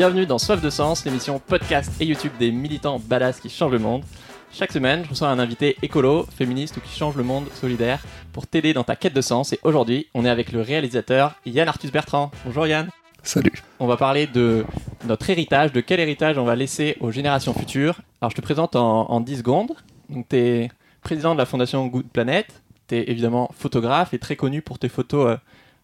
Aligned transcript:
Bienvenue 0.00 0.24
dans 0.24 0.38
Soif 0.38 0.62
de 0.62 0.70
Sens, 0.70 1.04
l'émission 1.04 1.38
podcast 1.38 1.92
et 2.00 2.06
YouTube 2.06 2.32
des 2.38 2.50
militants 2.52 2.98
badass 2.98 3.38
qui 3.38 3.50
changent 3.50 3.72
le 3.72 3.78
monde. 3.78 4.02
Chaque 4.50 4.72
semaine, 4.72 5.04
je 5.04 5.10
reçois 5.10 5.28
un 5.28 5.38
invité 5.38 5.76
écolo, 5.82 6.24
féministe 6.34 6.78
ou 6.78 6.80
qui 6.80 6.96
change 6.96 7.16
le 7.16 7.22
monde 7.22 7.44
solidaire 7.52 8.00
pour 8.32 8.46
t'aider 8.46 8.72
dans 8.72 8.82
ta 8.82 8.96
quête 8.96 9.12
de 9.12 9.20
sens. 9.20 9.52
Et 9.52 9.60
aujourd'hui, 9.62 10.06
on 10.14 10.24
est 10.24 10.30
avec 10.30 10.52
le 10.52 10.62
réalisateur 10.62 11.34
Yann 11.44 11.68
Arthus 11.68 11.90
Bertrand. 11.90 12.30
Bonjour 12.46 12.66
Yann. 12.66 12.88
Salut. 13.22 13.52
On 13.78 13.86
va 13.86 13.98
parler 13.98 14.26
de 14.26 14.64
notre 15.04 15.28
héritage, 15.28 15.70
de 15.70 15.82
quel 15.82 16.00
héritage 16.00 16.38
on 16.38 16.44
va 16.44 16.56
laisser 16.56 16.96
aux 17.00 17.10
générations 17.10 17.52
futures. 17.52 18.00
Alors 18.22 18.30
je 18.30 18.36
te 18.36 18.40
présente 18.40 18.76
en, 18.76 19.10
en 19.10 19.20
10 19.20 19.36
secondes. 19.36 19.72
Donc 20.08 20.30
tu 20.30 20.36
es 20.36 20.70
président 21.02 21.34
de 21.34 21.38
la 21.38 21.44
fondation 21.44 21.86
Good 21.88 22.08
Planet. 22.08 22.46
Tu 22.88 22.96
es 22.96 23.10
évidemment 23.10 23.50
photographe 23.54 24.14
et 24.14 24.18
très 24.18 24.36
connu 24.36 24.62
pour 24.62 24.78
tes 24.78 24.88
photos 24.88 25.26
euh, 25.26 25.36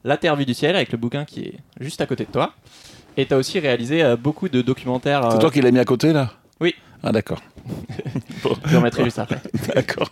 La 0.04 0.16
Terre 0.16 0.36
vue 0.36 0.46
du 0.46 0.54
ciel 0.54 0.74
avec 0.74 0.90
le 0.90 0.96
bouquin 0.96 1.26
qui 1.26 1.40
est 1.40 1.58
juste 1.80 2.00
à 2.00 2.06
côté 2.06 2.24
de 2.24 2.32
toi. 2.32 2.54
Et 3.16 3.26
tu 3.26 3.34
as 3.34 3.36
aussi 3.36 3.58
réalisé 3.58 4.02
euh, 4.02 4.16
beaucoup 4.16 4.48
de 4.48 4.62
documentaires. 4.62 5.26
C'est 5.30 5.36
euh, 5.36 5.40
toi 5.40 5.50
qui 5.50 5.60
l'as 5.60 5.70
mis 5.70 5.78
à 5.78 5.84
côté 5.84 6.12
là 6.12 6.32
Oui. 6.60 6.74
Ah 7.02 7.12
d'accord. 7.12 7.40
Je 8.66 8.76
remettrai 8.76 9.04
juste 9.04 9.18
après. 9.18 9.40
D'accord. 9.74 10.10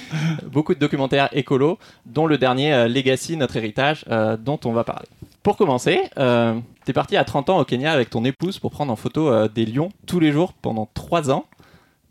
beaucoup 0.50 0.74
de 0.74 0.78
documentaires 0.78 1.28
écolos, 1.32 1.78
dont 2.04 2.26
le 2.26 2.38
dernier 2.38 2.72
euh, 2.72 2.88
Legacy, 2.88 3.36
notre 3.36 3.56
héritage, 3.56 4.04
euh, 4.10 4.36
dont 4.36 4.58
on 4.64 4.72
va 4.72 4.84
parler. 4.84 5.06
Pour 5.42 5.56
commencer, 5.56 6.00
euh, 6.18 6.54
tu 6.84 6.90
es 6.90 6.94
parti 6.94 7.16
à 7.16 7.24
30 7.24 7.50
ans 7.50 7.58
au 7.58 7.64
Kenya 7.64 7.92
avec 7.92 8.10
ton 8.10 8.24
épouse 8.24 8.58
pour 8.58 8.70
prendre 8.70 8.92
en 8.92 8.96
photo 8.96 9.48
des 9.48 9.64
lions 9.64 9.90
tous 10.06 10.18
les 10.18 10.32
jours 10.32 10.52
pendant 10.52 10.88
3 10.94 11.30
ans. 11.30 11.46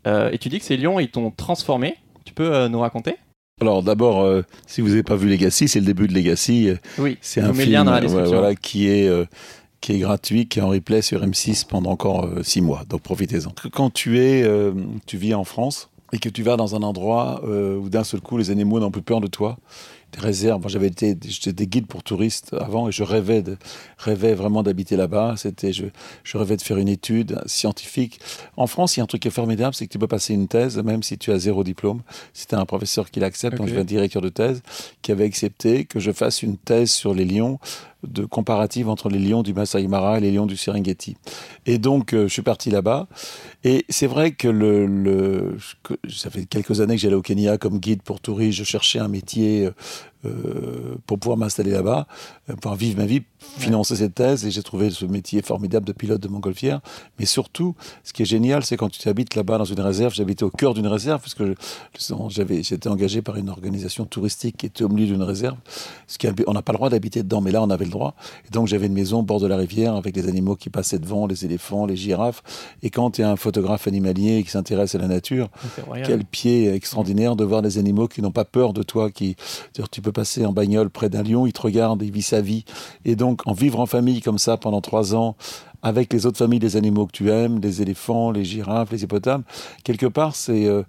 Et 0.06 0.38
tu 0.38 0.48
dis 0.48 0.60
que 0.60 0.64
ces 0.64 0.76
lions, 0.76 1.00
ils 1.00 1.08
t'ont 1.10 1.30
transformé. 1.32 1.96
Tu 2.24 2.32
peux 2.32 2.68
nous 2.68 2.78
raconter? 2.78 3.16
Alors 3.62 3.82
d'abord, 3.82 4.20
euh, 4.20 4.42
si 4.66 4.82
vous 4.82 4.88
n'avez 4.88 5.02
pas 5.02 5.16
vu 5.16 5.30
Legacy, 5.30 5.66
c'est 5.66 5.80
le 5.80 5.86
début 5.86 6.06
de 6.06 6.12
Legacy. 6.12 6.74
Oui, 6.98 7.16
C'est 7.22 7.40
un 7.40 7.54
film 7.54 7.84
dans 7.84 7.90
la 7.90 8.00
voilà, 8.06 8.54
qui 8.54 8.86
est 8.86 9.08
euh, 9.08 9.24
qui 9.86 9.92
est 9.92 9.98
gratuit, 10.00 10.48
qui 10.48 10.58
est 10.58 10.62
en 10.62 10.70
replay 10.70 11.00
sur 11.00 11.24
M6 11.24 11.64
pendant 11.64 11.92
encore 11.92 12.28
6 12.42 12.60
mois. 12.60 12.82
Donc 12.88 13.02
profitez-en. 13.02 13.52
Quand 13.70 13.88
tu 13.90 14.18
es, 14.18 14.42
euh, 14.42 14.72
tu 15.06 15.16
vis 15.16 15.32
en 15.32 15.44
France 15.44 15.90
et 16.12 16.18
que 16.18 16.28
tu 16.28 16.42
vas 16.42 16.56
dans 16.56 16.74
un 16.74 16.82
endroit 16.82 17.40
euh, 17.44 17.76
où 17.76 17.88
d'un 17.88 18.02
seul 18.02 18.20
coup 18.20 18.36
les 18.36 18.50
animaux 18.50 18.80
n'ont 18.80 18.90
plus 18.90 19.02
peur 19.02 19.20
de 19.20 19.28
toi. 19.28 19.58
Des 20.12 20.20
réserves. 20.20 20.60
Moi, 20.60 20.70
j'avais 20.70 20.86
été, 20.86 21.16
j'étais 21.24 21.52
des 21.52 21.66
guides 21.66 21.86
pour 21.86 22.02
touristes 22.04 22.54
avant 22.58 22.88
et 22.88 22.92
je 22.92 23.02
rêvais 23.02 23.42
de, 23.42 23.56
rêvais 23.98 24.34
vraiment 24.34 24.62
d'habiter 24.62 24.96
là-bas. 24.96 25.34
C'était, 25.36 25.72
je, 25.72 25.86
je 26.22 26.38
rêvais 26.38 26.56
de 26.56 26.62
faire 26.62 26.78
une 26.78 26.88
étude 26.88 27.40
scientifique. 27.46 28.20
En 28.56 28.66
France, 28.68 28.96
il 28.96 29.00
y 29.00 29.02
a 29.02 29.04
un 29.04 29.08
truc 29.08 29.22
qui 29.22 29.28
est 29.28 29.32
formidable, 29.32 29.74
c'est 29.74 29.86
que 29.86 29.92
tu 29.92 29.98
peux 29.98 30.06
passer 30.06 30.32
une 30.32 30.46
thèse, 30.46 30.78
même 30.78 31.02
si 31.02 31.18
tu 31.18 31.32
as 31.32 31.38
zéro 31.40 31.64
diplôme. 31.64 32.02
C'était 32.34 32.54
un 32.54 32.64
professeur 32.66 33.10
qui 33.10 33.18
l'accepte, 33.18 33.56
donc 33.56 33.66
Ok. 33.66 33.74
je 33.74 33.80
être 33.80 33.86
directeur 33.86 34.22
de 34.22 34.28
thèse, 34.28 34.62
qui 35.02 35.10
avait 35.10 35.24
accepté 35.24 35.84
que 35.84 35.98
je 35.98 36.12
fasse 36.12 36.42
une 36.42 36.56
thèse 36.56 36.92
sur 36.92 37.12
les 37.12 37.24
lions, 37.24 37.58
de 38.08 38.24
comparative 38.24 38.88
entre 38.88 39.08
les 39.08 39.18
lions 39.18 39.42
du 39.42 39.52
Masai 39.52 39.86
Mara 39.86 40.18
et 40.18 40.20
les 40.20 40.32
lions 40.32 40.46
du 40.46 40.56
Serengeti. 40.56 41.16
Et 41.66 41.78
donc, 41.78 42.12
euh, 42.12 42.28
je 42.28 42.32
suis 42.32 42.42
parti 42.42 42.70
là-bas. 42.70 43.08
Et 43.64 43.84
c'est 43.88 44.06
vrai 44.06 44.32
que 44.32 44.48
le, 44.48 45.56
ça 46.08 46.30
fait 46.30 46.46
quelques 46.46 46.80
années 46.80 46.96
que 46.96 47.00
j'allais 47.00 47.14
au 47.14 47.22
Kenya 47.22 47.58
comme 47.58 47.78
guide 47.78 48.02
pour 48.02 48.20
touristes. 48.20 48.58
Je 48.58 48.64
cherchais 48.64 48.98
un 48.98 49.08
métier 49.08 49.68
euh, 50.26 50.96
pour 51.06 51.18
pouvoir 51.18 51.38
m'installer 51.38 51.70
là-bas, 51.70 52.06
euh, 52.50 52.54
pouvoir 52.54 52.76
vivre 52.76 52.98
ma 52.98 53.06
vie, 53.06 53.22
financer 53.38 53.96
cette 53.96 54.14
thèse. 54.14 54.44
Et 54.46 54.50
j'ai 54.50 54.62
trouvé 54.62 54.90
ce 54.90 55.04
métier 55.04 55.42
formidable 55.42 55.86
de 55.86 55.92
pilote 55.92 56.20
de 56.20 56.28
montgolfière. 56.28 56.80
Mais 57.18 57.26
surtout, 57.26 57.74
ce 58.04 58.12
qui 58.12 58.22
est 58.22 58.26
génial, 58.26 58.64
c'est 58.64 58.76
quand 58.76 58.90
tu 58.90 59.08
habites 59.08 59.34
là-bas 59.34 59.58
dans 59.58 59.64
une 59.64 59.80
réserve. 59.80 60.14
J'habitais 60.14 60.44
au 60.44 60.50
cœur 60.50 60.74
d'une 60.74 60.86
réserve 60.86 61.20
parce 61.20 61.34
que 61.34 61.54
j'avais, 62.28 62.62
j'étais 62.62 62.88
engagé 62.88 63.22
par 63.22 63.36
une 63.36 63.48
organisation 63.48 64.04
touristique 64.04 64.58
qui 64.58 64.66
était 64.66 64.84
au 64.84 64.88
milieu 64.88 65.06
d'une 65.06 65.22
réserve. 65.22 65.56
Ce 66.06 66.18
qui, 66.18 66.28
on 66.46 66.52
n'a 66.52 66.62
pas 66.62 66.72
le 66.72 66.78
droit 66.78 66.90
d'habiter 66.90 67.22
dedans, 67.22 67.40
mais 67.40 67.50
là, 67.50 67.62
on 67.62 67.70
avait 67.70 67.84
le 67.84 67.90
droit. 67.90 68.14
Et 68.46 68.50
donc, 68.50 68.66
j'avais 68.66 68.86
une 68.86 68.94
maison 68.94 69.20
au 69.20 69.22
bord 69.22 69.40
de 69.40 69.46
la 69.46 69.56
rivière 69.56 69.94
avec 69.94 70.16
les 70.16 70.28
animaux 70.28 70.56
qui 70.56 70.70
passaient 70.70 70.98
devant, 70.98 71.26
les 71.26 71.44
éléphants, 71.44 71.86
les 71.86 71.96
girafes. 71.96 72.42
Et 72.82 72.90
quand 72.90 73.12
tu 73.12 73.22
es 73.22 73.24
un 73.24 73.36
photographe 73.36 73.86
animalier 73.86 74.42
qui 74.44 74.50
s'intéresse 74.50 74.94
à 74.94 74.98
la 74.98 75.08
nature, 75.08 75.48
quel 76.04 76.24
pied 76.24 76.72
extraordinaire 76.72 77.36
de 77.36 77.44
voir 77.44 77.62
des 77.62 77.78
animaux 77.78 78.08
qui 78.08 78.22
n'ont 78.22 78.32
pas 78.32 78.44
peur 78.44 78.72
de 78.72 78.82
toi, 78.82 79.10
qui 79.10 79.36
tu 79.90 80.00
peux 80.00 80.12
passer 80.16 80.46
en 80.46 80.52
bagnole 80.52 80.88
près 80.88 81.10
d'un 81.10 81.22
lion, 81.22 81.46
il 81.46 81.52
te 81.52 81.60
regarde, 81.60 82.02
il 82.02 82.10
vit 82.10 82.22
sa 82.22 82.40
vie. 82.40 82.64
Et 83.04 83.16
donc 83.16 83.46
en 83.46 83.52
vivre 83.52 83.80
en 83.80 83.86
famille 83.86 84.22
comme 84.22 84.38
ça 84.38 84.56
pendant 84.56 84.80
trois 84.80 85.14
ans, 85.14 85.36
avec 85.86 86.12
les 86.12 86.26
autres 86.26 86.38
familles 86.38 86.58
des 86.58 86.76
animaux 86.76 87.06
que 87.06 87.12
tu 87.12 87.30
aimes, 87.30 87.60
les 87.60 87.80
éléphants, 87.80 88.32
les 88.32 88.44
girafes, 88.44 88.90
les 88.90 89.04
hippopotames, 89.04 89.44
quelque 89.84 90.06
part 90.06 90.34
c'est 90.34 90.66
euh, 90.66 90.82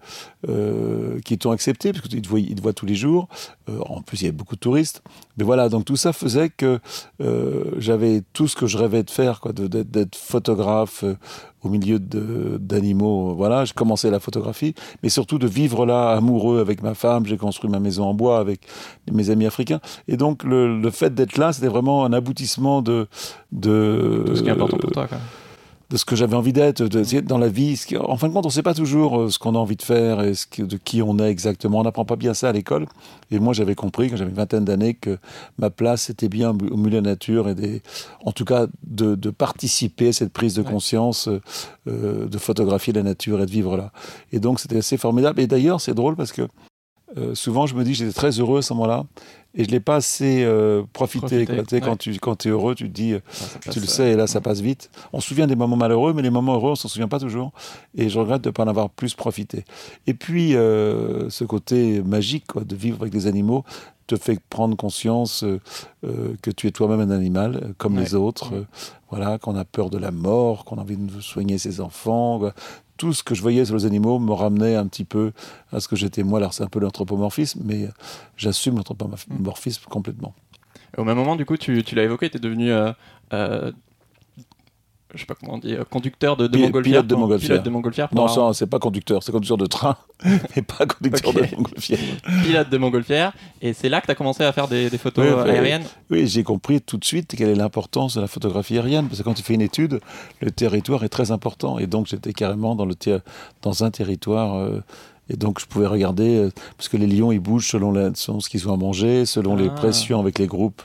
euh, 0.50 1.20
qui 1.24 1.38
t'ont 1.38 1.52
accepté 1.52 1.94
parce 1.94 2.08
qu'ils 2.08 2.24
te 2.24 2.28
voient, 2.28 2.42
te 2.42 2.62
voient 2.62 2.74
tous 2.74 2.88
les 2.88 2.96
jours. 2.96 3.28
Euh, 3.70 3.80
en 3.86 4.02
plus 4.02 4.22
il 4.22 4.26
y 4.26 4.30
a 4.30 4.32
beaucoup 4.32 4.56
de 4.56 4.60
touristes. 4.60 5.04
Mais 5.38 5.44
voilà, 5.44 5.70
donc 5.70 5.86
tout 5.86 5.96
ça 5.96 6.14
faisait 6.14 6.50
que 6.50 6.80
euh, 7.22 7.66
j'avais 7.78 8.24
tout 8.34 8.48
ce 8.48 8.56
que 8.56 8.66
je 8.66 8.78
rêvais 8.78 9.04
de 9.04 9.12
faire, 9.12 9.40
quoi, 9.40 9.52
d'être 9.54 10.16
photographe 10.16 11.04
euh, 11.04 11.16
au 11.64 11.70
milieu 11.70 12.00
d'animaux. 12.00 13.36
Voilà, 13.36 13.66
je 13.66 13.74
commençais 13.74 14.10
la 14.10 14.20
photographie, 14.20 14.74
mais 15.04 15.10
surtout 15.10 15.38
de 15.38 15.48
vivre 15.48 15.86
là, 15.86 16.12
amoureux 16.12 16.60
avec 16.60 16.82
ma 16.82 16.94
femme. 16.94 17.26
J'ai 17.26 17.38
construit 17.38 17.70
ma 17.70 17.80
maison 17.80 18.06
en 18.06 18.14
bois 18.14 18.40
avec 18.40 18.62
mes 19.12 19.30
amis 19.30 19.46
africains. 19.46 19.82
Et 20.08 20.18
donc, 20.18 20.44
le 20.44 20.90
fait 20.92 21.14
d'être 21.14 21.38
là, 21.38 21.52
c'était 21.54 21.68
vraiment 21.68 22.06
un 22.06 22.14
aboutissement 22.14 22.82
de. 22.82 23.08
De 23.52 24.26
ce 24.36 24.42
qui 24.42 24.50
est 24.50 24.52
important 24.52 24.78
pour 24.78 24.92
toi. 24.92 25.08
Quoi. 25.08 25.18
de 25.90 25.96
ce 25.96 26.04
que 26.04 26.18
j'avais 26.18 26.36
envie 26.36 26.52
d'être, 26.52 26.82
de- 26.84 27.02
d'être 27.02 27.28
dans 27.28 27.38
la 27.38 27.48
vie. 27.48 27.78
Ce 27.78 27.88
qui- 27.88 27.96
en 27.96 28.18
fin 28.18 28.28
de 28.28 28.34
compte, 28.34 28.44
on 28.46 28.50
ne 28.50 28.54
sait 28.54 28.62
pas 28.62 28.74
toujours 28.74 29.22
euh, 29.22 29.30
ce 29.30 29.40
qu'on 29.40 29.56
a 29.56 29.58
envie 29.58 29.78
de 29.78 29.82
faire 29.82 30.22
et 30.22 30.34
ce 30.34 30.46
que- 30.46 30.64
de 30.64 30.76
qui 30.76 31.02
on 31.02 31.18
est 31.18 31.30
exactement. 31.32 31.80
On 31.80 31.84
n'apprend 31.84 32.04
pas 32.04 32.18
bien 32.18 32.34
ça 32.34 32.50
à 32.50 32.52
l'école. 32.52 32.88
Et 33.32 33.40
moi, 33.40 33.54
j'avais 33.54 33.74
compris, 33.74 34.10
quand 34.10 34.18
j'avais 34.18 34.32
une 34.32 34.36
vingtaine 34.36 34.66
d'années, 34.66 34.96
que 34.96 35.18
ma 35.60 35.70
place 35.70 36.10
était 36.10 36.28
bien 36.28 36.50
au 36.50 36.76
milieu 36.76 36.90
de 37.00 37.06
la 37.06 37.12
nature 37.12 37.48
et 37.48 37.56
des, 37.56 37.82
en 38.26 38.34
tout 38.34 38.44
cas 38.44 38.68
de, 38.86 39.16
de 39.16 39.30
participer 39.30 40.10
à 40.10 40.12
cette 40.12 40.34
prise 40.34 40.56
de 40.56 40.62
conscience, 40.62 41.30
euh, 41.30 41.40
euh, 41.88 42.26
de 42.28 42.38
photographier 42.38 42.92
la 42.92 43.04
nature 43.04 43.40
et 43.42 43.46
de 43.46 43.52
vivre 43.52 43.78
là. 43.78 43.94
Et 44.34 44.42
donc, 44.42 44.60
c'était 44.60 44.80
assez 44.80 44.98
formidable. 44.98 45.40
Et 45.40 45.48
d'ailleurs, 45.48 45.80
c'est 45.80 45.94
drôle 45.94 46.18
parce 46.18 46.34
que 46.34 46.42
euh, 47.16 47.36
souvent, 47.36 47.66
je 47.68 47.76
me 47.76 47.84
dis, 47.84 47.94
j'étais 47.94 48.12
très 48.14 48.32
heureux 48.40 48.60
à 48.60 48.62
ce 48.62 48.74
moment-là. 48.74 49.06
Et 49.56 49.64
je 49.64 49.70
ne 49.70 49.74
l'ai 49.74 49.80
pas 49.80 49.96
assez 49.96 50.44
euh, 50.44 50.84
profité. 50.94 51.48
Ouais. 51.50 51.82
Quand 51.82 51.96
tu 51.98 52.20
quand 52.20 52.46
es 52.46 52.50
heureux, 52.50 52.76
tu 52.76 52.84
te 52.90 52.94
dis, 52.94 53.14
euh, 53.14 53.20
ça 53.32 53.72
tu 53.72 53.80
le 53.80 53.88
sais, 53.88 54.12
et 54.12 54.16
là, 54.16 54.28
ça 54.28 54.40
passe 54.40 54.60
vite. 54.60 54.92
On 55.14 55.20
se 55.20 55.30
souvient 55.30 55.48
des 55.48 55.56
moments 55.56 55.78
malheureux, 55.78 56.14
mais 56.14 56.22
les 56.22 56.30
moments 56.30 56.54
heureux, 56.56 56.72
on 56.72 56.76
s'en 56.76 56.88
souvient 56.88 57.08
pas 57.08 57.20
toujours. 57.20 57.52
Et 57.96 58.08
je 58.10 58.20
regrette 58.20 58.44
de 58.44 58.50
ne 58.50 58.54
pas 58.54 58.64
en 58.66 58.68
avoir 58.68 58.90
plus 58.90 59.16
profité. 59.16 59.64
Et 60.06 60.14
puis, 60.14 60.56
euh, 60.56 61.30
ce 61.30 61.44
côté 61.44 62.02
magique 62.04 62.46
quoi, 62.48 62.64
de 62.66 62.76
vivre 62.76 62.98
avec 63.02 63.14
des 63.14 63.26
animaux 63.26 63.64
te 64.06 64.16
fait 64.16 64.40
prendre 64.50 64.78
conscience 64.78 65.44
que 66.04 66.52
tu 66.52 66.68
es 66.68 66.72
toi-même 66.72 67.02
un 67.02 67.12
animal, 67.12 67.74
comme 67.78 67.98
Ouais. 67.98 68.04
les 68.04 68.16
autres. 68.16 68.54
Ouais. 68.54 68.64
voilà, 69.10 69.38
qu'on 69.38 69.56
a 69.58 69.66
peur 69.66 69.90
de 69.90 69.98
la 69.98 70.12
mort, 70.12 70.64
qu'on 70.64 70.78
a 70.78 70.82
envie 70.82 70.96
de 70.98 71.20
soigner 71.20 71.58
ses 71.58 71.82
enfants. 71.82 72.40
quoi. 72.40 72.54
Tout 72.98 73.14
ce 73.14 73.24
que 73.24 73.36
je 73.36 73.42
voyais 73.42 73.66
sur 73.66 73.76
les 73.76 73.86
animaux 73.86 74.20
me 74.20 74.34
ramenait 74.34 74.76
un 74.76 74.88
petit 74.88 75.06
peu 75.06 75.32
à 75.72 75.80
ce 75.80 75.88
que 75.88 75.96
j'étais 75.96 76.24
moi. 76.24 76.40
Alors, 76.40 76.54
c'est 76.54 76.64
un 76.64 76.68
peu 76.68 76.80
l'anthropomorphisme, 76.80 77.62
mais 77.64 77.90
j'assume 78.38 78.76
l'anthropomorphisme 78.78 79.84
complètement. 79.90 80.34
Au 80.98 81.04
même 81.04 81.18
moment, 81.18 81.36
du 81.36 81.46
coup, 81.46 81.58
tu, 81.58 81.84
tu 81.84 81.96
l'as 81.96 82.04
évoqué, 82.04 82.30
tu 82.30 82.38
es 82.38 82.40
devenu. 82.40 82.72
Euh, 82.72 82.92
euh, 83.34 83.72
je 85.14 85.20
sais 85.22 85.26
pas 85.26 85.36
comment 85.36 85.54
on 85.54 85.58
dit, 85.58 85.74
euh, 85.74 85.84
conducteur 85.90 86.36
de, 86.38 86.48
de 86.48 86.58
montgolfière. 86.58 86.84
pilote 87.02 87.08
de 87.08 87.14
pour- 87.14 87.22
montgolfière. 87.22 87.50
Pilote 87.50 87.66
de 87.66 87.70
montgolfière. 87.70 88.10
pour 88.10 88.18
Non, 88.18 88.26
avoir- 88.28 88.54
c'est 88.56 88.68
pas 88.68 88.80
conducteur, 88.80 89.24
c'est 89.24 89.32
conducteur 89.32 89.58
de 89.58 89.66
train, 89.66 89.96
mais 90.56 90.62
pas 90.62 90.86
conducteur 90.86 91.34
de 91.34 91.56
montgolfière. 91.56 92.00
pilote 92.44 92.70
de 92.70 92.78
montgolfière. 92.78 93.34
Et 93.62 93.74
c'est 93.74 93.90
là 93.90 94.02
que 94.02 94.06
tu 94.08 94.12
as 94.12 94.16
commencé 94.16 94.44
à 94.44 94.52
faire 94.52 94.68
des, 94.68 94.90
des 94.90 94.98
photos 94.98 95.26
Oui, 95.26 95.32
bah, 95.34 95.44
aériennes. 95.52 95.84
Oui, 96.10 96.28
j'ai 96.28 96.44
compris 96.44 96.82
tout 96.82 96.98
de 96.98 97.06
suite 97.06 97.36
quelle 97.38 97.50
est 97.50 97.56
l'importance 97.56 98.16
de 98.16 98.22
la 98.22 98.28
photographie 98.28 98.76
aérienne, 98.78 99.08
parce 99.08 99.20
que 99.20 99.24
quand 99.24 99.34
tu 99.34 99.44
fais 99.44 99.54
une 99.54 99.62
étude, 99.62 100.00
le 100.42 100.52
territoire 100.52 101.04
est 101.04 101.10
très 101.10 101.32
important. 101.32 101.80
Et 101.80 101.88
donc, 101.88 102.08
j'étais 102.08 102.34
carrément 102.34 102.76
dans, 102.76 102.86
le 102.86 102.96
ter- 102.96 103.22
dans 103.62 103.84
un 103.84 103.92
territoire. 103.92 104.56
euh, 104.56 104.82
et 105.30 105.36
donc, 105.38 105.60
je 105.60 105.66
pouvais 105.66 105.88
regarder, 105.88 106.38
euh, 106.38 106.50
parce 106.78 106.88
que 106.90 106.98
les 106.98 107.08
lions, 107.08 107.32
ils 107.32 107.40
bougent 107.40 107.70
selon, 107.70 107.92
la- 107.92 108.12
selon 108.16 108.40
ce 108.40 108.50
qu'ils 108.50 108.68
ont 108.70 108.74
à 108.74 108.78
manger, 108.78 109.26
selon 109.26 109.56
les 109.56 109.68
Ah. 109.68 109.76
pressions 109.76 110.20
avec 110.20 110.40
les 110.40 110.48
groupes, 110.48 110.82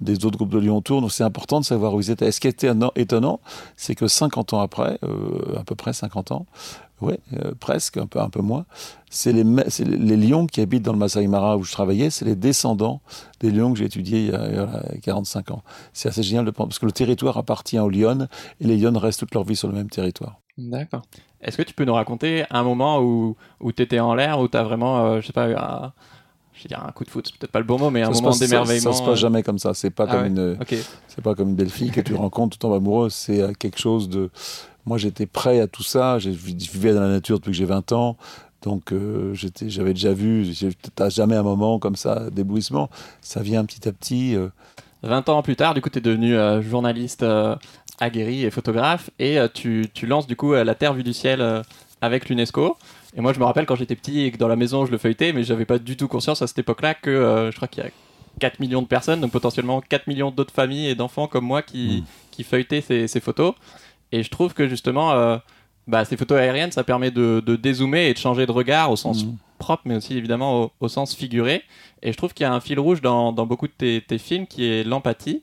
des 0.00 0.24
autres 0.24 0.36
groupes 0.36 0.50
de 0.52 0.58
lions 0.58 0.76
autour. 0.78 1.00
Donc, 1.00 1.12
c'est 1.12 1.24
important 1.24 1.60
de 1.60 1.64
savoir 1.64 1.94
où 1.94 2.00
ils 2.00 2.10
étaient. 2.10 2.28
Et 2.28 2.32
ce 2.32 2.40
qui 2.40 2.48
était 2.48 2.70
étonnant- 2.96 3.40
c'est 3.76 3.94
que 3.94 4.06
50 4.08 4.52
ans 4.52 4.60
après, 4.60 4.98
euh, 5.04 5.58
à 5.58 5.64
peu 5.64 5.74
près 5.74 5.92
50 5.92 6.30
ans, 6.32 6.46
ouais, 7.00 7.18
euh, 7.34 7.52
presque, 7.58 7.96
un 7.98 8.06
peu, 8.06 8.20
un 8.20 8.28
peu 8.30 8.40
moins, 8.42 8.64
c'est 9.10 9.32
les 9.32 10.16
lions 10.16 10.46
qui 10.46 10.60
habitent 10.60 10.82
dans 10.82 10.92
le 10.92 10.98
Masai 10.98 11.26
Mara 11.26 11.56
où 11.56 11.62
je 11.64 11.72
travaillais, 11.72 12.10
c'est 12.10 12.24
les 12.24 12.36
descendants 12.36 13.00
des 13.40 13.50
lions 13.50 13.72
que 13.72 13.78
j'ai 13.78 13.84
étudiés 13.86 14.20
il 14.20 14.28
y, 14.28 14.34
a, 14.34 14.48
il 14.48 14.54
y 14.54 14.58
a 14.58 14.82
45 15.02 15.50
ans. 15.52 15.62
C'est 15.92 16.08
assez 16.08 16.22
génial 16.22 16.44
de 16.44 16.50
penser, 16.50 16.68
parce 16.68 16.78
que 16.78 16.86
le 16.86 16.92
territoire 16.92 17.36
appartient 17.38 17.78
aux 17.78 17.88
lions, 17.90 18.26
et 18.60 18.66
les 18.66 18.76
lions 18.76 18.98
restent 18.98 19.20
toute 19.20 19.34
leur 19.34 19.44
vie 19.44 19.56
sur 19.56 19.68
le 19.68 19.74
même 19.74 19.88
territoire. 19.90 20.36
D'accord. 20.58 21.02
Est-ce 21.46 21.56
que 21.56 21.62
tu 21.62 21.72
peux 21.72 21.84
nous 21.84 21.94
raconter 21.94 22.44
un 22.50 22.62
moment 22.62 23.00
où, 23.00 23.36
où 23.60 23.72
tu 23.72 23.82
étais 23.82 24.00
en 24.00 24.14
l'air, 24.14 24.38
où 24.40 24.48
tu 24.48 24.56
as 24.58 24.62
vraiment, 24.64 24.98
euh, 25.06 25.20
je 25.22 25.26
sais 25.28 25.32
pas, 25.32 25.48
eu 25.48 25.54
un, 25.54 25.92
je 26.52 26.62
vais 26.64 26.68
dire 26.68 26.84
un 26.86 26.90
coup 26.92 27.04
de 27.04 27.10
foot, 27.10 27.24
c'est 27.26 27.38
peut-être 27.38 27.52
pas 27.52 27.60
le 27.60 27.64
bon 27.64 27.78
mot, 27.78 27.88
mais 27.90 28.02
un 28.02 28.06
Ça 28.06 28.12
moment 28.12 28.28
passe- 28.30 28.38
ça- 28.40 28.46
d'émerveillement. 28.46 28.92
Ça, 28.92 28.98
se 28.98 29.02
passe 29.02 29.12
euh, 29.12 29.14
jamais 29.16 29.42
comme 29.42 29.58
ça. 29.58 29.72
C'est 29.72 29.90
pas 29.90 30.04
ah 30.08 30.12
comme 30.12 30.22
ouais, 30.22 30.28
une, 30.28 30.58
c'est 31.08 31.22
pas 31.22 31.34
comme 31.34 31.50
une 31.50 31.54
belle 31.56 31.70
fille 31.70 31.90
que 31.90 32.00
tu 32.00 32.14
rencontres, 32.16 32.54
tu 32.54 32.58
tombes 32.58 32.74
amoureux. 32.74 33.08
C'est 33.10 33.40
euh, 33.40 33.52
quelque 33.58 33.78
chose 33.78 34.08
de. 34.08 34.30
Moi, 34.86 34.98
j'étais 34.98 35.26
prêt 35.26 35.60
à 35.60 35.66
tout 35.66 35.82
ça. 35.82 36.18
Je 36.18 36.30
vivais 36.30 36.92
dans 36.94 37.00
la 37.00 37.08
nature 37.08 37.38
depuis 37.38 37.50
que 37.52 37.56
j'ai 37.56 37.64
20 37.64 37.92
ans. 37.92 38.16
Donc, 38.62 38.92
euh, 38.92 39.32
j'étais- 39.34 39.68
j'avais 39.68 39.92
déjà 39.94 40.12
vu. 40.12 40.46
T'as 40.94 41.08
jamais 41.10 41.36
un 41.36 41.42
moment 41.42 41.78
comme 41.78 41.94
ça 41.96 42.30
d'éblouissement. 42.30 42.88
Ça 43.20 43.40
vient 43.42 43.64
petit 43.64 43.86
à 43.88 43.92
petit. 43.92 44.34
euh, 44.34 44.48
20 45.02 45.28
ans 45.28 45.42
plus 45.42 45.54
tard, 45.56 45.74
du 45.74 45.80
coup, 45.82 45.90
tu 45.90 45.98
es 45.98 46.00
devenu 46.00 46.34
euh, 46.34 46.62
journaliste 46.62 47.22
aguerri 47.98 48.44
et 48.44 48.50
photographe, 48.50 49.10
et 49.18 49.38
tu, 49.54 49.86
tu, 49.94 50.06
lances 50.06 50.26
du 50.26 50.36
coup 50.36 50.54
la 50.54 50.74
Terre 50.74 50.94
vue 50.94 51.02
du 51.02 51.12
ciel 51.12 51.62
avec 52.00 52.28
l'UNESCO. 52.28 52.76
Et 53.16 53.20
moi, 53.20 53.32
je 53.32 53.38
me 53.38 53.44
rappelle 53.44 53.66
quand 53.66 53.76
j'étais 53.76 53.96
petit 53.96 54.22
et 54.22 54.30
que 54.30 54.36
dans 54.36 54.48
la 54.48 54.56
maison, 54.56 54.84
je 54.84 54.90
le 54.90 54.98
feuilletais, 54.98 55.32
mais 55.32 55.42
j'avais 55.42 55.64
pas 55.64 55.78
du 55.78 55.96
tout 55.96 56.08
conscience 56.08 56.42
à 56.42 56.46
cette 56.46 56.58
époque-là 56.58 56.94
que 56.94 57.48
je 57.50 57.56
crois 57.56 57.68
qu'il 57.68 57.84
y 57.84 57.86
a 57.86 57.90
4 58.40 58.60
millions 58.60 58.82
de 58.82 58.86
personnes, 58.86 59.20
donc 59.20 59.32
potentiellement 59.32 59.80
4 59.80 60.06
millions 60.06 60.30
d'autres 60.30 60.54
familles 60.54 60.88
et 60.88 60.94
d'enfants 60.94 61.26
comme 61.26 61.44
moi 61.44 61.62
qui, 61.62 62.02
mm. 62.02 62.04
qui 62.30 62.44
feuilletaient 62.44 62.82
ces, 62.82 63.08
ces, 63.08 63.20
photos. 63.20 63.54
Et 64.12 64.22
je 64.22 64.30
trouve 64.30 64.52
que 64.52 64.68
justement, 64.68 65.38
bah, 65.86 66.04
ces 66.04 66.16
photos 66.16 66.38
aériennes, 66.38 66.72
ça 66.72 66.84
permet 66.84 67.10
de, 67.10 67.42
de, 67.44 67.54
dézoomer 67.54 68.08
et 68.08 68.12
de 68.12 68.18
changer 68.18 68.46
de 68.46 68.52
regard 68.52 68.90
au 68.90 68.96
sens 68.96 69.24
mm. 69.24 69.36
propre, 69.58 69.82
mais 69.86 69.96
aussi 69.96 70.16
évidemment 70.16 70.72
au, 70.80 70.88
sens 70.88 71.14
figuré. 71.14 71.62
Et 72.02 72.12
je 72.12 72.16
trouve 72.16 72.34
qu'il 72.34 72.44
y 72.44 72.46
a 72.46 72.52
un 72.52 72.60
fil 72.60 72.78
rouge 72.80 73.00
dans, 73.00 73.32
dans 73.32 73.46
beaucoup 73.46 73.68
de 73.68 73.72
tes, 73.72 74.00
tes, 74.00 74.18
films 74.18 74.46
qui 74.46 74.64
est 74.64 74.84
l'empathie. 74.84 75.42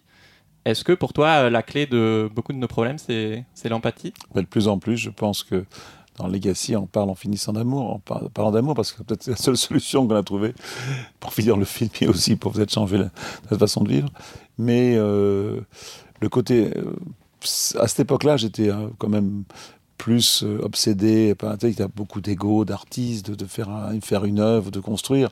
Est-ce 0.66 0.84
que 0.84 0.94
pour 0.94 1.14
toi, 1.14 1.50
la 1.50 1.64
clé 1.64 1.86
de 1.86 2.30
beaucoup 2.34 2.54
de 2.54 2.58
nos 2.58 2.68
problèmes, 2.68 2.98
c'est 2.98 3.46
l'empathie? 3.66 4.14
De 4.34 4.42
plus 4.42 4.68
en 4.68 4.80
plus, 4.80 4.98
je 4.98 5.10
pense 5.10 5.44
que 5.44 5.66
dans 6.18 6.28
Legacy, 6.28 6.76
on 6.76 6.86
parle 6.86 7.10
en 7.10 7.16
finissant 7.16 7.54
d'amour, 7.54 7.94
en 7.94 8.00
parlant 8.30 8.52
d'amour, 8.52 8.76
parce 8.76 8.92
que 8.92 9.00
c'est 9.00 9.06
peut-être 9.06 9.28
la 9.28 9.36
seule 9.36 9.58
solution 9.70 10.08
qu'on 10.08 10.16
a 10.16 10.24
trouvée 10.24 10.54
pour 11.20 11.34
finir 11.34 11.58
le 11.58 11.66
film 11.66 11.90
et 12.02 12.08
aussi 12.08 12.36
pour 12.36 12.54
peut-être 12.54 12.72
changer 12.72 13.00
la, 13.50 13.58
façon 13.58 13.84
de 13.84 13.90
vivre. 13.90 14.10
Mais 14.58 14.96
euh, 14.96 15.62
le 16.22 16.30
côté. 16.30 16.72
Euh, 16.76 16.96
à 17.78 17.90
cette 17.90 18.00
époque-là, 18.00 18.38
j'étais 18.38 18.70
euh, 18.70 18.88
quand 18.98 19.10
même 19.10 19.44
plus 19.98 20.44
euh, 20.44 20.60
obsédé, 20.62 21.36
il 21.62 21.80
y 21.80 21.82
a 21.82 21.88
beaucoup 21.88 22.22
d'ego, 22.22 22.66
d'artistes, 22.66 23.32
de, 23.32 23.46
faire, 23.46 23.70
faire 24.02 24.26
une 24.26 24.40
œuvre, 24.40 24.72
de 24.72 24.80
construire. 24.80 25.30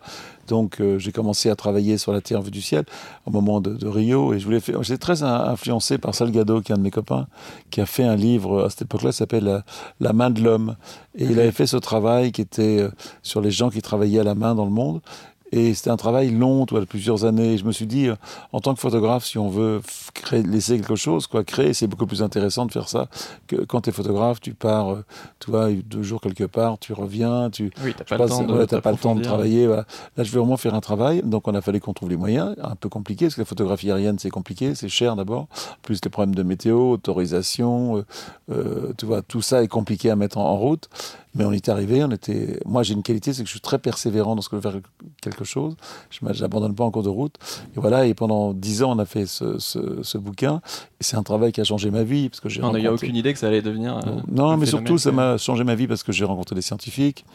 Donc 0.47 0.81
euh, 0.81 0.99
j'ai 0.99 1.11
commencé 1.11 1.49
à 1.49 1.55
travailler 1.55 1.97
sur 1.97 2.11
la 2.11 2.19
Terre 2.19 2.41
vue 2.41 2.51
du 2.51 2.61
ciel 2.61 2.83
au 3.25 3.31
moment 3.31 3.61
de, 3.61 3.87
Rio 3.87 4.33
et 4.33 4.39
je 4.39 4.45
voulais. 4.45 4.59
J'étais 4.81 4.97
très 4.97 5.23
influencé 5.23 5.97
par 5.97 6.13
Salgado, 6.13 6.61
qui 6.61 6.71
est 6.71 6.75
un 6.75 6.77
de 6.77 6.83
mes 6.83 6.91
copains, 6.91 7.27
qui 7.69 7.79
a 7.81 7.85
fait 7.85 8.03
un 8.03 8.15
livre 8.15 8.65
à 8.65 8.69
cette 8.69 8.83
époque-là, 8.83 9.11
s'appelle 9.11 9.63
la, 9.99 10.13
main 10.13 10.29
de 10.29 10.41
l'homme. 10.41 10.75
Et 11.15 11.25
il 11.25 11.39
avait 11.39 11.51
fait 11.51 11.67
ce 11.67 11.77
travail 11.77 12.31
qui 12.31 12.41
était 12.41 12.79
euh, 12.79 12.91
sur 13.21 13.41
les 13.41 13.51
gens 13.51 13.69
qui 13.69 13.81
travaillaient 13.81 14.19
à 14.19 14.23
la 14.23 14.35
main 14.35 14.53
dans 14.53 14.65
le 14.65 14.71
monde. 14.71 15.01
Et 15.51 15.73
c'était 15.73 15.89
un 15.89 15.97
travail 15.97 16.31
long, 16.31 16.65
de 16.65 16.85
plusieurs 16.85 17.25
années. 17.25 17.57
je 17.57 17.65
me 17.65 17.71
suis 17.71 17.87
dit, 17.87 18.07
euh, 18.07 18.15
en 18.53 18.59
tant 18.59 18.73
que 18.73 18.79
photographe, 18.79 19.25
si 19.25 19.37
on 19.37 19.49
veut 19.49 19.81
créer, 20.13 20.43
laisser 20.43 20.77
quelque 20.77 20.95
chose, 20.95 21.27
quoi, 21.27 21.43
créer, 21.43 21.73
c'est 21.73 21.87
beaucoup 21.87 22.05
plus 22.05 22.23
intéressant 22.23 22.65
de 22.65 22.71
faire 22.71 22.87
ça 22.87 23.07
que 23.47 23.57
quand 23.57 23.81
tu 23.81 23.89
es 23.89 23.93
photographe, 23.93 24.39
tu 24.39 24.53
pars, 24.53 24.93
euh, 24.93 25.05
tu 25.39 25.51
vois, 25.51 25.71
deux 25.71 26.03
jours 26.03 26.21
quelque 26.21 26.45
part, 26.45 26.77
tu 26.79 26.93
reviens, 26.93 27.49
tu 27.49 27.71
oui, 27.83 27.93
pas, 28.07 28.17
le 28.17 28.29
temps 28.29 28.43
de, 28.43 28.79
pas 28.79 28.91
le 28.91 28.97
temps 28.97 29.15
de 29.15 29.21
travailler. 29.21 29.67
Là, 29.67 29.85
je 30.17 30.31
veux 30.31 30.39
vraiment 30.39 30.57
faire 30.57 30.75
un 30.75 30.81
travail. 30.81 31.21
Donc, 31.23 31.47
on 31.47 31.55
a 31.55 31.61
fallu 31.61 31.79
qu'on 31.79 31.93
trouve 31.93 32.09
les 32.09 32.17
moyens, 32.17 32.55
un 32.61 32.75
peu 32.75 32.89
compliqué, 32.89 33.25
parce 33.25 33.35
que 33.35 33.41
la 33.41 33.45
photographie 33.45 33.91
aérienne, 33.91 34.19
c'est 34.19 34.29
compliqué, 34.29 34.75
c'est 34.75 34.89
cher 34.89 35.15
d'abord, 35.15 35.47
plus 35.81 35.99
les 36.03 36.09
problèmes 36.09 36.35
de 36.35 36.43
météo, 36.43 36.91
autorisation, 36.91 38.05
euh, 38.51 38.93
tu 38.97 39.05
vois, 39.05 39.21
tout 39.21 39.41
ça 39.41 39.63
est 39.63 39.67
compliqué 39.67 40.09
à 40.09 40.15
mettre 40.15 40.37
en 40.37 40.55
route. 40.55 40.89
Mais 41.33 41.45
on 41.45 41.51
y 41.53 41.55
est 41.55 41.69
arrivé, 41.69 42.03
on 42.03 42.11
était... 42.11 42.59
Moi, 42.65 42.83
j'ai 42.83 42.93
une 42.93 43.03
qualité, 43.03 43.31
c'est 43.31 43.41
que 43.43 43.47
je 43.47 43.53
suis 43.53 43.61
très 43.61 43.79
persévérant 43.79 44.35
dans 44.35 44.41
ce 44.41 44.49
que 44.49 44.57
je 44.57 44.61
veux 44.61 44.71
faire 44.71 44.81
quelque 45.21 45.45
chose. 45.45 45.75
Je 46.09 46.41
n'abandonne 46.41 46.75
pas 46.75 46.83
en 46.83 46.91
cours 46.91 47.03
de 47.03 47.09
route. 47.09 47.35
Et 47.75 47.79
voilà, 47.79 48.05
et 48.05 48.13
pendant 48.13 48.53
dix 48.53 48.83
ans, 48.83 48.91
on 48.95 48.99
a 48.99 49.05
fait 49.05 49.25
ce, 49.25 49.57
ce, 49.59 50.17
bouquin. 50.17 50.61
Et 50.99 51.03
c'est 51.03 51.15
un 51.15 51.23
travail 51.23 51.53
qui 51.53 51.61
a 51.61 51.63
changé 51.63 51.89
ma 51.89 52.03
vie. 52.03 52.29
Parce 52.29 52.41
que 52.41 52.49
j'ai 52.49 52.61
on 52.61 52.73
n'a 52.73 52.91
aucune 52.91 53.15
idée 53.15 53.31
que 53.31 53.39
ça 53.39 53.47
allait 53.47 53.61
devenir... 53.61 53.97
Euh, 53.97 54.19
non, 54.29 54.57
mais 54.57 54.65
surtout, 54.65 54.97
ça 54.97 55.11
m'a 55.11 55.37
changé 55.37 55.63
ma 55.63 55.75
vie 55.75 55.87
parce 55.87 56.03
que 56.03 56.11
j'ai 56.11 56.25
rencontré 56.25 56.55
des 56.55 56.61
scientifiques 56.61 57.25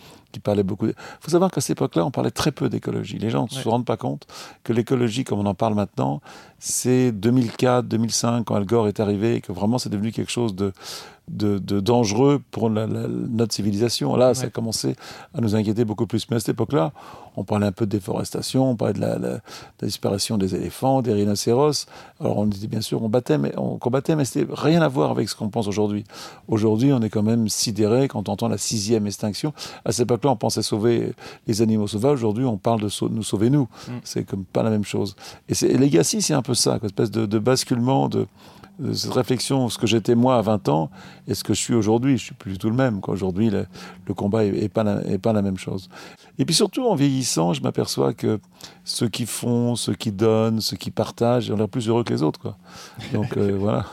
qui 0.41 0.63
beaucoup... 0.63 0.87
Il 0.87 0.95
faut 1.21 1.31
savoir 1.31 1.51
qu'à 1.51 1.61
cette 1.61 1.73
époque-là, 1.73 2.05
on 2.05 2.11
parlait 2.11 2.31
très 2.31 2.53
peu 2.53 2.69
d'écologie. 2.69 3.19
Les 3.19 3.31
gens 3.31 3.45
ne 3.45 3.49
se 3.49 3.69
rendent 3.69 3.85
pas 3.85 3.97
compte 3.97 4.27
que 4.65 4.73
l'écologie, 4.73 5.25
comme 5.25 5.39
on 5.39 5.47
en 5.47 5.55
parle 5.55 5.75
maintenant, 5.75 6.21
c'est 6.59 7.13
2004, 7.13 7.87
2005, 7.87 8.45
quand 8.45 8.55
Al 8.55 8.65
Gore 8.65 8.89
est 8.89 9.01
arrivé, 9.01 9.37
et 9.37 9.41
que 9.41 9.53
vraiment 9.53 9.79
c'est 9.79 9.91
devenu 9.91 10.13
quelque 10.13 10.33
chose 10.33 10.55
de 10.55 10.73
de, 11.29 11.81
dangereux 11.81 12.41
pour 12.51 12.71
notre 12.71 13.55
civilisation. 13.55 14.17
Là, 14.17 14.35
ça 14.35 14.47
a 14.47 14.51
commencé 14.51 14.97
à 15.35 15.41
nous 15.41 15.57
inquiéter 15.57 15.85
beaucoup 15.85 16.07
plus. 16.07 16.29
Mais 16.31 16.37
à 16.37 16.41
cette 16.41 16.51
époque-là, 16.51 16.93
on 17.37 17.45
parlait 17.45 17.67
un 17.67 17.73
peu 17.73 17.85
de 17.87 17.91
déforestation, 17.91 18.71
on 18.71 18.77
parlait 18.77 18.95
de 18.95 19.01
la, 19.01 19.41
disparition 19.83 20.39
des 20.39 20.55
éléphants, 20.55 21.03
des 21.03 21.13
rhinocéros. 21.13 21.87
Alors 22.21 22.39
on 22.39 22.47
disait 22.47 22.69
bien 22.69 22.81
sûr, 22.81 23.03
on, 23.03 23.09
battait, 23.09 23.39
mais, 23.39 23.53
on 23.59 23.77
combattait, 23.77 24.17
mais 24.17 24.25
c'était 24.25 24.51
rien 24.53 24.83
à 24.83 24.89
voir 24.89 25.11
avec 25.11 25.29
ce 25.29 25.35
qu'on 25.35 25.49
pense 25.49 25.67
aujourd'hui. 25.67 26.05
Aujourd'hui, 26.49 26.93
on 26.93 27.01
est 27.01 27.11
quand 27.11 27.23
même 27.23 27.49
sidéré 27.49 28.09
quand 28.09 28.29
on 28.29 28.33
entend 28.33 28.49
la 28.49 28.59
sixième 28.59 29.07
extinction. 29.07 29.53
À 29.85 29.93
cette 29.93 30.09
époque-là, 30.27 30.33
on 30.33 30.37
pensait 30.37 30.63
sauver 30.63 31.13
les 31.47 31.63
animaux 31.63 31.87
sauvages. 31.87 32.19
Aujourd'hui, 32.19 32.45
on 32.45 32.59
parle 32.59 32.81
de 32.81 33.09
nous 33.09 33.23
sauver 33.23 33.51
nous. 33.51 33.69
Mm. 33.89 33.93
C'est 34.05 34.25
comme 34.25 34.45
pas 34.45 34.63
la 34.63 34.71
même 34.71 34.85
chose. 34.85 35.17
Et, 35.49 35.77
Legacy, 35.77 36.23
c'est 36.23 36.35
un 36.35 36.43
peu 36.43 36.55
ça, 36.55 36.79
une 36.81 36.87
espèce 36.87 37.11
de, 37.11 37.27
de 37.27 37.39
basculement 37.39 38.09
de 38.09 38.27
cette 38.93 39.13
réflexion, 39.13 39.69
ce 39.69 39.79
que 39.79 39.87
j'étais 39.87 40.15
moi 40.15 40.37
à 40.37 40.43
20 40.43 40.69
ans 40.69 40.91
et 41.27 41.35
ce 41.35 41.45
que 41.45 41.55
je 41.55 41.61
suis 41.61 41.75
aujourd'hui. 41.75 42.19
Je 42.19 42.25
suis 42.25 42.35
plus 42.35 42.53
du 42.53 42.59
tout 42.59 42.69
le 42.69 42.77
même. 42.77 43.01
Aujourd'hui, 43.07 43.51
le, 43.51 43.67
combat 44.15 44.45
n'est 44.45 44.69
pas, 44.69 44.85
la, 44.85 45.03
est 45.07 45.19
pas 45.19 45.33
la 45.33 45.43
même 45.43 45.57
chose. 45.57 45.89
Et 46.39 46.45
puis 46.45 46.55
surtout, 46.55 46.87
en 46.87 46.95
vieillissant, 46.95 47.55
je 47.55 47.63
m'aperçois 47.63 48.13
que 48.13 48.39
ceux 48.85 49.09
qui 49.09 49.27
font, 49.27 49.77
ceux 49.77 49.95
qui 49.95 50.13
donnent, 50.13 50.61
ceux 50.61 50.77
qui 50.77 50.91
partagent, 50.91 51.51
ont 51.51 51.57
l'air 51.57 51.69
plus 51.69 51.89
heureux 51.89 52.05
que 52.05 52.13
les 52.13 52.23
autres. 52.23 52.41
Quoi. 52.41 52.57
Donc 53.13 53.37
euh, 53.37 53.57
voilà. 53.59 53.87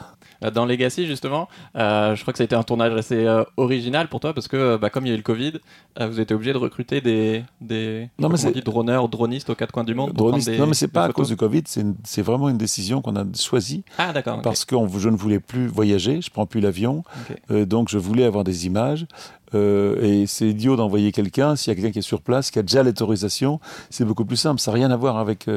Euh, 0.44 0.51
dans 0.51 0.66
Legacy 0.66 1.06
justement. 1.06 1.48
Euh, 1.75 2.16
je 2.16 2.22
crois 2.22 2.34
que 2.34 2.38
ça 2.38 2.44
a 2.44 2.45
été 2.45 2.56
un 2.56 2.63
tournage 2.63 2.94
assez 2.94 3.25
euh, 3.25 3.44
original 3.57 4.07
pour 4.07 4.19
toi 4.19 4.34
parce 4.34 4.48
que 4.48 4.78
bah, 4.78 4.90
comme 4.90 5.06
il 5.06 5.10
y 5.10 5.12
a 5.12 5.16
eu 5.16 5.18
le 5.18 5.24
Covid, 5.24 5.54
vous 6.00 6.19
étiez 6.19 6.36
obligé 6.36 6.54
de 6.54 6.57
recruter 6.57 7.01
des, 7.01 7.44
des 7.62 8.10
non, 8.19 8.30
mais 8.30 8.51
dit, 8.51 8.62
droneurs, 8.62 9.10
dronistes 9.10 9.50
aux 9.50 9.56
quatre 9.56 9.72
coins 9.72 9.84
du 9.84 9.95
monde. 9.95 10.13
Des, 10.13 10.57
non 10.57 10.68
mais 10.68 10.74
c'est 10.74 10.88
pas 10.88 11.06
à 11.06 11.12
cause 11.12 11.30
du 11.30 11.36
Covid, 11.36 11.63
c'est 12.04 12.22
vraiment 12.22 12.50
une 12.50 12.57
décision 12.57 13.01
qu'on 13.01 13.16
a 13.16 13.24
choisie. 13.40 13.84
Ah 13.98 14.13
d'accord. 14.13 14.42
Parce 14.42 14.66
que 14.66 14.75
je 14.98 15.10
ne 15.10 15.16
voulais 15.16 15.40
plus 15.40 15.68
voyager, 15.68 16.22
je 16.22 16.30
prends 16.30 16.45
plus 16.45 16.62
l'avion, 16.62 17.04
donc 17.50 17.90
je 17.90 17.98
voulais 17.98 18.25
avoir 18.25 18.44
des 18.44 18.66
images. 18.66 19.06
et 19.54 20.25
c'est 20.28 20.48
idiot 20.48 20.75
d'envoyer 20.75 21.12
quelqu'un, 21.12 21.56
s'il 21.56 21.72
y 21.72 21.74
a 21.74 21.75
quelqu'un 21.75 21.92
qui 21.92 22.00
est 22.00 22.01
sur 22.01 22.22
place, 22.22 22.51
qui 22.51 22.60
a 22.60 22.63
déjà 22.63 22.84
l'autorisation, 22.84 23.60
c'est 23.90 24.06
beaucoup 24.06 24.25
plus 24.25 24.38
simple. 24.38 24.60
Ça 24.60 24.72
n'a 24.72 24.75
rien 24.75 24.92
à 24.92 24.98
voir 24.98 25.18
avec, 25.18 25.48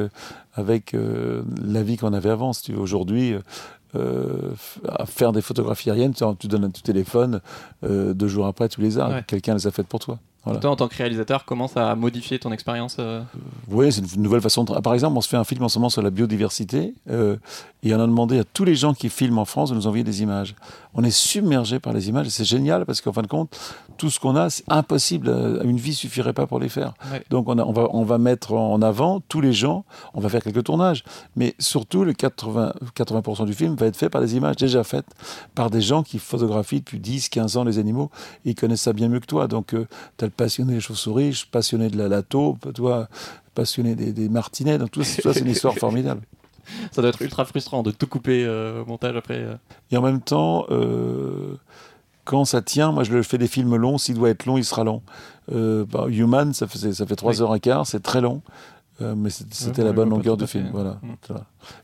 avec 0.53 0.95
la 1.63 1.83
vie 1.83 1.97
qu'on 1.97 2.13
avait 2.13 2.29
avant. 2.29 2.53
Si 2.53 2.73
Aujourd'hui, 2.73 3.35
euh, 3.97 4.53
à 4.87 5.05
faire 5.05 5.31
des 5.31 5.41
photographies 5.41 5.89
aériennes, 5.89 6.13
tu, 6.13 6.47
donnes 6.47 6.65
un 6.65 6.69
téléphone, 6.69 7.41
euh, 7.83 8.13
deux 8.13 8.27
jours 8.27 8.47
après, 8.47 8.69
tu 8.69 8.81
les 8.81 8.99
as. 8.99 9.23
Quelqu'un 9.23 9.55
les 9.55 9.67
a 9.67 9.71
faites 9.71 9.87
pour 9.87 9.99
toi. 9.99 10.19
Toi, 10.55 10.71
en 10.71 10.75
tant 10.75 10.87
que 10.87 10.95
réalisateur, 10.95 11.45
comment 11.45 11.67
ça 11.67 11.91
a 11.91 11.95
modifié 11.95 12.39
ton 12.39 12.51
expérience 12.51 12.97
euh? 12.99 13.21
Oui, 13.69 13.91
c'est 13.91 14.01
une 14.15 14.21
nouvelle 14.21 14.41
façon 14.41 14.63
de... 14.63 14.79
Par 14.79 14.93
exemple, 14.93 15.17
on 15.17 15.21
se 15.21 15.29
fait 15.29 15.37
un 15.37 15.43
film 15.43 15.63
en 15.63 15.69
ce 15.69 15.77
moment 15.77 15.89
sur 15.89 16.01
la 16.01 16.09
biodiversité 16.09 16.93
euh, 17.09 17.35
et 17.83 17.93
on 17.93 17.99
a 17.99 18.07
demandé 18.07 18.39
à 18.39 18.43
tous 18.43 18.63
les 18.63 18.75
gens 18.75 18.93
qui 18.93 19.09
filment 19.09 19.39
en 19.39 19.45
France 19.45 19.69
de 19.69 19.75
nous 19.75 19.87
envoyer 19.87 20.03
des 20.03 20.21
images. 20.21 20.55
On 20.93 21.03
est 21.03 21.11
submergé 21.11 21.79
par 21.79 21.93
les 21.93 22.09
images 22.09 22.27
et 22.27 22.29
c'est 22.29 22.45
génial 22.45 22.85
parce 22.85 23.01
qu'en 23.01 23.13
fin 23.13 23.21
de 23.21 23.27
compte, 23.27 23.57
tout 23.97 24.09
ce 24.09 24.19
qu'on 24.19 24.35
a, 24.35 24.49
c'est 24.49 24.63
impossible. 24.67 25.29
Euh, 25.29 25.61
une 25.63 25.77
vie 25.77 25.93
suffirait 25.93 26.33
pas 26.33 26.47
pour 26.47 26.59
les 26.59 26.69
faire. 26.69 26.93
Donc 27.29 27.49
on, 27.49 27.57
on, 27.59 27.71
va, 27.71 27.87
on 27.91 28.03
va 28.03 28.17
mettre 28.17 28.53
en 28.53 28.81
avant 28.81 29.19
tous 29.21 29.41
les 29.41 29.53
gens, 29.53 29.85
on 30.13 30.21
va 30.21 30.29
faire 30.29 30.43
quelques 30.43 30.63
tournages, 30.63 31.03
mais 31.35 31.55
surtout 31.59 32.03
le 32.03 32.13
80%, 32.13 32.73
80 32.93 33.45
du 33.45 33.53
film 33.53 33.75
va 33.75 33.87
être 33.87 33.97
fait 33.97 34.09
par 34.09 34.21
des 34.21 34.35
images 34.35 34.55
déjà 34.55 34.83
faites 34.83 35.07
par 35.55 35.69
des 35.69 35.81
gens 35.81 36.03
qui 36.03 36.19
photographient 36.19 36.79
depuis 36.79 36.99
10, 36.99 37.29
15 37.29 37.57
ans 37.57 37.63
les 37.63 37.79
animaux 37.79 38.09
et 38.45 38.51
ils 38.51 38.55
connaissent 38.55 38.81
ça 38.81 38.93
bien 38.93 39.09
mieux 39.09 39.19
que 39.19 39.25
toi. 39.25 39.47
Donc 39.47 39.75
tu 40.17 40.25
as 40.25 40.29
passionné 40.29 40.75
des 40.75 40.79
chauves-souris, 40.79 41.45
passionné 41.51 41.89
de 41.89 41.97
la, 41.97 42.07
la 42.07 42.21
taupe, 42.21 42.73
toi, 42.73 43.07
passionné 43.55 43.95
des, 43.95 44.13
des 44.13 44.29
martinets. 44.29 44.77
Donc 44.77 44.91
tout 44.91 45.03
ça, 45.03 45.33
c'est 45.33 45.41
une 45.41 45.49
histoire 45.49 45.73
formidable. 45.77 46.21
Ça 46.91 47.01
doit 47.01 47.09
être 47.09 47.21
ultra 47.21 47.45
frustrant 47.45 47.83
de 47.83 47.91
tout 47.91 48.07
couper 48.07 48.45
euh, 48.45 48.83
au 48.83 48.85
montage 48.85 49.15
après. 49.15 49.37
Euh. 49.37 49.55
Et 49.91 49.97
en 49.97 50.01
même 50.01 50.21
temps, 50.21 50.65
euh, 50.69 51.55
quand 52.25 52.45
ça 52.45 52.61
tient, 52.61 52.91
moi 52.91 53.03
je 53.03 53.21
fais 53.21 53.37
des 53.37 53.47
films 53.47 53.75
longs, 53.75 53.97
s'il 53.97 54.15
doit 54.15 54.29
être 54.29 54.45
long, 54.45 54.57
il 54.57 54.65
sera 54.65 54.83
long. 54.83 55.01
Bah, 55.49 56.07
Human, 56.09 56.53
ça 56.53 56.67
fait, 56.67 56.93
ça 56.93 57.05
fait 57.05 57.15
3 57.15 57.41
heures 57.41 57.55
et 57.55 57.59
quart, 57.59 57.87
c'est 57.87 58.01
très 58.01 58.19
long, 58.19 58.41
mais 58.99 59.29
c'était 59.29 59.83
la 59.83 59.93
bonne 59.93 60.09
longueur 60.09 60.35
de 60.35 60.45
film. 60.45 60.69
Voilà. 60.73 60.99
Mm. 61.01 61.35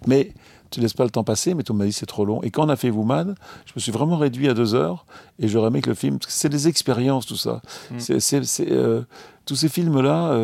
Mais 0.08 0.34
tu 0.70 0.82
laisses 0.82 0.94
pas 0.94 1.06
le 1.06 1.12
temps 1.12 1.24
passer, 1.24 1.54
mais 1.54 1.64
tout 1.64 1.74
m'a 1.74 1.86
dit 1.86 1.94
c'est 1.94 2.06
trop 2.06 2.26
long. 2.26 2.42
Et 2.44 2.52
quand 2.52 2.66
on 2.66 2.70
a 2.70 2.76
fait 2.76 2.90
Woman, 2.90 3.36
je 3.66 3.72
me 3.76 3.80
suis 3.80 3.92
vraiment 3.92 4.18
réduit 4.18 4.50
à 4.50 4.54
deux 4.54 4.76
heures 4.76 5.06
et 5.40 5.48
j'aurais 5.48 5.68
aimé 5.68 5.82
que 5.82 5.90
le 5.90 5.96
film, 5.96 6.18
c'est 6.28 6.50
des 6.50 6.68
expériences 6.68 7.26
tout 7.26 7.38
ça. 7.38 7.62
Mm. 7.92 9.06
Tous 9.46 9.56
ces 9.56 9.70
films-là, 9.70 10.38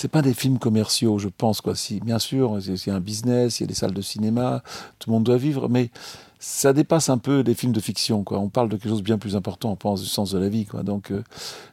c'est 0.00 0.08
pas 0.08 0.22
des 0.22 0.32
films 0.32 0.58
commerciaux, 0.58 1.18
je 1.18 1.28
pense 1.28 1.60
quoi. 1.60 1.74
Si 1.76 2.00
bien 2.00 2.18
sûr, 2.18 2.58
il 2.58 2.86
y 2.86 2.90
a 2.90 2.94
un 2.94 3.00
business, 3.00 3.60
il 3.60 3.64
y 3.64 3.64
a 3.64 3.66
des 3.66 3.74
salles 3.74 3.92
de 3.92 4.00
cinéma, 4.00 4.62
tout 4.98 5.10
le 5.10 5.14
monde 5.14 5.24
doit 5.24 5.36
vivre, 5.36 5.68
mais 5.68 5.90
ça 6.38 6.72
dépasse 6.72 7.10
un 7.10 7.18
peu 7.18 7.44
des 7.44 7.52
films 7.52 7.72
de 7.72 7.80
fiction. 7.80 8.24
Quoi. 8.24 8.38
On 8.38 8.48
parle 8.48 8.70
de 8.70 8.76
quelque 8.76 8.88
chose 8.88 9.00
de 9.00 9.04
bien 9.04 9.18
plus 9.18 9.36
important, 9.36 9.72
on 9.72 9.76
pense 9.76 10.00
du 10.00 10.08
sens 10.08 10.30
de 10.30 10.38
la 10.38 10.48
vie. 10.48 10.64
Quoi. 10.64 10.84
Donc 10.84 11.10
euh, 11.10 11.22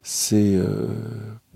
c'est 0.03 0.55
euh, 0.55 0.89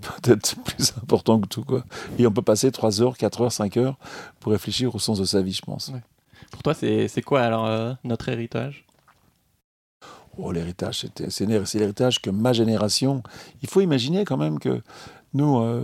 peut-être 0.00 0.56
plus 0.64 0.94
important 1.02 1.38
que 1.42 1.46
tout. 1.46 1.62
Quoi. 1.62 1.84
Et 2.18 2.26
on 2.26 2.32
peut 2.32 2.40
passer 2.40 2.72
3 2.72 3.02
heures, 3.02 3.18
4 3.18 3.42
heures, 3.42 3.52
5 3.52 3.76
heures 3.76 3.98
pour 4.40 4.52
réfléchir 4.52 4.94
au 4.94 4.98
sens 4.98 5.18
de 5.18 5.26
sa 5.26 5.42
vie, 5.42 5.52
je 5.52 5.60
pense. 5.60 5.92
Pour 6.50 6.62
toi, 6.62 6.72
c'est 6.72 7.22
quoi 7.22 7.42
alors 7.42 7.66
euh, 7.66 7.92
notre 8.02 8.30
héritage? 8.30 8.86
Oh, 10.38 10.50
l'héritage, 10.50 11.04
c'est 11.28 11.44
l'héritage 11.44 12.22
que 12.22 12.30
ma 12.30 12.54
génération. 12.54 13.22
Il 13.60 13.68
faut 13.68 13.82
imaginer 13.82 14.24
quand 14.24 14.38
même 14.38 14.58
que 14.58 14.80
Nous, 15.34 15.58
euh, 15.58 15.80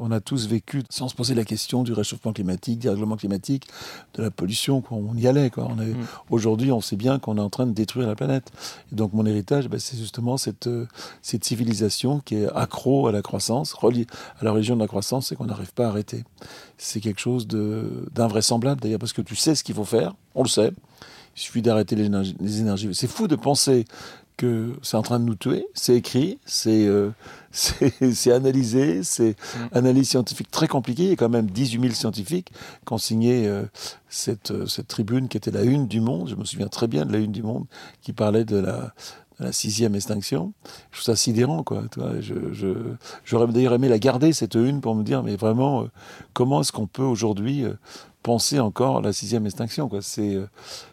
on 0.00 0.10
a 0.10 0.20
tous 0.20 0.48
vécu 0.48 0.82
sans 0.90 1.08
se 1.08 1.14
poser 1.14 1.34
la 1.34 1.44
question 1.44 1.84
du 1.84 1.92
réchauffement 1.92 2.32
climatique, 2.32 2.80
du 2.80 2.88
règlement 2.88 3.16
climatique, 3.16 3.68
de 4.14 4.22
la 4.22 4.30
pollution. 4.30 4.80
Quoi. 4.80 4.98
On 4.98 5.16
y 5.16 5.28
allait. 5.28 5.50
Quoi. 5.50 5.68
On 5.70 5.76
mm. 5.76 5.94
Aujourd'hui, 6.30 6.72
on 6.72 6.80
sait 6.80 6.96
bien 6.96 7.18
qu'on 7.18 7.36
est 7.36 7.40
en 7.40 7.50
train 7.50 7.66
de 7.66 7.72
détruire 7.72 8.08
la 8.08 8.16
planète. 8.16 8.50
Et 8.92 8.96
donc, 8.96 9.12
mon 9.12 9.24
héritage, 9.26 9.68
ben, 9.68 9.78
c'est 9.78 9.96
justement 9.96 10.36
cette, 10.36 10.66
euh, 10.66 10.86
cette 11.22 11.44
civilisation 11.44 12.20
qui 12.20 12.36
est 12.36 12.48
accro 12.54 13.06
à 13.06 13.12
la 13.12 13.22
croissance, 13.22 13.72
reliée 13.72 14.06
à 14.40 14.44
la 14.44 14.50
religion 14.50 14.74
de 14.74 14.80
la 14.80 14.88
croissance, 14.88 15.30
et 15.30 15.36
qu'on 15.36 15.46
n'arrive 15.46 15.72
pas 15.72 15.86
à 15.86 15.88
arrêter. 15.88 16.24
C'est 16.76 17.00
quelque 17.00 17.20
chose 17.20 17.46
d'invraisemblable, 17.46 18.80
d'ailleurs, 18.80 18.98
parce 18.98 19.12
que 19.12 19.22
tu 19.22 19.36
sais 19.36 19.54
ce 19.54 19.62
qu'il 19.62 19.74
faut 19.74 19.84
faire, 19.84 20.14
on 20.34 20.42
le 20.42 20.48
sait. 20.48 20.72
Il 21.36 21.40
suffit 21.40 21.62
d'arrêter 21.62 21.94
les 21.94 22.60
énergies. 22.60 22.90
C'est 22.92 23.06
fou 23.06 23.28
de 23.28 23.36
penser 23.36 23.84
que 24.40 24.72
c'est 24.80 24.96
en 24.96 25.02
train 25.02 25.20
de 25.20 25.24
nous 25.24 25.34
tuer. 25.34 25.66
C'est 25.74 25.94
écrit, 25.94 26.38
c'est 26.46 26.86
euh, 26.86 27.10
analysé, 28.34 29.02
c'est 29.02 29.32
mm. 29.32 29.68
analyse 29.72 30.08
scientifique 30.08 30.50
très 30.50 30.66
compliquée. 30.66 31.02
Il 31.02 31.10
y 31.10 31.12
a 31.12 31.16
quand 31.16 31.28
même 31.28 31.50
18 31.50 31.82
000 31.82 31.92
scientifiques 31.92 32.50
qui 32.86 32.92
ont 32.92 32.98
signé 32.98 33.46
euh, 33.46 33.64
cette, 34.08 34.50
euh, 34.50 34.64
cette 34.64 34.88
tribune 34.88 35.28
qui 35.28 35.36
était 35.36 35.50
la 35.50 35.62
une 35.62 35.86
du 35.86 36.00
monde. 36.00 36.30
Je 36.30 36.36
me 36.36 36.44
souviens 36.44 36.68
très 36.68 36.86
bien 36.86 37.04
de 37.04 37.12
la 37.12 37.18
une 37.18 37.32
du 37.32 37.42
monde 37.42 37.66
qui 38.00 38.14
parlait 38.14 38.46
de 38.46 38.56
la, 38.56 38.94
la 39.40 39.52
sixième 39.52 39.94
extinction. 39.94 40.52
Je 40.90 40.98
trouve 40.98 41.04
ça 41.04 41.16
sidérant, 41.16 41.64
quoi. 41.64 41.82
J'aurais 43.24 43.46
d'ailleurs 43.48 43.72
aimé 43.74 43.88
la 43.88 43.98
garder, 43.98 44.32
cette 44.32 44.54
une, 44.54 44.80
pour 44.80 44.94
me 44.94 45.02
dire, 45.02 45.22
mais 45.22 45.36
vraiment, 45.36 45.86
comment 46.34 46.60
est-ce 46.60 46.72
qu'on 46.72 46.86
peut 46.86 47.02
aujourd'hui 47.02 47.64
penser 48.22 48.60
encore 48.60 49.00
la 49.00 49.12
sixième 49.12 49.46
extinction. 49.46 49.90
C'est, 50.00 50.34
euh, 50.34 50.46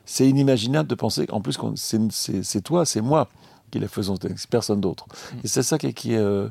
c'est 0.05 0.27
inimaginable 0.27 0.89
de 0.89 0.95
penser 0.95 1.27
qu'en 1.27 1.41
plus 1.41 1.57
c'est, 1.75 2.61
toi, 2.61 2.85
c'est 2.85 3.01
moi 3.01 3.27
qui 3.71 3.79
la 3.79 3.87
faisons, 3.87 4.15
personne 4.49 4.81
d'autre. 4.81 5.05
Mm. 5.07 5.37
Et 5.43 5.47
c'est 5.47 5.63
ça 5.63 5.77
qui, 5.77 5.93
qui 5.93 6.13
est, 6.13 6.17
euh, 6.17 6.49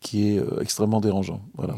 qui 0.00 0.28
est 0.28 0.38
euh, 0.38 0.60
extrêmement 0.60 1.00
dérangeant. 1.00 1.40
Voilà. 1.54 1.76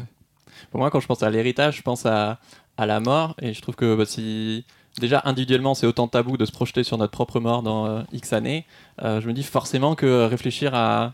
Pour 0.71 0.79
moi, 0.79 0.89
quand 0.91 0.99
je 0.99 1.07
pense 1.07 1.23
à 1.23 1.29
l'héritage, 1.29 1.77
je 1.77 1.81
pense 1.81 2.05
à, 2.05 2.39
à 2.77 2.85
la 2.85 2.99
mort, 2.99 3.35
et 3.41 3.53
je 3.53 3.61
trouve 3.61 3.75
que 3.75 3.95
bah, 3.95 4.05
si 4.05 4.65
déjà 4.99 5.21
individuellement 5.25 5.73
c'est 5.75 5.87
autant 5.87 6.07
tabou 6.07 6.37
de 6.37 6.45
se 6.45 6.51
projeter 6.51 6.83
sur 6.83 6.97
notre 6.97 7.11
propre 7.11 7.39
mort 7.39 7.63
dans 7.63 8.03
X 8.11 8.33
années, 8.33 8.65
je 8.99 9.27
me 9.27 9.33
dis 9.33 9.43
forcément 9.43 9.95
que 9.95 10.25
réfléchir 10.25 10.73
à, 10.73 11.13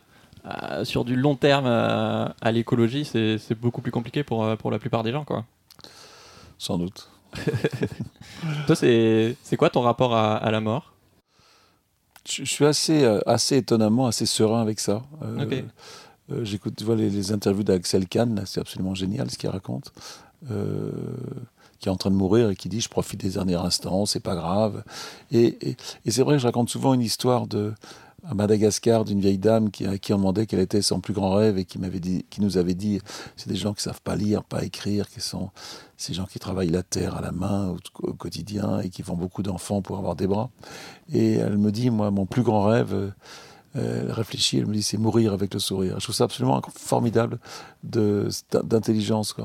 sur 0.84 1.06
du 1.06 1.16
long 1.16 1.36
terme 1.36 1.66
à 1.66 2.52
l'écologie, 2.52 3.06
c'est, 3.06 3.60
beaucoup 3.60 3.82
plus 3.82 3.92
compliqué 3.92 4.24
pour, 4.24 4.58
pour 4.58 4.72
la 4.72 4.80
plupart 4.80 5.04
des 5.04 5.12
gens. 5.12 5.24
Quoi. 5.24 5.46
Sans 6.58 6.78
doute. 6.78 7.10
Toi, 8.68 8.76
c'est 8.76 9.58
quoi 9.58 9.70
ton 9.70 9.82
rapport 9.82 10.16
à, 10.16 10.52
la 10.52 10.62
mort? 10.62 10.94
Je, 12.30 12.44
suis 12.44 12.66
assez, 12.66 13.04
euh, 13.04 13.20
assez 13.26 13.58
étonnamment 13.58 14.06
assez 14.06 14.28
serein 14.28 14.62
avec 14.62 14.80
ça. 14.80 15.02
Euh, 15.24 15.64
euh, 16.32 16.46
j'écoute, 16.46 16.76
tu 16.78 16.84
vois, 16.84 16.96
les, 16.96 17.32
interviews 17.32 17.64
d'Axel 17.64 18.08
Kahn, 18.08 18.44
c'est 18.46 18.60
absolument 18.60 18.94
génial 18.94 19.32
ce 19.32 19.38
qu'il 19.38 19.50
raconte. 19.50 19.92
Qui 21.82 21.90
est 21.90 21.92
en 21.92 21.98
train 21.98 22.12
de 22.12 22.16
mourir 22.16 22.50
et 22.52 22.56
qui 22.56 22.70
dit 22.70 22.80
je 22.80 22.90
profite 22.90 23.20
des 23.20 23.32
derniers 23.32 23.56
instants, 23.56 24.06
c'est 24.06 24.22
pas 24.22 24.36
grave. 24.36 24.84
Et, 25.32 25.58
et 26.06 26.12
c'est 26.12 26.24
vrai 26.24 26.36
que 26.36 26.42
je 26.42 26.48
raconte 26.48 26.70
souvent 26.70 26.94
une 26.94 27.02
histoire 27.02 27.48
de, 27.48 27.74
à 28.24 28.34
Madagascar 28.36 29.04
d'une 29.04 29.20
vieille 29.20 29.38
dame 29.38 29.72
qui, 29.72 29.86
qui 30.00 30.12
demandait 30.12 30.46
quel 30.46 30.60
était 30.60 30.82
son 30.82 31.00
plus 31.00 31.14
grand 31.14 31.34
rêve 31.34 31.58
et 31.58 31.66
qui, 31.66 31.80
m'avait 31.80 32.00
dit, 32.00 32.26
qui 32.30 32.42
nous 32.42 32.58
avait 32.58 32.76
dit 32.76 33.02
c'est 33.36 33.50
des 33.50 33.56
gens 33.56 33.74
qui 33.74 33.82
savent 33.82 34.02
pas 34.02 34.16
lire, 34.16 34.44
pas 34.44 34.64
écrire, 34.64 35.10
qui 35.10 35.22
sont 35.22 35.50
ces 35.98 36.14
gens 36.14 36.26
qui 36.26 36.40
travaillent 36.40 36.70
la 36.70 36.84
terre 36.84 37.16
à 37.16 37.22
la 37.22 37.32
main 37.32 37.76
au, 38.04 38.14
quotidien 38.14 38.80
et 38.80 38.90
qui 38.90 39.02
font 39.04 39.16
beaucoup 39.16 39.44
d'enfants 39.44 39.82
pour 39.82 39.98
avoir 39.98 40.16
des 40.16 40.28
bras. 40.28 40.50
Et 41.12 41.34
elle 41.34 41.58
me 41.58 41.72
dit 41.72 41.90
moi, 41.90 42.12
mon 42.12 42.26
plus 42.26 42.44
grand 42.44 42.64
rêve, 42.64 42.94
euh, 42.94 43.12
elle 43.74 44.12
réfléchit, 44.12 44.60
elle 44.60 44.68
me 44.68 44.74
dit 44.74 44.84
c'est 44.84 44.98
mourir 44.98 45.34
avec 45.34 45.54
le 45.54 45.60
sourire. 45.60 45.96
Je 46.00 46.04
trouve 46.04 46.16
ça 46.16 46.26
absolument 46.26 46.62
formidable 46.76 47.40
d'intelligence. 47.84 49.36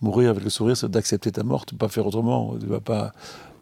Mourir 0.00 0.30
avec 0.30 0.44
le 0.44 0.50
sourire, 0.50 0.76
c'est 0.76 0.90
d'accepter 0.90 1.30
ta 1.30 1.42
mort, 1.42 1.66
tu 1.66 1.74
ne 1.74 1.78
peux 1.78 1.86
pas 1.86 1.92
faire 1.92 2.06
autrement. 2.06 2.56
Tu 2.58 2.66
vas 2.66 2.80
pas, 2.80 3.12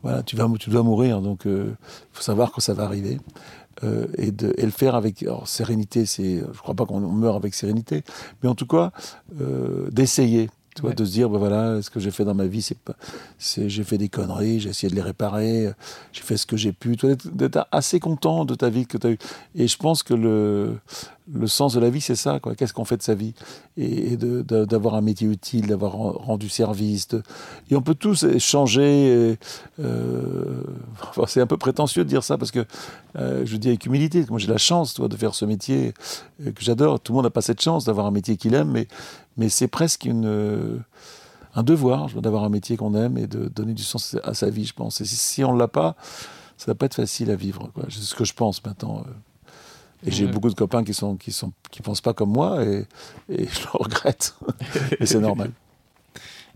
voilà, 0.03 0.23
tu, 0.23 0.37
vas, 0.37 0.49
tu 0.59 0.71
dois 0.71 0.83
mourir, 0.83 1.21
donc 1.21 1.43
il 1.45 1.51
euh, 1.51 1.77
faut 2.13 2.23
savoir 2.23 2.53
que 2.53 2.61
ça 2.61 2.75
va 2.75 2.85
arriver. 2.85 3.19
Euh, 3.85 4.07
et, 4.17 4.33
de, 4.33 4.53
le 4.57 4.71
faire 4.71 4.95
avec 4.95 5.25
sérénité. 5.45 6.07
C'est, 6.07 6.39
je 6.39 6.59
crois 6.59 6.75
pas 6.75 6.85
qu'on 6.85 7.01
meurt 7.01 7.37
avec 7.37 7.55
sérénité, 7.55 8.03
mais 8.43 8.49
en 8.49 8.55
tout 8.55 8.67
cas 8.67 8.93
euh, 9.41 9.89
d'essayer. 9.91 10.51
De 10.81 11.05
se 11.05 11.11
dire, 11.11 11.29
ben 11.29 11.39
voilà, 11.39 11.83
ce 11.83 11.91
que 11.91 11.99
j'ai 11.99 12.13
fait 12.13 12.25
dans 12.25 12.37
ma 12.37 12.47
vie, 12.47 12.63
c'est 12.63 12.79
pas, 12.79 12.95
c'est, 13.37 13.69
j'ai 13.69 13.83
fait 13.83 13.99
des 13.99 14.09
conneries, 14.09 14.61
j'ai 14.61 14.69
essayé 14.71 14.89
de 14.89 14.95
les 14.95 15.03
réparer, 15.03 15.73
j'ai 16.13 16.23
fait 16.23 16.37
ce 16.37 16.47
que 16.47 16.57
j'ai 16.57 16.71
pu. 16.71 16.95
D'être 16.95 17.67
assez 17.73 17.99
content 17.99 18.45
de 18.45 18.55
ta 18.55 18.71
vie 18.71 18.87
que 18.87 18.97
tu 18.97 19.07
as 19.09 19.11
eue. 19.11 19.19
Et 19.57 19.67
je 19.67 19.77
pense 19.77 20.05
que 20.05 20.15
le, 20.15 20.79
le 21.33 21.47
sens 21.47 21.75
de 21.75 21.81
la 21.81 21.91
vie, 21.91 22.01
c'est 22.01 22.17
ça. 22.17 22.41
Qu'est-ce 22.57 22.73
qu'on 22.73 22.85
fait 22.85 22.97
de 22.97 23.03
sa 23.03 23.15
vie? 23.15 23.35
Et, 23.77 24.17
d'avoir 24.17 24.95
un 24.95 25.01
métier 25.01 25.29
utile, 25.29 25.67
d'avoir 25.67 25.93
rendu 25.93 26.49
service. 26.49 27.09
Et 27.71 27.77
on 27.77 27.83
peut 27.83 27.95
tous 27.95 28.25
échanger. 28.25 29.37
Euh, 29.81 30.63
c'est 31.27 31.41
un 31.41 31.47
peu 31.47 31.57
prétentieux 31.57 32.05
de 32.05 32.09
dire 32.09 32.25
ça 32.25 32.39
parce 32.39 32.51
que 32.51 32.65
euh, 33.17 33.43
je 33.45 33.57
dis 33.57 33.69
avec 33.69 33.85
humilité. 33.87 34.25
Moi, 34.29 34.39
j'ai 34.39 34.49
la 34.49 34.59
chance 34.59 34.95
toi, 34.95 35.09
de 35.09 35.17
faire 35.17 35.35
ce 35.35 35.45
métier 35.45 35.93
euh, 36.45 36.53
que 36.53 36.63
j'adore. 36.63 37.01
Tout 37.01 37.13
le 37.13 37.17
monde 37.17 37.25
n'a 37.25 37.31
pas 37.31 37.43
cette 37.43 37.61
chance 37.61 37.85
d'avoir 37.85 38.07
un 38.07 38.11
métier 38.11 38.37
qu'il 38.37 38.55
aime, 38.55 38.71
mais, 38.71 38.89
mais 39.37 39.49
c'est 39.49 39.69
presque 39.69 40.05
une, 40.05 40.83
un 41.55 41.63
devoir 41.63 42.09
d'avoir 42.21 42.45
un 42.45 42.49
métier 42.49 42.77
qu'on 42.77 42.95
aime 42.95 43.19
et 43.19 43.27
de 43.27 43.49
donner 43.49 43.75
du 43.75 43.83
sens 43.83 44.17
à 44.25 44.35
sa 44.35 44.51
vie, 44.51 44.65
je 44.65 44.75
pense. 44.75 45.01
Et 45.01 45.05
si, 45.05 45.45
on 45.45 45.55
ne 45.55 45.59
l'a 45.59 45.69
pas, 45.69 45.97
ça 46.57 46.67
va 46.67 46.75
pas 46.75 46.87
être 46.87 46.95
facile 46.95 47.31
à 47.31 47.37
vivre. 47.37 47.71
C'est 47.89 48.01
ce 48.01 48.15
que 48.15 48.25
je 48.25 48.35
pense 48.35 48.65
maintenant. 48.65 49.05
Et 50.07 50.11
j'ai 50.11 50.27
beaucoup 50.27 50.49
de 50.49 50.55
copains 50.55 50.85
qui 50.85 50.95
sont 50.95 51.17
qui 51.17 51.33
sont 51.33 51.53
qui 51.71 51.83
pensent 51.83 52.01
pas 52.01 52.15
comme 52.15 52.31
moi 52.31 52.65
et, 52.65 52.87
et 53.29 53.47
je 53.47 53.63
le 53.63 53.71
regrette. 53.73 54.35
et 55.01 55.07
c'est 55.07 55.19
normal. 55.19 55.51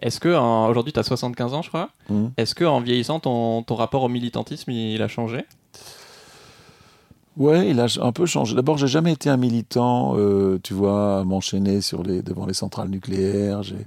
Est-ce 0.01 0.19
que 0.19 0.29
aujourd'hui 0.69 0.93
tu 0.93 0.99
as 0.99 1.05
75 1.05 1.55
ans, 1.55 1.63
je 1.63 1.69
crois. 1.69 1.91
Mmh. 2.09 2.27
Est-ce 2.37 2.55
que 2.55 2.65
en 2.65 2.81
vieillissant 2.81 3.21
ton, 3.21 3.63
ton, 3.63 3.77
rapport 3.77 4.03
au 4.03 4.09
militantisme 4.09 4.71
il 4.71 5.01
a 5.01 5.09
changé? 5.09 5.45
Ouais, 7.37 7.71
il 7.71 7.81
a 7.81 7.87
un 8.01 8.13
peu 8.13 8.27
changé. 8.27 8.55
D'abord, 8.55 8.77
j'ai 8.77 8.89
jamais 8.89 9.13
été 9.13 9.31
un 9.31 9.39
militant, 9.39 10.15
euh, 10.17 10.59
tu 10.63 10.75
vois, 10.75 11.21
à 11.21 11.25
m'enchaîner 11.25 11.81
sur 11.81 12.03
les 12.03 12.23
devant 12.23 12.45
les 12.45 12.55
centrales 12.55 12.89
nucléaires. 12.89 13.63
J'ai 13.63 13.87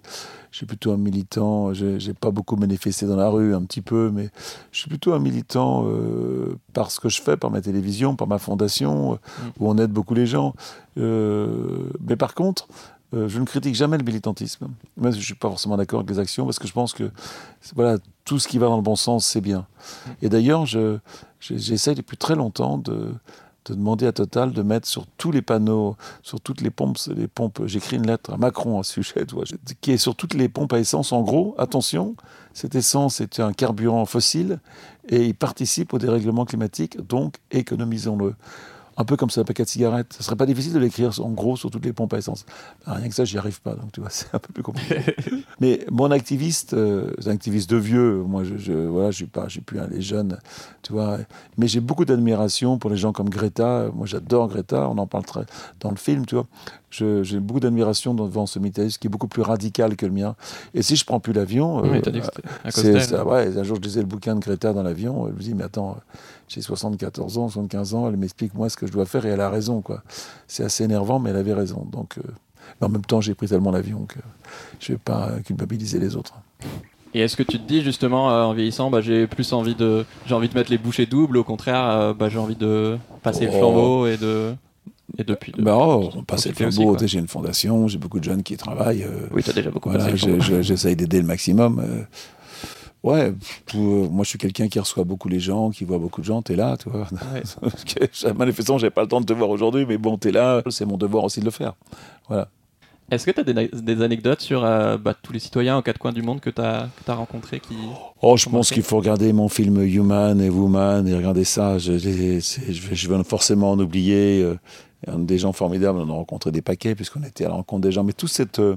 je 0.56 0.60
suis 0.60 0.66
plutôt 0.68 0.94
un 0.94 0.98
militant. 0.98 1.74
J'ai 1.74 2.14
pas 2.14 2.32
beaucoup 2.32 2.56
manifesté 2.56 3.06
dans 3.06 3.18
la 3.18 3.28
rue, 3.28 3.54
un 3.54 3.64
petit 3.64 3.82
peu, 3.82 4.10
mais 4.10 4.30
je 4.72 4.80
suis 4.80 4.88
plutôt 4.88 5.12
un 5.12 5.20
militant 5.20 5.84
euh, 5.86 6.58
par 6.72 6.92
ce 6.92 7.02
que 7.02 7.10
je 7.10 7.22
fais, 7.22 7.36
par 7.36 7.52
ma 7.52 7.60
télévision, 7.60 8.16
par 8.16 8.30
ma 8.30 8.38
fondation, 8.38 9.16
mm. 9.16 9.18
où 9.60 9.70
on 9.70 9.78
aide 9.78 9.92
beaucoup 9.92 10.14
les 10.14 10.26
gens. 10.26 10.54
Euh, 10.98 11.90
mais 12.08 12.16
par 12.16 12.36
contre, 12.36 12.70
je 13.16 13.40
ne 13.40 13.46
critique 13.46 13.76
jamais 13.76 13.98
le 13.98 14.04
militantisme. 14.04 14.68
Moi, 14.98 15.12
je 15.12 15.20
suis 15.20 15.36
pas 15.36 15.50
forcément 15.50 15.78
d'accord 15.78 16.00
avec 16.00 16.10
les 16.10 16.20
actions 16.20 16.46
parce 16.46 16.60
que 16.60 16.68
je 16.68 16.74
pense 16.74 16.94
que 16.94 17.12
voilà, 17.76 17.98
tout 18.26 18.40
ce 18.40 18.48
qui 18.48 18.58
va 18.58 18.68
dans 18.68 18.76
le 18.76 18.82
bon 18.82 18.96
sens, 18.96 19.26
c'est 19.26 19.42
bien. 19.42 19.66
Et 20.22 20.30
d'ailleurs, 20.30 20.66
j'essaye 21.40 21.96
depuis 21.96 22.18
très 22.18 22.36
longtemps 22.36 22.78
de 22.78 23.14
de 23.66 23.74
demander 23.74 24.06
à 24.06 24.12
Total 24.12 24.52
de 24.52 24.62
mettre 24.62 24.88
sur 24.88 25.06
tous 25.18 25.32
les 25.32 25.42
panneaux, 25.42 25.96
sur 26.22 26.40
toutes 26.40 26.62
les 26.62 26.70
pompes, 26.70 26.98
les 27.16 27.28
pompes, 27.28 27.64
j'écris 27.66 27.98
une 27.98 28.08
lettre 28.08 28.34
à 28.34 28.38
Macron 28.38 28.80
à 28.80 28.84
ce 28.84 29.02
sujet, 29.02 29.26
qui 29.82 29.92
est 29.92 29.98
sur 29.98 30.16
toutes 30.16 30.34
les 30.34 30.50
pompes 30.50 30.74
à 30.74 30.80
essence. 30.80 31.12
En 31.12 31.22
gros, 31.22 31.56
attention, 31.58 32.16
cette 32.54 32.76
essence 32.76 33.22
est 33.22 33.40
un 33.40 33.54
carburant 33.54 34.06
fossile 34.06 34.60
et 35.10 35.26
il 35.26 35.36
participe 35.36 35.94
au 35.94 35.98
dérèglement 35.98 36.46
climatique, 36.46 36.98
donc 37.06 37.36
économisons-le 37.52 38.36
un 38.98 39.06
peu 39.06 39.18
comme 39.18 39.30
sur 39.30 39.42
un 39.42 39.46
paquet 39.46 39.64
de 39.64 39.70
cigarettes. 39.70 40.14
Ce 40.18 40.24
serait 40.24 40.36
pas 40.36 40.46
difficile 40.46 40.74
de 40.74 40.80
l'écrire 40.80 41.12
en 41.20 41.30
gros 41.30 41.58
sur 41.58 41.70
toutes 41.70 41.86
les 41.86 41.94
pompes 41.94 42.14
à 42.14 42.18
essence. 42.18 42.46
Rien 42.86 43.10
que 43.10 43.16
ça, 43.16 43.26
j'y 43.26 43.38
arrive 43.38 43.62
pas. 43.62 43.76
Donc 43.76 43.92
tu 43.92 44.02
vois, 44.02 44.10
c'est 44.12 44.34
un 44.34 44.40
peu 44.40 44.54
plus 44.54 44.64
compliqué. 44.64 44.98
Mais 45.60 45.86
mon 45.92 46.12
activiste, 46.12 46.74
euh, 46.74 47.12
un 47.26 47.32
activiste 47.32 47.70
de 47.70 47.78
vieux. 47.78 48.24
Moi, 48.24 48.44
je, 48.44 48.58
je 48.58 48.74
voilà, 48.74 49.12
je 49.12 49.18
suis 49.18 49.26
pas, 49.26 49.48
j'ai 49.48 49.62
plus 49.62 49.80
les 49.90 50.02
jeunes, 50.02 50.40
tu 50.82 50.94
vois. 50.94 51.18
Mais 51.58 51.68
j'ai 51.68 51.80
beaucoup 51.80 52.06
d'admiration 52.06 52.78
pour 52.78 52.90
les 52.90 52.98
gens 52.98 53.12
comme 53.12 53.30
Greta. 53.30 53.90
Moi, 53.94 54.06
j'adore 54.06 54.48
Greta. 54.48 54.90
On 54.90 54.98
en 54.98 55.08
parle 55.08 55.26
très 55.26 55.46
dans 55.80 55.90
le 55.90 55.98
film, 55.98 56.26
tu 56.26 56.36
vois 56.36 56.48
j'ai 57.24 57.40
beaucoup 57.40 57.60
d'admiration 57.60 58.14
devant 58.14 58.46
ce 58.46 58.60
militantisme 58.60 59.00
qui 59.00 59.08
est 59.08 59.10
beaucoup 59.10 59.28
plus 59.28 59.42
radical 59.42 59.96
que 59.96 60.06
le 60.06 60.12
mien. 60.12 60.36
Et 60.74 60.82
si 60.82 60.96
je 60.96 61.06
prends 61.06 61.20
plus 61.20 61.34
l'avion, 61.34 61.82
oui, 61.82 62.02
euh, 62.06 63.24
ouais, 63.24 63.58
un 63.58 63.64
jour 63.64 63.78
je 63.78 63.82
lisais 63.82 64.00
le 64.00 64.06
bouquin 64.06 64.36
de 64.36 64.40
Greta 64.40 64.74
dans 64.74 64.84
l'avion, 64.84 65.28
elle 65.28 65.34
me 65.34 65.40
dit 65.40 65.54
mais 65.54 65.64
attends, 65.64 65.98
j'ai 66.48 66.62
74 66.62 67.38
ans, 67.38 67.50
75 67.50 67.94
ans, 67.94 68.10
elle 68.10 68.18
m'explique 68.18 68.54
moi 68.54 68.70
ce 68.70 68.78
que 68.78 68.88
je 68.88 68.92
dois 68.92 69.06
faire 69.06 69.26
et 69.26 69.30
elle 69.30 69.42
a 69.42 69.50
raison 69.50 69.82
quoi. 69.82 70.04
C'est 70.48 70.64
assez 70.64 70.84
énervant, 70.84 71.20
mais 71.20 71.32
elle 71.32 71.38
avait 71.38 71.54
raison. 71.54 71.88
Donc, 71.92 72.18
euh, 72.18 72.22
mais 72.80 72.88
en 72.88 72.90
même 72.90 73.06
temps, 73.06 73.22
j'ai 73.22 73.34
pris 73.34 73.48
tellement 73.48 73.72
l'avion 73.72 74.06
que 74.06 74.20
je 74.80 74.94
vais 74.94 74.98
pas 74.98 75.32
culpabiliser 75.46 76.00
les 76.00 76.16
autres. 76.16 76.34
Et 77.14 77.22
est-ce 77.22 77.38
que 77.38 77.44
tu 77.44 77.60
te 77.60 77.68
dis 77.68 77.82
justement 77.82 78.30
euh, 78.30 78.44
en 78.44 78.54
vieillissant, 78.54 78.90
bah, 78.90 79.02
j'ai 79.02 79.28
plus 79.28 79.54
envie 79.54 79.76
de, 79.76 80.06
j'ai 80.26 80.36
envie 80.36 80.50
de 80.50 80.54
mettre 80.54 80.72
les 80.72 80.78
bouchées 80.78 81.06
doubles, 81.06 81.38
au 81.38 81.44
contraire, 81.44 82.14
bah, 82.14 82.30
j'ai 82.30 82.40
envie 82.40 82.56
de 82.56 82.98
passer 83.24 83.46
le 83.46 83.52
oh. 83.54 83.58
flambeau 83.58 84.08
et 84.08 84.18
de 84.18 84.56
et 85.18 85.24
depuis. 85.24 85.54
Bah, 85.58 85.78
oh, 85.78 86.10
on 86.16 86.24
passe 86.24 86.48
le 86.48 86.54
flambeau. 86.54 86.98
J'ai 87.06 87.20
une 87.20 87.28
fondation, 87.28 87.88
j'ai 87.88 87.98
beaucoup 87.98 88.20
de 88.20 88.24
jeunes 88.24 88.44
qui 88.44 88.58
travaillent. 88.58 89.04
Euh, 89.04 89.28
oui, 89.32 89.44
tu 89.44 89.50
as 89.50 89.54
déjà 89.54 89.70
beaucoup 89.70 89.90
voilà, 89.90 90.16
J'essaye 90.16 90.96
d'aider 90.96 91.20
le 91.20 91.28
maximum. 91.28 91.84
Euh, 93.06 93.10
ouais, 93.10 93.34
pour, 93.66 94.12
moi 94.12 94.24
je 94.24 94.30
suis 94.30 94.38
quelqu'un 94.38 94.68
qui 94.68 94.80
reçoit 94.80 95.04
beaucoup 95.04 95.30
les 95.30 95.40
gens, 95.40 95.70
qui 95.70 95.86
voit 95.86 96.00
beaucoup 96.00 96.22
de 96.22 96.26
gens, 96.26 96.42
t'es 96.42 96.56
là, 96.56 96.78
tu 96.78 96.90
vois. 96.90 97.08
Ouais. 97.34 98.34
Manifestement, 98.36 98.78
j'ai 98.78 98.90
pas 98.90 99.02
le 99.02 99.08
temps 99.08 99.22
de 99.22 99.26
te 99.26 99.34
voir 99.34 99.50
aujourd'hui, 99.50 99.86
mais 99.86 99.98
bon, 99.98 100.18
t'es 100.18 100.32
là, 100.32 100.62
c'est 100.70 100.86
mon 100.86 100.98
devoir 100.98 101.24
aussi 101.24 101.40
de 101.40 101.46
le 101.46 101.52
faire. 101.52 101.74
Voilà. 102.28 102.50
Est-ce 103.12 103.28
que 103.28 103.32
tu 103.32 103.40
as 103.40 103.44
des, 103.44 103.68
des, 103.68 104.02
anecdotes 104.02 104.42
sur 104.42 104.66
euh, 104.66 104.98
bah, 104.98 105.14
tous 105.22 105.32
les 105.32 105.38
citoyens 105.38 105.78
aux 105.78 105.84
quatre 105.84 106.00
coins 106.00 106.12
du 106.12 106.24
monde 106.24 106.40
que 106.40 106.50
tu 106.50 106.60
as, 106.60 106.90
as 107.08 107.14
rencontrés 107.14 107.60
qui... 107.60 107.76
Oh, 108.24 108.36
je 108.36 108.50
pense 108.50 108.72
qu'il 108.72 108.82
faut 108.82 108.98
regarder 108.98 109.32
mon 109.32 109.48
film 109.48 109.80
Human 109.84 110.42
et 110.42 110.50
Woman 110.50 111.08
et 111.08 111.14
regarder 111.14 111.44
ça. 111.44 111.78
Je, 111.78 112.00
je, 112.00 113.10
vais, 113.10 113.24
forcément 113.24 113.72
en 113.72 113.80
oublier. 113.80 114.42
Euh, 114.42 114.58
des 115.08 115.38
gens 115.38 115.54
formidables, 115.54 116.00
on 116.00 116.10
a 116.10 116.14
rencontré 116.14 116.52
des 116.52 116.64
paquets 116.64 116.96
puisqu'on 116.96 117.22
était 117.22 117.46
à 117.46 117.50
la 117.50 117.54
rencontre 117.54 117.82
des 117.82 117.92
gens. 117.92 118.04
Mais 118.04 118.14
tout 118.14 118.28
cette, 118.28 118.58
euh, 118.58 118.76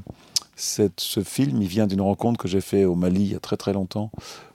cette, 0.58 1.00
ce 1.00 1.20
film, 1.20 1.62
il 1.62 1.68
vient 1.68 1.86
d'une 1.86 2.00
rencontre 2.00 2.38
que 2.38 2.48
j'ai 2.48 2.60
fait 2.60 2.84
au 2.84 2.94
Mali 2.94 3.22
il 3.22 3.32
y 3.32 3.36
a 3.36 3.40
très 3.40 3.56
très 3.56 3.72
longtemps 3.72 4.10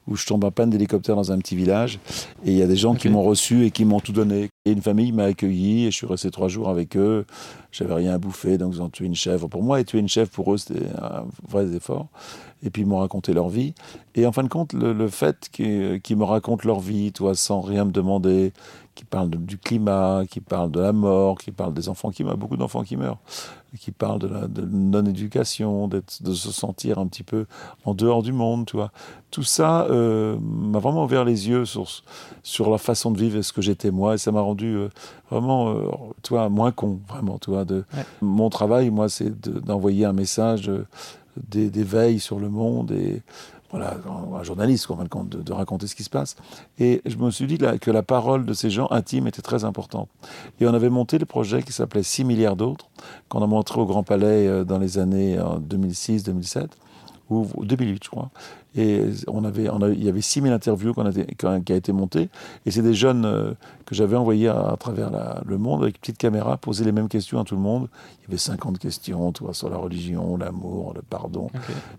où 0.08 0.16
je 0.16 0.26
tombe 0.26 0.44
en 0.44 0.52
panne 0.52 0.70
d'hélicoptère 0.70 1.16
dans 1.16 1.32
un 1.32 1.38
petit 1.38 1.56
village 1.56 2.00
et 2.46 2.52
il 2.52 2.58
y 2.58 2.62
a 2.62 2.68
des 2.68 2.76
gens 2.76 2.94
qui 2.94 3.10
m'ont 3.10 3.24
reçu 3.24 3.66
et 3.66 3.72
qui 3.72 3.86
m'ont 3.86 4.00
tout 4.00 4.12
donné. 4.12 4.50
Et 4.66 4.72
une 4.72 4.82
famille 4.82 5.12
m'a 5.12 5.26
accueilli 5.26 5.86
et 5.86 5.92
je 5.92 5.96
suis 5.96 6.08
resté 6.08 6.30
trois 6.30 6.50
jours 6.50 6.70
avec 6.70 6.98
eux. 6.98 7.26
J'avais 7.72 7.94
rien 7.94 8.14
à 8.14 8.18
bouffer, 8.18 8.58
donc 8.58 8.74
ils 8.76 8.82
ont 8.82 8.90
tué 8.90 9.06
une 9.06 9.16
chèvre. 9.16 9.48
Pour 9.48 9.64
moi, 9.64 9.80
et 9.80 9.86
tuer 9.86 10.00
une 10.00 10.10
chèvre, 10.10 10.30
pour 10.30 10.54
eux, 10.54 10.58
c'était 10.58 10.88
un 11.02 11.26
vrai 11.48 11.66
effort. 11.74 12.08
Et 12.64 12.70
puis 12.70 12.84
ils 12.84 12.88
m'ont 12.88 13.00
raconté 13.00 13.34
leur 13.34 13.50
vie. 13.50 13.74
Et 14.16 14.26
en 14.26 14.32
fin 14.32 14.44
de 14.44 14.48
compte, 14.48 14.74
le, 14.74 15.08
fait 15.08 15.50
qu'ils 15.52 16.18
me 16.18 16.24
racontent 16.24 16.68
leur 16.68 16.80
vie, 16.80 17.12
toi, 17.12 17.36
sans 17.36 17.62
rien 17.62 17.86
me 17.86 17.92
demander, 17.92 18.54
qui 18.96 19.06
parlent 19.06 19.30
du 19.30 19.58
climat, 19.58 20.24
qui 20.30 20.40
parlent 20.40 20.72
de 20.72 20.80
la 20.80 20.94
mort, 20.94 21.38
qui 21.38 21.52
parlent 21.52 21.74
des 21.74 21.90
enfants 21.90 22.12
qui 22.12 22.24
meurent, 22.24 22.38
beaucoup 22.38 22.58
d'enfants 22.58 22.84
qui 22.84 22.96
meurent, 22.96 23.20
qui 23.80 23.92
parlent 23.92 24.20
de 24.20 24.28
la 24.28 24.48
non-éducation, 24.48 25.88
de 25.88 26.04
se 26.08 26.52
sentir 26.52 27.00
un 27.00 27.08
petit 27.08 27.24
peu 27.24 27.46
en 27.86 27.94
dehors 27.94 28.22
du 28.22 28.32
monde, 28.32 28.66
tu 28.66 28.76
vois. 28.76 28.92
Tout 29.32 29.44
ça 29.44 29.86
euh, 29.86 30.38
m'a 30.40 30.78
vraiment 30.78 31.06
ouvert 31.06 31.26
les 31.26 31.50
yeux 31.50 31.66
sur, 31.66 31.88
sur 32.44 32.70
la 32.70 32.78
façon 32.78 33.10
de 33.10 33.18
vivre 33.18 33.38
et 33.38 33.44
ce 33.44 33.52
que 33.52 33.62
j'étais 33.62 33.90
moi, 33.90 34.14
et 34.14 34.18
ça 34.18 34.32
m'a 34.32 34.42
rendu 34.42 34.76
euh, 34.76 34.90
vraiment, 35.32 35.70
euh, 35.70 35.88
tu 36.22 36.34
vois, 36.34 36.50
moins 36.50 36.72
con, 36.72 37.00
vraiment, 37.08 37.40
tu 37.40 37.50
vois. 37.50 37.66
De, 37.66 37.86
Mon 38.22 38.50
travail, 38.50 38.92
moi, 38.92 39.10
c'est 39.10 39.32
d'envoyer 39.48 40.06
un 40.06 40.14
message 40.14 40.72
d'éveil 41.36 42.20
sur 42.20 42.40
le 42.40 42.48
monde 42.48 42.92
et 42.92 43.24
voilà, 43.74 43.98
un 44.40 44.44
journaliste, 44.44 44.92
en 44.92 44.98
fin 44.98 45.04
de 45.04 45.10
compte, 45.10 45.30
de, 45.30 45.52
raconter 45.52 45.88
ce 45.88 45.96
qui 45.96 46.04
se 46.04 46.10
passe. 46.12 46.36
Et 46.78 47.02
je 47.08 47.18
me 47.18 47.32
suis 47.32 47.48
dit 47.48 47.58
que 47.58 47.90
la, 47.90 48.04
parole 48.04 48.46
de 48.46 48.54
ces 48.54 48.70
gens 48.70 48.88
intimes 48.92 49.26
était 49.26 49.42
très 49.42 49.64
importante. 49.64 50.10
Et 50.60 50.68
on 50.68 50.74
avait 50.76 50.92
monté 50.92 51.18
le 51.18 51.26
projet 51.26 51.64
qui 51.64 51.74
s'appelait 51.74 52.04
6 52.04 52.24
milliards 52.24 52.56
d'autres, 52.56 52.86
qu'on 53.30 53.42
a 53.42 53.48
montré 53.48 53.82
au 53.82 53.88
Grand 53.88 54.04
Palais 54.04 54.48
euh, 54.48 54.64
dans 54.64 54.78
les 54.78 55.00
années 55.00 55.38
2006-2007, 55.38 56.68
ou 57.30 57.66
2008, 57.66 58.04
je 58.04 58.10
crois. 58.10 58.30
Et 58.76 59.02
on 59.28 59.44
avait, 59.44 59.70
on 59.70 59.88
il 59.88 60.04
y 60.04 60.10
avait 60.10 60.22
6000 60.22 60.52
interviews 60.52 60.94
qu'on 60.94 61.06
a, 61.06 61.12
qui 61.60 61.74
a 61.74 61.76
été 61.76 61.92
montées. 61.92 62.30
Et 62.66 62.72
c'est 62.72 62.82
des 62.82 62.96
jeunes 62.96 63.24
euh, 63.26 63.54
que 63.86 63.94
j'avais 63.94 64.16
envoyés 64.16 64.48
à, 64.48 64.76
travers 64.80 65.12
le 65.46 65.58
monde 65.60 65.84
avec 65.84 65.98
une 65.98 66.00
petite 66.00 66.18
caméra, 66.18 66.58
poser 66.58 66.84
les 66.84 66.92
mêmes 66.92 67.08
questions 67.08 67.40
à 67.40 67.44
tout 67.44 67.56
le 67.56 67.62
monde. 67.62 67.88
Il 68.20 68.24
y 68.24 68.32
avait 68.32 68.38
50 68.38 68.80
questions 68.80 69.32
tu 69.32 69.44
vois, 69.44 69.54
sur 69.54 69.70
la 69.70 69.78
religion, 69.78 70.38
l'amour, 70.38 70.94
le 70.96 71.04
pardon. 71.04 71.52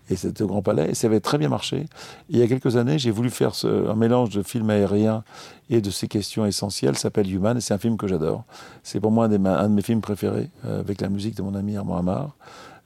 Et 0.09 0.17
c'était 0.17 0.43
au 0.43 0.47
Grand 0.47 0.61
Palais. 0.61 0.89
Et 0.89 0.95
ça 0.95 1.07
avait 1.07 1.21
très 1.21 1.37
bien 1.37 1.47
marché. 1.47 1.77
Et 1.77 1.87
il 2.29 2.39
y 2.39 2.43
a 2.43 2.47
quelques 2.47 2.75
années, 2.75 2.99
j'ai 2.99 3.11
voulu 3.11 3.29
faire 3.29 3.55
ce, 3.55 3.89
un 3.89 3.95
mélange 3.95 4.31
de 4.31 4.43
film 4.43 4.69
aérien 4.69 5.23
et 5.69 5.79
de 5.79 5.89
ces 5.89 6.09
questions 6.09 6.45
essentielles. 6.45 6.95
Ça 6.95 7.03
s'appelle 7.03 7.33
Human. 7.33 7.57
Et 7.57 7.61
c'est 7.61 7.73
un 7.73 7.77
film 7.77 7.95
que 7.95 8.07
j'adore. 8.07 8.43
C'est 8.83 8.99
pour 8.99 9.11
moi 9.11 9.27
un, 9.27 9.45
un, 9.45 9.69
de 9.69 9.73
mes 9.73 9.81
films 9.81 10.01
préférés, 10.01 10.49
euh, 10.65 10.81
avec 10.81 10.99
la 10.99 11.07
musique 11.07 11.35
de 11.35 11.41
mon 11.41 11.55
ami 11.55 11.77
Armand 11.77 11.97
Amar. 11.97 12.35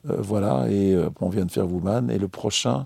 Euh, 0.08 0.18
voilà. 0.20 0.68
Et 0.70 0.96
on 1.20 1.30
vient 1.30 1.46
de 1.46 1.52
faire 1.52 1.72
Woman. 1.72 2.12
Et 2.12 2.20
le 2.20 2.28
prochain. 2.28 2.86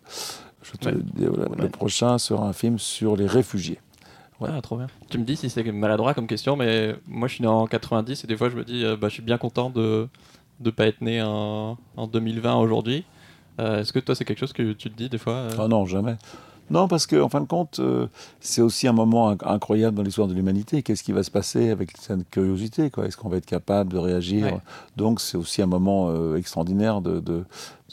Le 0.81 1.67
prochain 1.67 2.17
sera 2.17 2.47
un 2.47 2.53
film 2.53 2.79
sur 2.79 3.17
les 3.17 3.27
réfugiés. 3.27 3.79
Ah, 4.41 4.61
trop 4.61 4.77
bien. 4.77 4.87
Tu 5.09 5.17
me 5.17 5.23
dis 5.23 5.35
si 5.35 5.49
c'est 5.49 5.63
maladroit 5.71 6.13
comme 6.13 6.27
question, 6.27 6.55
mais 6.55 6.95
moi 7.07 7.27
je 7.27 7.35
suis 7.35 7.41
né 7.41 7.47
en 7.47 7.67
90 7.67 8.23
et 8.23 8.27
des 8.27 8.35
fois 8.35 8.49
je 8.49 8.55
me 8.55 8.63
dis, 8.63 8.83
euh, 8.83 8.97
bah, 8.97 9.07
je 9.09 9.13
suis 9.13 9.23
bien 9.23 9.37
content 9.37 9.69
de 9.69 10.07
ne 10.59 10.69
pas 10.69 10.87
être 10.87 11.01
né 11.01 11.21
en, 11.21 11.77
en 11.95 12.07
2020 12.07 12.55
aujourd'hui. 12.55 13.05
Euh, 13.59 13.81
est-ce 13.81 13.93
que 13.93 13.99
toi 13.99 14.15
c'est 14.15 14.25
quelque 14.25 14.39
chose 14.39 14.53
que 14.53 14.73
tu 14.73 14.89
te 14.89 14.97
dis 14.97 15.09
des 15.09 15.17
fois 15.17 15.33
euh? 15.33 15.51
Ah 15.59 15.67
non, 15.67 15.85
jamais. 15.85 16.15
Non, 16.69 16.87
parce 16.87 17.07
qu'en 17.07 17.21
en 17.21 17.29
fin 17.29 17.41
de 17.41 17.45
compte, 17.45 17.79
c'est 18.39 18.61
aussi 18.61 18.87
un 18.87 18.93
moment 18.93 19.29
incroyable 19.29 19.95
dans 19.95 20.03
l'histoire 20.03 20.27
de 20.27 20.33
l'humanité. 20.33 20.81
Qu'est-ce 20.81 21.03
qui 21.03 21.11
va 21.11 21.23
se 21.23 21.31
passer 21.31 21.69
avec 21.69 21.91
cette 21.97 22.29
curiosité 22.29 22.89
Est-ce 23.03 23.17
qu'on 23.17 23.29
va 23.29 23.37
être 23.37 23.45
capable 23.45 23.93
de 23.93 23.97
réagir? 23.97 24.59
Donc 24.95 25.21
c'est 25.21 25.37
aussi 25.37 25.61
un 25.61 25.67
moment 25.67 26.35
extraordinaire 26.35 27.01
de, 27.01 27.19
de, 27.19 27.43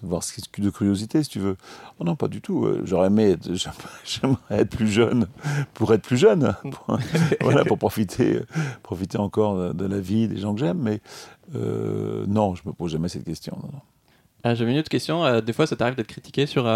de 0.02 0.06
voir 0.06 0.22
ce 0.22 0.33
qui 0.33 0.61
de 0.61 0.70
curiosité, 0.70 1.22
si 1.22 1.30
tu 1.30 1.38
veux. 1.38 1.56
Oh 1.98 2.04
non, 2.04 2.16
pas 2.16 2.28
du 2.28 2.40
tout. 2.40 2.64
Euh, 2.64 2.83
j'aurais 2.85 3.09
aimé, 3.09 3.37
j'aimerais 4.04 4.38
être 4.50 4.70
plus 4.70 4.88
jeune 4.88 5.26
pour 5.74 5.92
être 5.92 6.02
plus 6.02 6.16
jeune, 6.16 6.54
pour, 6.62 6.98
voilà, 7.40 7.64
pour 7.64 7.78
profiter, 7.78 8.40
profiter 8.83 9.18
encore 9.18 9.74
de, 9.74 9.87
la 9.87 10.00
vie 10.00 10.28
des 10.28 10.38
gens 10.38 10.54
que 10.54 10.61
j'aime. 10.61 10.78
Mais 10.78 11.00
euh, 11.54 12.24
non, 12.26 12.54
je 12.54 12.62
me 12.66 12.72
pose 12.72 12.92
jamais 12.92 13.09
cette 13.09 13.24
question. 13.24 13.59
Ah, 14.44 14.55
J'avais 14.55 14.72
une 14.72 14.79
autre 14.79 14.88
question. 14.88 15.24
Euh, 15.24 15.40
des 15.40 15.53
fois, 15.53 15.66
ça 15.66 15.76
t'arrive 15.76 15.94
d'être 15.96 16.07
critiqué 16.07 16.46
sur, 16.46 16.70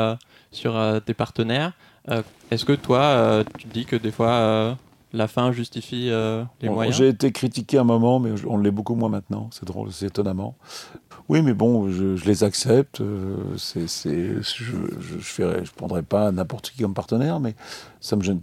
sur 0.51 0.81
tes 1.05 1.15
partenaires. 1.15 1.73
Est-ce 2.51 2.65
que 2.65 2.73
toi, 2.73 3.43
tu 3.59 3.67
te 3.67 3.73
dis 3.73 3.87
que 3.87 3.97
des 3.97 4.11
fois, 4.11 4.77
la 5.15 5.29
fin 5.29 5.53
justifie 5.53 6.11
les 6.61 6.69
moyens 6.69 6.97
J'ai 6.97 7.09
été 7.09 7.33
critiqué 7.33 7.79
un 7.79 7.85
moment, 7.85 8.19
mais 8.19 8.33
on 8.47 8.59
l'est 8.59 8.71
beaucoup 8.71 8.95
moins 8.95 9.09
maintenant. 9.09 9.49
C'est 9.53 9.65
drôle, 9.65 9.93
c'est 9.93 10.07
étonnamment. 10.07 10.57
Oui, 11.31 11.41
mais 11.41 11.55
bon, 11.55 11.91
je, 11.91 12.23
les 12.27 12.45
accepte. 12.45 13.01
Euh, 13.01 13.37
c'est, 13.57 13.87
je 13.87 14.65
je, 15.01 15.19
je, 15.21 15.73
prendrai 15.75 16.03
pas 16.03 16.31
n'importe 16.33 16.71
qui 16.71 16.83
comme 16.83 16.93
partenaire, 16.93 17.41
mais 17.41 17.55
ça 18.01 18.17
me 18.17 18.23
gêne. 18.23 18.39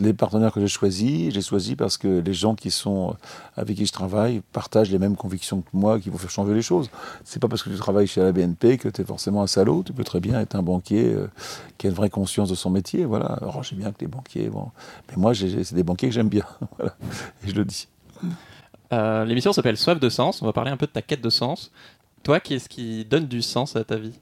Les 0.00 0.12
partenaires 0.12 0.52
que 0.52 0.60
j'ai 0.60 0.66
choisis, 0.66 1.32
j'ai 1.32 1.40
choisi 1.40 1.76
parce 1.76 1.96
que 1.96 2.18
les 2.18 2.34
gens 2.34 2.56
qui 2.56 2.72
sont 2.72 3.14
avec 3.56 3.76
qui 3.76 3.86
je 3.86 3.92
travaille 3.92 4.42
partagent 4.52 4.90
les 4.90 4.98
mêmes 4.98 5.14
convictions 5.14 5.60
que 5.60 5.68
moi, 5.72 6.00
qui 6.00 6.10
vont 6.10 6.18
faire 6.18 6.30
changer 6.30 6.54
les 6.54 6.62
choses. 6.62 6.90
C'est 7.22 7.38
pas 7.38 7.46
parce 7.46 7.62
que 7.62 7.70
tu 7.70 7.76
travailles 7.76 8.08
chez 8.08 8.20
la 8.20 8.32
BNP 8.32 8.78
que 8.78 8.88
tu 8.88 9.02
es 9.02 9.04
forcément 9.04 9.42
un 9.42 9.46
salaud. 9.46 9.84
Tu 9.86 9.92
peux 9.92 10.02
très 10.02 10.18
bien 10.18 10.40
être 10.40 10.56
un 10.56 10.62
banquier 10.62 11.14
euh, 11.14 11.28
qui 11.78 11.86
a 11.86 11.90
une 11.90 11.96
vraie 11.96 12.10
conscience 12.10 12.48
de 12.48 12.56
son 12.56 12.70
métier. 12.70 13.04
Voilà. 13.04 13.26
Alors, 13.26 13.62
j'ai 13.62 13.76
bien 13.76 13.92
que 13.92 14.00
les 14.00 14.08
banquiers, 14.08 14.48
bon. 14.48 14.70
mais 15.08 15.22
moi, 15.22 15.34
c'est 15.34 15.72
des 15.74 15.84
banquiers 15.84 16.08
que 16.08 16.13
j'aime 16.14 16.28
bien. 16.28 16.46
voilà. 16.78 16.96
Et 17.44 17.50
je 17.50 17.54
le 17.54 17.64
dis. 17.64 17.88
Euh, 18.92 19.24
l'émission 19.24 19.52
s'appelle 19.52 19.76
Soif 19.76 20.00
de 20.00 20.08
sens. 20.08 20.40
On 20.40 20.46
va 20.46 20.52
parler 20.52 20.70
un 20.70 20.76
peu 20.76 20.86
de 20.86 20.92
ta 20.92 21.02
quête 21.02 21.20
de 21.20 21.30
sens. 21.30 21.70
Toi, 22.22 22.40
qu'est-ce 22.40 22.68
qui 22.68 23.04
donne 23.04 23.26
du 23.26 23.42
sens 23.42 23.76
à 23.76 23.84
ta 23.84 23.96
vie? 23.96 24.18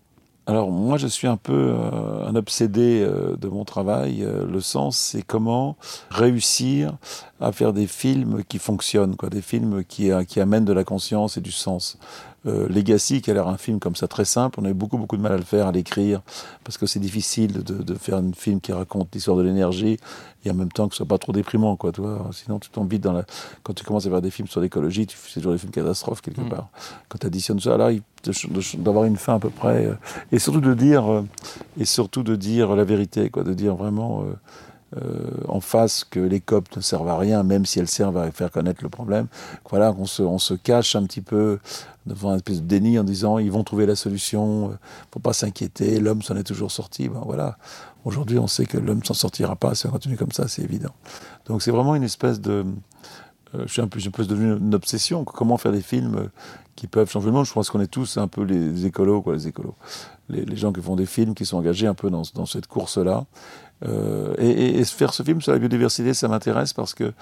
Alors 0.47 0.73
moi 0.73 0.99
je 0.99 1.07
suis 1.07 1.29
un 1.29 1.37
peu 1.37 1.77
euh, 1.77 2.27
un 2.27 2.35
obsédé 2.35 3.01
euh, 3.01 3.37
de 3.37 3.49
mon 3.49 3.65
travail. 3.65 4.25
Euh, 4.25 4.45
le 4.45 4.61
sens 4.61 4.97
c'est 4.97 5.23
comment 5.23 5.77
réussir 6.11 6.97
à 7.41 7.53
faire 7.53 7.73
des 7.73 7.87
films 7.87 8.43
qui 8.49 8.59
fonctionnent, 8.59 9.15
quoi, 9.15 9.31
des 9.31 9.43
films 9.43 9.85
qui, 9.85 10.11
qui 10.27 10.41
amènent 10.41 10.65
de 10.65 10.73
la 10.73 10.83
conscience 10.83 11.37
et 11.37 11.41
du 11.41 11.53
sens. 11.53 11.99
Legacy, 12.45 13.23
qui 13.23 13.31
a 13.31 13.35
l'air 13.35 13.47
un 13.47 13.57
film 13.57 13.79
comme 13.79 13.95
ça 13.95 14.09
très 14.09 14.25
simple, 14.25 14.59
on 14.61 14.65
a 14.65 14.71
eu 14.71 14.75
beaucoup 14.75 14.99
beaucoup 14.99 15.17
de 15.17 15.23
mal 15.23 15.33
à 15.33 15.37
le 15.37 15.45
faire, 15.45 15.69
à 15.69 15.73
l'écrire, 15.73 16.23
parce 16.65 16.77
que 16.77 16.87
c'est 16.87 16.99
difficile 16.99 17.63
de, 17.63 17.83
de, 17.83 17.95
faire 17.95 18.17
un 18.17 18.33
film 18.33 18.61
qui 18.61 18.73
raconte 18.73 19.15
l'histoire 19.15 19.37
de 19.37 19.43
l'énergie 19.43 19.99
et 20.45 20.51
en 20.51 20.55
même 20.55 20.73
temps 20.73 20.89
que 20.89 20.95
ce 20.95 20.99
soit 20.99 21.07
pas 21.07 21.19
trop 21.19 21.33
déprimant, 21.33 21.77
quoi, 21.77 21.93
toi. 21.93 22.29
Sinon, 22.33 22.59
tu 22.59 22.69
tombes 22.71 22.91
vite 22.91 23.03
dans 23.03 23.13
la. 23.13 23.25
Quand 23.63 23.73
tu 23.75 23.85
commences 23.85 24.07
à 24.07 24.11
faire 24.11 24.23
des 24.23 24.31
films 24.31 24.49
sur 24.49 24.61
l'écologie, 24.61 25.07
c'est 25.09 25.35
toujours 25.35 25.53
des 25.53 25.59
films 25.59 25.73
catastrophes 25.73 26.21
quelque 26.21 26.41
mm. 26.41 26.49
part. 26.49 26.69
Quand 27.09 27.19
tu 27.19 27.27
additionnes 27.27 27.61
ça, 27.61 27.77
là, 27.77 27.91
d'avoir 28.79 29.05
une 29.05 29.17
fin 29.17 29.37
à 29.37 29.39
peu 29.39 29.51
près, 29.51 29.87
euh, 29.87 29.95
et 30.33 30.39
surtout 30.39 30.61
de 30.61 30.75
dire, 30.75 31.11
euh, 31.11 31.25
et 31.79 31.85
surtout 31.85 32.23
de 32.23 32.35
dire 32.35 32.75
la 32.75 32.85
vérité, 32.85 33.31
quoi, 33.31 33.45
de 33.45 33.55
dire 33.55 33.77
vraiment. 33.77 34.25
Euh, 35.01 35.31
en 35.49 35.61
face 35.61 36.05
que 36.05 36.21
les 36.21 36.41
COP 36.41 36.77
ne 36.77 36.83
servent 36.83 37.09
à 37.09 37.17
rien, 37.17 37.43
même 37.43 37.65
si 37.65 37.79
elles 37.79 37.89
servent 37.89 38.19
à 38.19 38.31
faire 38.31 38.51
connaître 38.51 38.83
le 38.83 38.91
problème. 38.91 39.27
Voilà, 39.71 39.95
on 39.99 40.05
se, 40.05 40.23
on 40.23 40.39
se 40.39 40.53
cache 40.53 40.97
un 40.97 41.05
petit 41.05 41.23
peu 41.23 41.61
devant 42.05 42.33
un 42.33 42.37
espèce 42.37 42.61
de 42.61 42.67
déni 42.67 42.99
en 42.99 43.05
disant 43.05 43.39
ils 43.39 43.51
vont 43.51 43.65
trouver 43.65 43.87
la 43.87 43.97
solution, 43.97 44.77
faut 45.11 45.21
pas 45.21 45.33
s'inquiéter, 45.33 45.99
l'homme 45.99 46.21
s'en 46.21 46.37
est 46.37 46.43
toujours 46.43 46.71
sorti. 46.71 47.09
Ben 47.09 47.23
voilà, 47.25 47.57
Aujourd'hui, 48.05 48.39
on 48.39 48.49
sait 48.49 48.67
que 48.67 48.79
l'homme 48.79 49.05
s'en 49.05 49.15
sortira 49.15 49.55
pas 49.55 49.75
si 49.75 49.87
on 49.87 49.91
continue 49.91 50.17
comme 50.17 50.33
ça, 50.33 50.49
c'est 50.49 50.63
évident. 50.63 50.93
Donc 51.47 51.63
c'est 51.63 51.71
vraiment 51.71 51.95
une 51.95 52.03
espèce 52.03 52.41
de... 52.41 52.65
Euh, 53.55 53.65
je 53.67 53.73
suis 53.73 53.83
un 53.83 53.89
peu, 53.89 54.01
devenu 54.25 54.57
une 54.57 54.75
obsession. 54.75 55.25
Comment 55.25 55.57
faire 55.57 55.73
des 55.73 55.83
films 55.83 56.29
qui 56.77 56.87
peuvent 56.87 57.11
changer 57.11 57.27
le 57.27 57.33
monde? 57.33 57.47
Je 57.47 57.53
pense 57.53 57.71
qu'on 57.71 57.81
est 57.81 57.91
tous 57.91 58.17
un 58.17 58.29
peu 58.29 58.43
les 58.43 58.87
écolos, 58.87 59.25
les 59.33 59.49
écolos. 59.49 59.75
Les, 60.29 60.57
gens 60.57 60.73
qui 60.73 60.81
font 60.81 60.97
des 60.97 61.07
films, 61.07 61.35
qui 61.35 61.45
sont 61.45 61.59
engagés 61.59 61.87
un 61.87 61.95
peu 61.95 62.11
dans, 62.11 62.47
cette 62.47 62.67
course-là. 62.67 63.25
Euh, 63.85 64.35
et, 64.39 64.83
faire 64.85 65.13
ce 65.13 65.23
film 65.23 65.41
sur 65.41 65.53
la 65.53 65.59
biodiversité, 65.59 66.15
ça 66.15 66.29
m'intéresse 66.29 66.73
parce 66.73 66.95
que 66.95 67.13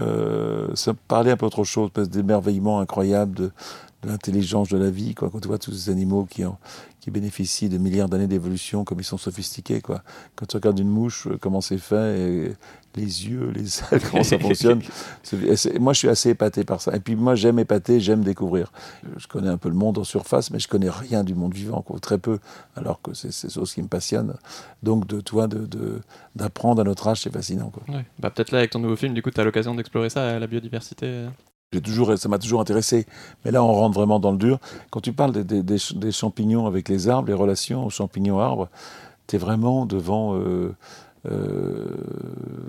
euh, 0.00 0.68
ça 0.74 0.94
parlait 1.08 1.32
un 1.32 1.36
peu 1.36 1.46
autre 1.46 1.64
chose, 1.64 1.90
parce 1.92 2.08
d'émerveillement 2.08 2.80
incroyable 2.80 3.34
de, 3.34 3.50
l'intelligence 4.04 4.68
de 4.68 4.78
la 4.78 4.90
vie. 4.90 5.14
Quand 5.14 5.30
tu 5.40 5.48
vois 5.48 5.58
tous 5.58 5.72
ces 5.72 5.90
animaux 5.90 6.26
qui, 6.28 6.44
ont, 6.44 6.56
qui 7.04 7.10
bénéficient 7.10 7.68
de 7.68 7.76
milliards 7.76 8.08
d'années 8.08 8.26
d'évolution, 8.26 8.82
comme 8.82 8.98
ils 8.98 9.04
sont 9.04 9.18
sophistiqués, 9.18 9.82
quoi. 9.82 10.02
Quand 10.36 10.46
tu 10.46 10.56
regardes 10.56 10.78
une 10.78 10.88
mouche, 10.88 11.26
euh, 11.26 11.36
comment 11.38 11.60
c'est 11.60 11.76
fait, 11.76 12.18
et 12.18 12.52
les 12.96 13.28
yeux, 13.28 13.52
les 13.54 13.80
ailes, 13.80 14.00
comment 14.10 14.24
ça 14.24 14.38
fonctionne. 14.38 14.80
moi, 15.78 15.92
je 15.92 15.98
suis 15.98 16.08
assez 16.08 16.30
épaté 16.30 16.64
par 16.64 16.80
ça. 16.80 16.96
Et 16.96 17.00
puis, 17.00 17.14
moi, 17.14 17.34
j'aime 17.34 17.58
épater, 17.58 18.00
j'aime 18.00 18.24
découvrir. 18.24 18.72
Je 19.18 19.26
connais 19.26 19.50
un 19.50 19.58
peu 19.58 19.68
le 19.68 19.74
monde 19.74 19.98
en 19.98 20.04
surface, 20.04 20.50
mais 20.50 20.58
je 20.58 20.66
connais 20.66 20.88
rien 20.88 21.24
du 21.24 21.34
monde 21.34 21.52
vivant, 21.52 21.82
quoi. 21.82 22.00
Très 22.00 22.16
peu, 22.16 22.38
alors 22.74 23.02
que 23.02 23.12
c'est 23.12 23.32
ces 23.32 23.50
choses 23.50 23.74
qui 23.74 23.82
me 23.82 23.88
passionnent. 23.88 24.36
Donc, 24.82 25.06
de 25.06 25.20
toi, 25.20 25.46
de, 25.46 26.00
d'apprendre 26.36 26.80
à 26.80 26.84
notre 26.84 27.06
âge, 27.06 27.20
c'est 27.20 27.32
fascinant. 27.34 27.70
Bah, 28.18 28.30
peut-être 28.30 28.50
là, 28.50 28.60
avec 28.60 28.70
ton 28.70 28.78
nouveau 28.78 28.96
film, 28.96 29.12
du 29.12 29.20
coup, 29.20 29.30
tu 29.30 29.38
as 29.38 29.44
l'occasion 29.44 29.74
d'explorer 29.74 30.08
ça, 30.08 30.38
la 30.38 30.46
biodiversité. 30.46 31.26
Toujours, 31.80 32.16
ça 32.18 32.28
m'a 32.28 32.38
toujours 32.38 32.60
intéressé. 32.60 33.06
Mais 33.44 33.50
là, 33.50 33.62
on 33.62 33.72
rentre 33.72 33.94
vraiment 33.94 34.20
dans 34.20 34.32
le 34.32 34.38
dur. 34.38 34.58
Quand 34.90 35.00
tu 35.00 35.12
parles 35.12 35.32
des, 35.32 36.10
champignons 36.10 36.66
avec 36.66 36.88
les 36.88 37.08
arbres, 37.08 37.28
les 37.28 37.34
relations 37.34 37.88
champignons-arbres, 37.88 38.68
tu 39.26 39.36
es 39.36 39.38
vraiment 39.38 39.86
devant 39.86 40.36
euh, 40.36 40.74
euh, 41.30 41.86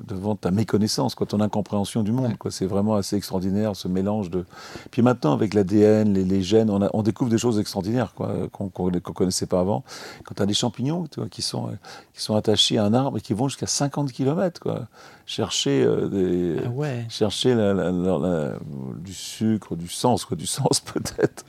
devant 0.07 0.35
ta 0.35 0.51
méconnaissance, 0.51 1.15
quoi, 1.15 1.27
ton 1.27 1.41
incompréhension 1.41 2.03
du 2.03 2.11
monde. 2.11 2.37
Quoi. 2.37 2.51
C'est 2.51 2.65
vraiment 2.65 2.95
assez 2.95 3.15
extraordinaire 3.15 3.75
ce 3.75 3.87
mélange 3.87 4.29
de. 4.29 4.45
Puis 4.91 5.01
maintenant, 5.01 5.33
avec 5.33 5.53
l'ADN, 5.53 6.13
les, 6.13 6.23
les, 6.23 6.41
gènes, 6.41 6.69
on, 6.69 6.81
a, 6.81 6.89
on, 6.93 7.01
découvre 7.01 7.29
des 7.29 7.37
choses 7.37 7.59
extraordinaires 7.59 8.13
quoi, 8.13 8.33
qu'on 8.51 8.89
ne 8.89 8.99
connaissait 8.99 9.45
pas 9.45 9.59
avant. 9.59 9.83
Quand 10.23 10.35
tu 10.35 10.41
as 10.41 10.45
des 10.45 10.53
champignons 10.53 11.05
tu 11.11 11.19
vois, 11.19 11.29
qui, 11.29 11.41
sont, 11.41 11.69
qui 12.13 12.21
sont 12.21 12.35
attachés 12.35 12.77
à 12.77 12.85
un 12.85 12.93
arbre 12.93 13.17
et 13.17 13.21
qui 13.21 13.33
vont 13.33 13.47
jusqu'à 13.47 13.67
50 13.67 14.11
km, 14.11 14.59
quoi, 14.61 14.87
chercher, 15.25 15.83
euh, 15.83 16.07
des, 16.07 16.61
ah 16.65 16.69
ouais. 16.69 17.05
chercher 17.09 17.55
la, 17.55 17.73
la, 17.73 17.91
la, 17.91 18.53
du 18.99 19.13
sucre, 19.13 19.75
du 19.75 19.87
sens, 19.87 20.25
quoi, 20.25 20.37
du 20.37 20.47
sens 20.47 20.79
peut-être. 20.93 21.45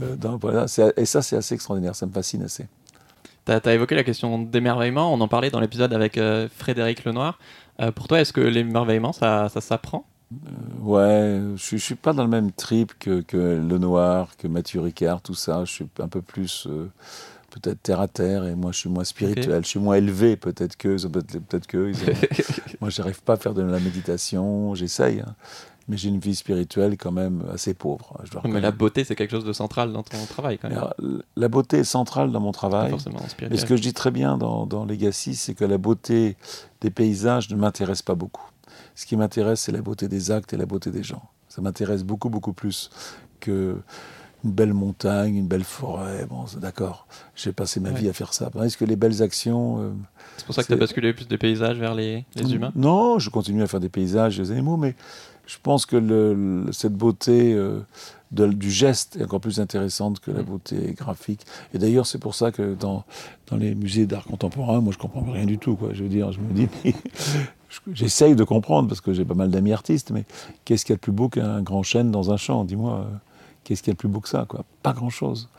Euh, 0.00 0.16
voilà, 0.40 0.66
et 0.96 1.04
ça, 1.04 1.22
c'est 1.22 1.36
assez 1.36 1.54
extraordinaire, 1.54 1.94
ça 1.94 2.06
me 2.06 2.12
fascine 2.12 2.42
assez. 2.42 2.66
Tu 3.48 3.68
as, 3.68 3.74
évoqué 3.74 3.94
la 3.94 4.04
question 4.04 4.42
d'émerveillement, 4.42 5.10
on 5.10 5.22
en 5.22 5.28
parlait 5.28 5.48
dans 5.48 5.60
l'épisode 5.60 5.94
avec 5.94 6.18
euh, 6.18 6.48
Frédéric 6.54 7.04
Lenoir. 7.06 7.38
Euh, 7.80 7.90
pour 7.90 8.06
toi, 8.06 8.20
est-ce 8.20 8.34
que 8.34 8.42
l'émerveillement, 8.42 9.14
ça, 9.14 9.48
ça 9.48 9.62
s'apprend? 9.62 10.04
Euh, 10.32 10.50
Ouais, 10.82 11.40
je 11.56 11.74
ne 11.74 11.80
suis 11.80 11.94
pas 11.94 12.12
dans 12.12 12.24
le 12.24 12.28
même 12.28 12.52
trip 12.52 12.92
que, 12.98 13.22
que 13.22 13.36
Lenoir, 13.36 14.36
que 14.36 14.48
Mathieu 14.48 14.80
Ricard, 14.80 15.22
tout 15.22 15.34
ça. 15.34 15.64
Je 15.64 15.72
suis 15.72 15.86
un 15.98 16.08
peu 16.08 16.20
plus 16.20 16.66
euh, 16.68 16.90
peut-être 17.50 17.82
terre 17.82 18.00
à 18.00 18.08
terre 18.08 18.44
et 18.44 18.54
moi 18.54 18.70
je 18.72 18.80
suis 18.80 18.90
moins 18.90 19.04
spirituel, 19.04 19.50
okay. 19.50 19.62
je 19.62 19.68
suis 19.68 19.80
moins 19.80 19.96
élevé 19.96 20.36
peut-être 20.36 20.76
que 20.76 20.96
peut-être 21.08 21.66
que 21.66 21.92
moi 22.80 22.90
j'arrive 22.90 23.22
pas 23.22 23.34
à 23.34 23.36
faire 23.36 23.54
de 23.54 23.62
la 23.62 23.80
méditation, 23.80 24.74
j'essaye 24.74 25.20
hein 25.20 25.34
mais 25.88 25.96
j'ai 25.96 26.10
une 26.10 26.18
vie 26.18 26.34
spirituelle 26.34 26.96
quand 26.98 27.12
même 27.12 27.44
assez 27.52 27.74
pauvre. 27.74 28.20
Je 28.24 28.30
dois 28.30 28.42
mais 28.44 28.60
la 28.60 28.70
beauté, 28.70 29.04
c'est 29.04 29.16
quelque 29.16 29.30
chose 29.30 29.44
de 29.44 29.52
central 29.52 29.92
dans 29.92 30.02
ton 30.02 30.24
travail 30.26 30.58
quand 30.58 30.68
même. 30.68 30.78
Alors, 30.78 30.94
la 31.36 31.48
beauté 31.48 31.78
est 31.78 31.84
centrale 31.84 32.30
dans 32.30 32.40
mon 32.40 32.52
travail. 32.52 32.94
mais 33.50 33.56
ce 33.56 33.64
que 33.64 33.76
je 33.76 33.82
dis 33.82 33.94
très 33.94 34.10
bien 34.10 34.36
dans, 34.36 34.66
dans 34.66 34.84
Legacy, 34.84 35.34
c'est 35.34 35.54
que 35.54 35.64
la 35.64 35.78
beauté 35.78 36.36
des 36.80 36.90
paysages 36.90 37.50
ne 37.50 37.56
m'intéresse 37.56 38.02
pas 38.02 38.14
beaucoup. 38.14 38.48
Ce 38.94 39.06
qui 39.06 39.16
m'intéresse, 39.16 39.60
c'est 39.60 39.72
la 39.72 39.82
beauté 39.82 40.08
des 40.08 40.30
actes 40.30 40.52
et 40.52 40.56
la 40.56 40.66
beauté 40.66 40.90
des 40.90 41.02
gens. 41.02 41.22
Ça 41.48 41.62
m'intéresse 41.62 42.04
beaucoup, 42.04 42.28
beaucoup 42.28 42.52
plus 42.52 42.90
que 43.40 43.76
une 44.44 44.52
belle 44.52 44.72
montagne, 44.72 45.36
une 45.36 45.48
belle 45.48 45.64
forêt. 45.64 46.26
Bon, 46.26 46.44
d'accord, 46.60 47.06
j'ai 47.34 47.52
passé 47.52 47.80
ma 47.80 47.90
ouais. 47.90 48.00
vie 48.00 48.08
à 48.08 48.12
faire 48.12 48.32
ça. 48.32 48.50
Est-ce 48.62 48.76
que 48.76 48.84
les 48.84 48.96
belles 48.96 49.22
actions. 49.22 49.80
Euh, 49.80 49.90
c'est 50.36 50.46
pour 50.46 50.54
ça 50.54 50.62
que 50.62 50.68
tu 50.68 50.74
as 50.74 50.76
basculé 50.76 51.12
plus 51.12 51.26
des 51.26 51.38
paysages 51.38 51.78
vers 51.78 51.94
les, 51.94 52.24
les 52.36 52.54
humains? 52.54 52.72
Non, 52.76 53.18
je 53.18 53.30
continue 53.30 53.62
à 53.62 53.66
faire 53.66 53.80
des 53.80 53.88
paysages, 53.88 54.36
des 54.36 54.50
animaux, 54.52 54.76
mais 54.76 54.94
je 55.48 55.56
pense 55.62 55.86
que 55.86 55.96
le, 55.96 56.66
cette 56.72 56.92
beauté 56.92 57.54
euh, 57.54 57.80
de, 58.32 58.46
du 58.46 58.70
geste 58.70 59.16
est 59.16 59.24
encore 59.24 59.40
plus 59.40 59.60
intéressante 59.60 60.20
que 60.20 60.30
la 60.30 60.42
beauté 60.42 60.94
graphique. 60.94 61.40
Et 61.72 61.78
d'ailleurs, 61.78 62.06
c'est 62.06 62.18
pour 62.18 62.34
ça 62.34 62.52
que 62.52 62.74
dans, 62.74 63.04
dans 63.50 63.56
les 63.56 63.74
musées 63.74 64.06
d'art 64.06 64.24
contemporain, 64.24 64.80
moi, 64.82 64.92
je 64.92 64.98
comprends 64.98 65.22
rien 65.22 65.46
du 65.46 65.56
tout. 65.56 65.74
Quoi. 65.74 65.94
Je 65.94 66.02
veux 66.02 66.10
dire, 66.10 66.32
je 66.32 66.40
me 66.40 66.52
dis, 66.52 66.68
j'essaye 67.94 68.36
de 68.36 68.44
comprendre 68.44 68.88
parce 68.88 69.00
que 69.00 69.14
j'ai 69.14 69.24
pas 69.24 69.34
mal 69.34 69.50
d'amis 69.50 69.72
artistes, 69.72 70.10
mais 70.10 70.26
qu'est-ce 70.66 70.84
qu'il 70.84 70.92
y 70.92 70.94
a 70.94 70.96
de 70.96 71.00
plus 71.00 71.12
beau 71.12 71.30
qu'un 71.30 71.62
grand 71.62 71.82
chêne 71.82 72.10
dans 72.10 72.30
un 72.30 72.36
champ 72.36 72.64
Dis-moi. 72.64 73.08
Qu'est-ce 73.68 73.82
qu'il 73.82 73.90
y 73.90 73.92
a 73.92 73.96
de 73.96 73.98
plus 73.98 74.08
beau 74.08 74.20
que 74.20 74.30
ça 74.30 74.46
quoi 74.48 74.64
Pas 74.82 74.94
grand-chose. 74.94 75.50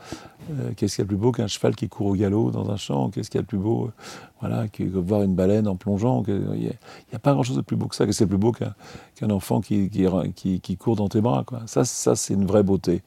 Euh, 0.50 0.72
Qu'est-ce 0.76 0.96
qu'il 0.96 1.02
y 1.02 1.04
a 1.04 1.04
de 1.04 1.08
plus 1.10 1.16
beau 1.16 1.30
qu'un 1.30 1.46
cheval 1.46 1.76
qui 1.76 1.88
court 1.88 2.08
au 2.08 2.16
galop 2.16 2.50
dans 2.50 2.68
un 2.68 2.76
champ? 2.76 3.08
Qu'est-ce 3.08 3.30
qu'il 3.30 3.38
y 3.38 3.42
a 3.42 3.42
de 3.42 3.46
plus 3.46 3.56
beau 3.56 3.84
euh, 3.84 3.92
voilà, 4.40 4.66
que 4.66 4.82
voir 4.82 5.22
une 5.22 5.36
baleine 5.36 5.68
en 5.68 5.76
plongeant? 5.76 6.24
Il 6.26 6.58
n'y 6.58 6.66
a, 6.66 6.72
a, 7.14 7.18
pas 7.20 7.34
grand-chose 7.34 7.54
de 7.54 7.62
plus 7.62 7.76
beau 7.76 7.86
que 7.86 7.94
ça. 7.94 8.06
Qu'est-ce 8.06 8.18
qu'il 8.18 8.24
y 8.24 8.28
a 8.28 8.32
de 8.34 8.36
plus 8.36 8.40
beau 8.40 8.50
qu'un 8.50 8.74
qu 9.14 9.24
enfant 9.26 9.60
qui, 9.60 9.88
qui, 9.90 10.06
qui, 10.34 10.60
qui, 10.60 10.76
court 10.76 10.96
dans 10.96 11.06
tes 11.06 11.20
bras 11.20 11.44
quoi. 11.46 11.62
Ça, 11.66 11.84
ça 11.84 12.16
c'est 12.16 12.34
une 12.34 12.46
vraie 12.46 12.64
beauté. 12.64 13.02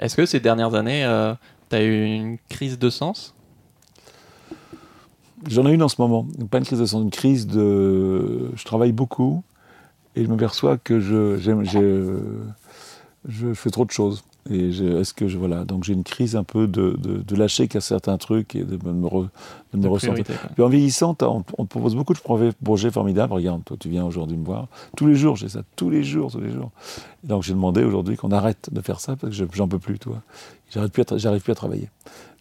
Est-ce 0.00 0.16
que 0.16 0.26
ces 0.26 0.40
dernières 0.40 0.74
années, 0.74 1.04
euh, 1.04 1.34
tu 1.70 1.76
as 1.76 1.84
eu 1.84 2.04
une 2.04 2.38
crise 2.48 2.80
de 2.80 2.90
sens? 2.90 3.36
J'en 5.46 5.66
ai 5.66 5.72
une 5.72 5.84
en 5.84 5.88
ce 5.88 6.02
moment. 6.02 6.26
Pas 6.50 6.58
une 6.58 6.64
crise 6.64 6.80
de 6.80 6.86
sens, 6.86 7.00
une 7.00 7.12
crise 7.12 7.46
de... 7.46 8.50
Je 8.56 8.64
travaille 8.64 8.90
beaucoup 8.90 9.44
et 10.16 10.24
je 10.24 10.28
m'aperçois 10.28 10.78
que 10.78 10.98
je, 10.98 11.36
je 13.28 13.54
fais 13.54 13.70
trop 13.70 13.84
de 13.84 13.92
choses. 13.92 14.24
Et 14.50 14.68
est-ce 14.68 15.12
que 15.12 15.28
je 15.28 15.36
voilà 15.36 15.64
donc 15.64 15.84
j'ai 15.84 15.92
une 15.92 16.04
crise 16.04 16.34
un 16.34 16.44
peu 16.44 16.66
de, 16.66 16.96
de, 16.98 17.18
de 17.18 17.36
lâcher 17.36 17.68
qu'à 17.68 17.80
certains 17.80 18.16
trucs 18.16 18.54
et 18.54 18.64
de 18.64 18.78
me, 18.88 19.06
re, 19.06 19.28
de 19.74 19.78
me 19.78 19.88
ressentir. 19.88 20.24
Puis 20.54 20.62
en 20.62 20.68
vieillissant, 20.68 21.16
on, 21.20 21.44
on, 21.58 21.64
te 21.64 21.68
propose 21.68 21.94
beaucoup 21.94 22.14
de 22.14 22.52
projets 22.64 22.90
formidables. 22.90 23.32
Regarde, 23.32 23.62
toi, 23.64 23.76
tu 23.78 23.90
viens 23.90 24.06
aujourd'hui 24.06 24.36
me 24.38 24.44
voir. 24.44 24.68
Tous 24.96 25.06
les 25.06 25.14
jours, 25.14 25.36
j'ai 25.36 25.48
ça. 25.48 25.62
Tous 25.76 25.90
les 25.90 26.02
jours, 26.02 26.32
tous 26.32 26.40
les 26.40 26.50
jours. 26.50 26.70
Et 27.24 27.26
donc 27.26 27.42
j'ai 27.42 27.52
demandé 27.52 27.84
aujourd'hui 27.84 28.16
qu'on 28.16 28.32
arrête 28.32 28.70
de 28.72 28.80
faire 28.80 29.00
ça 29.00 29.16
parce 29.16 29.36
que 29.36 29.44
j'en 29.52 29.68
peux 29.68 29.78
plus, 29.78 29.98
toi. 29.98 30.22
J'arrive 30.70 30.90
plus, 30.90 31.02
à 31.02 31.04
plus 31.38 31.52
à 31.52 31.54
travailler. 31.54 31.90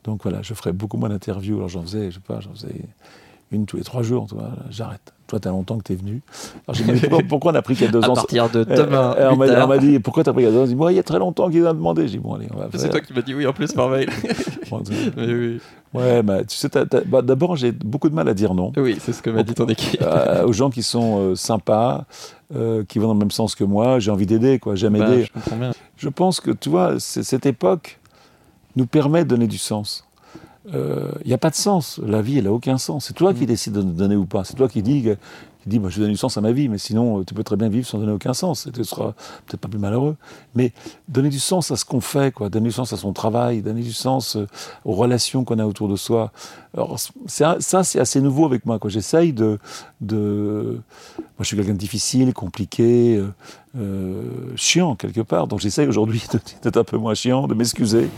Donc 0.03 0.23
voilà, 0.23 0.41
je 0.41 0.53
ferai 0.53 0.71
beaucoup 0.71 0.97
moins 0.97 1.09
d'interviews. 1.09 1.57
Alors 1.57 1.69
j'en 1.69 1.81
faisais, 1.81 2.11
je 2.11 2.15
sais 2.15 2.21
pas, 2.25 2.39
j'en 2.39 2.53
faisais 2.53 2.81
une 3.51 3.65
tous 3.65 3.77
les 3.77 3.83
trois 3.83 4.03
jours. 4.03 4.27
J'arrête. 4.69 5.13
Toi, 5.27 5.41
tu 5.41 5.47
as 5.49 5.51
longtemps 5.51 5.77
que 5.77 5.83
tu 5.83 5.93
es 5.93 5.95
venu. 5.97 6.21
Alors, 6.67 6.81
dit, 6.81 7.01
pourquoi, 7.01 7.19
pourquoi, 7.27 7.51
on 7.51 7.55
a 7.55 7.61
pris 7.61 7.75
qu'il 7.75 7.85
y 7.85 7.89
a 7.89 7.91
deux 7.91 7.99
ans 8.05 8.13
À 8.13 8.15
partir 8.15 8.49
de 8.49 8.63
demain. 8.63 9.13
Euh, 9.17 9.31
on 9.31 9.67
m'a 9.67 9.77
dit, 9.77 9.99
pourquoi 9.99 10.23
tu 10.23 10.29
as 10.29 10.33
pris 10.33 10.45
a 10.45 10.51
deux 10.51 10.59
ans 10.59 10.65
dit, 10.65 10.75
moi, 10.75 10.93
il 10.93 10.95
y 10.95 10.99
a 10.99 11.03
très 11.03 11.19
longtemps 11.19 11.49
qu'il 11.49 11.65
a 11.67 11.73
demandé. 11.73 12.07
J'ai 12.07 12.17
dit, 12.17 12.23
bon, 12.23 12.35
allez, 12.35 12.47
on 12.53 12.57
va 12.57 12.69
C'est 12.73 12.89
toi 12.89 13.01
qui 13.01 13.13
m'as 13.13 13.21
dit 13.21 13.33
oui 13.33 13.45
en 13.45 13.51
plus 13.51 13.73
par 13.73 13.89
mail. 13.89 14.09
bon, 14.71 14.81
oui. 15.17 15.59
Ouais, 15.93 16.21
bah, 16.21 16.43
tu 16.43 16.55
sais, 16.55 16.69
bah, 17.07 17.21
d'abord, 17.21 17.55
j'ai 17.55 17.71
beaucoup 17.71 18.09
de 18.09 18.15
mal 18.15 18.27
à 18.27 18.33
dire 18.33 18.53
non. 18.53 18.71
Oui, 18.77 18.97
c'est 19.01 19.13
ce 19.13 19.21
que 19.21 19.29
m'a 19.29 19.43
dit 19.43 19.53
ton 19.53 19.67
équipe. 19.67 20.01
Euh, 20.01 20.45
aux 20.45 20.53
gens 20.53 20.69
qui 20.69 20.83
sont 20.83 21.19
euh, 21.19 21.35
sympas, 21.35 22.05
euh, 22.55 22.83
qui 22.85 22.99
vont 22.99 23.07
dans 23.07 23.13
le 23.13 23.19
même 23.19 23.31
sens 23.31 23.55
que 23.55 23.63
moi, 23.63 23.99
j'ai 23.99 24.11
envie 24.11 24.25
d'aider, 24.25 24.59
quoi. 24.59 24.75
J'aime 24.75 24.97
bah, 24.97 25.07
aider. 25.07 25.23
Je 25.25 25.31
comprends 25.31 25.57
bien. 25.57 25.71
Je 25.97 26.09
pense 26.09 26.39
que, 26.39 26.51
tu 26.51 26.69
vois, 26.69 26.99
cette 26.99 27.45
époque 27.45 27.99
nous 28.75 28.85
permet 28.85 29.23
de 29.23 29.29
donner 29.29 29.47
du 29.47 29.57
sens 29.57 30.06
il 30.69 30.75
euh, 30.75 31.11
n'y 31.25 31.33
a 31.33 31.37
pas 31.37 31.49
de 31.49 31.55
sens. 31.55 31.99
La 32.05 32.21
vie, 32.21 32.37
elle 32.37 32.43
n'a 32.43 32.51
aucun 32.51 32.77
sens. 32.77 33.05
C'est 33.05 33.13
toi 33.13 33.33
qui 33.33 33.45
décides 33.45 33.73
de 33.73 33.81
donner 33.81 34.17
ou 34.17 34.25
pas. 34.25 34.43
C'est 34.43 34.55
toi 34.55 34.67
qui 34.67 34.81
dis, 34.81 35.01
qui 35.01 35.69
dis 35.69 35.79
moi, 35.79 35.89
je 35.89 36.01
donne 36.01 36.11
du 36.11 36.17
sens 36.17 36.37
à 36.37 36.41
ma 36.41 36.51
vie, 36.51 36.67
mais 36.67 36.77
sinon, 36.77 37.23
tu 37.23 37.33
peux 37.33 37.43
très 37.43 37.55
bien 37.55 37.69
vivre 37.69 37.87
sans 37.87 37.99
donner 37.99 38.11
aucun 38.11 38.33
sens. 38.33 38.67
Et 38.67 38.71
tu 38.71 38.83
seras 38.83 39.13
peut-être 39.45 39.61
pas 39.61 39.69
plus 39.69 39.79
malheureux. 39.79 40.17
Mais 40.55 40.73
donner 41.07 41.29
du 41.29 41.39
sens 41.39 41.71
à 41.71 41.77
ce 41.77 41.85
qu'on 41.85 42.01
fait, 42.01 42.33
quoi. 42.33 42.49
donner 42.49 42.67
du 42.67 42.73
sens 42.73 42.91
à 42.91 42.97
son 42.97 43.13
travail, 43.13 43.61
donner 43.61 43.81
du 43.81 43.93
sens 43.93 44.35
euh, 44.35 44.45
aux 44.83 44.93
relations 44.93 45.45
qu'on 45.45 45.59
a 45.59 45.65
autour 45.65 45.87
de 45.87 45.95
soi. 45.95 46.33
Alors, 46.73 46.97
ça, 47.27 47.57
c'est 47.59 47.99
assez 47.99 48.19
nouveau 48.19 48.45
avec 48.45 48.65
moi. 48.65 48.77
J'essaye 48.87 49.31
de, 49.31 49.59
de. 50.01 50.81
Moi, 51.17 51.23
je 51.41 51.45
suis 51.45 51.55
quelqu'un 51.55 51.73
de 51.73 51.77
difficile, 51.77 52.33
compliqué. 52.33 53.23
Euh, 53.77 54.53
chiant 54.55 54.95
quelque 54.95 55.21
part. 55.21 55.47
Donc 55.47 55.59
j'essaye 55.59 55.87
aujourd'hui 55.87 56.23
d'être 56.63 56.77
un 56.77 56.83
peu 56.83 56.97
moins 56.97 57.13
chiant, 57.13 57.47
de 57.47 57.53
m'excuser 57.53 58.09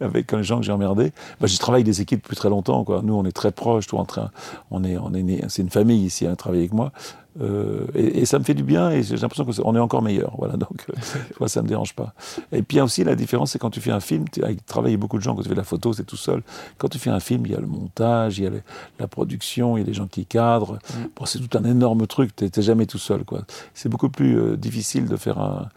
avec 0.00 0.30
les 0.32 0.44
gens 0.44 0.58
que 0.58 0.66
j'ai 0.66 0.72
emmerdés. 0.72 1.12
Bah, 1.40 1.46
je 1.46 1.56
travaille 1.56 1.80
avec 1.80 1.86
des 1.86 2.02
équipes 2.02 2.22
depuis 2.22 2.36
très 2.36 2.50
longtemps. 2.50 2.84
Quoi. 2.84 3.00
Nous, 3.02 3.14
on 3.14 3.24
est 3.24 3.32
très 3.32 3.50
proches. 3.50 3.86
Tout 3.86 3.96
en 3.96 4.04
train, 4.04 4.30
on 4.70 4.84
est, 4.84 4.98
on 4.98 5.14
est, 5.14 5.44
c'est 5.48 5.62
une 5.62 5.70
famille 5.70 6.04
ici 6.04 6.26
à 6.26 6.36
travailler 6.36 6.62
avec 6.62 6.74
moi. 6.74 6.92
Euh, 7.40 7.86
et, 7.94 8.20
et, 8.20 8.24
ça 8.24 8.38
me 8.38 8.44
fait 8.44 8.54
du 8.54 8.62
bien 8.62 8.90
et 8.90 9.02
j'ai 9.02 9.16
l'impression 9.16 9.44
qu'on 9.44 9.74
est, 9.74 9.78
est 9.78 9.80
encore 9.80 10.02
meilleur. 10.02 10.34
Voilà, 10.38 10.56
donc 10.56 10.86
euh, 10.90 11.46
ça 11.46 11.62
me 11.62 11.68
dérange 11.68 11.94
pas. 11.94 12.14
Et 12.52 12.62
puis 12.62 12.80
aussi 12.80 13.04
la 13.04 13.14
différence, 13.14 13.52
c'est 13.52 13.58
quand 13.58 13.70
tu 13.70 13.80
fais 13.80 13.90
un 13.90 14.00
film, 14.00 14.24
tu 14.28 14.42
travailles 14.66 14.96
beaucoup 14.96 15.18
de 15.18 15.22
gens. 15.22 15.34
Quand 15.34 15.42
tu 15.42 15.48
fais 15.48 15.54
la 15.54 15.64
photo, 15.64 15.92
c'est 15.92 16.04
tout 16.04 16.16
seul. 16.16 16.42
Quand 16.78 16.88
tu 16.88 16.98
fais 16.98 17.10
un 17.10 17.20
film, 17.20 17.44
il 17.46 17.52
y 17.52 17.54
a 17.54 17.60
le 17.60 17.66
montage, 17.66 18.38
il 18.38 18.44
y 18.44 18.46
a 18.46 18.50
le, 18.50 18.62
la 18.98 19.06
production, 19.06 19.76
il 19.76 19.80
y 19.80 19.82
a 19.82 19.86
des 19.86 19.94
gens 19.94 20.06
qui 20.06 20.24
cadrent. 20.26 20.74
Mm. 20.74 20.94
Bon, 21.16 21.26
c'est 21.26 21.38
tout 21.38 21.58
un 21.58 21.64
énorme 21.64 22.06
truc. 22.06 22.34
Tu 22.34 22.44
n'es 22.44 22.62
jamais 22.62 22.86
tout 22.86 22.98
seul. 22.98 23.24
Quoi. 23.24 23.42
C'est 23.74 23.88
beaucoup 23.88 24.08
plus 24.08 24.38
euh, 24.38 24.56
difficile 24.56 25.06
de 25.06 25.16
faire 25.16 25.38
un 25.38 25.68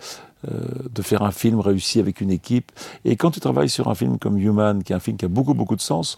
euh, 0.47 0.63
de 0.89 1.01
faire 1.01 1.23
un 1.23 1.31
film 1.31 1.59
réussi 1.59 1.99
avec 1.99 2.21
une 2.21 2.31
équipe. 2.31 2.71
Et 3.03 3.17
quand 3.17 3.29
tu 3.29 3.41
travailles 3.41 3.67
sur 3.67 3.89
un 3.89 3.95
film 3.95 4.17
comme 4.17 4.37
Human, 4.37 4.83
qui 4.83 4.93
est 4.93 4.95
un 4.95 5.01
film 5.01 5.17
qui 5.17 5.25
a 5.25 5.27
beaucoup 5.27 5.53
beaucoup 5.53 5.75
de 5.75 5.81
sens, 5.81 6.17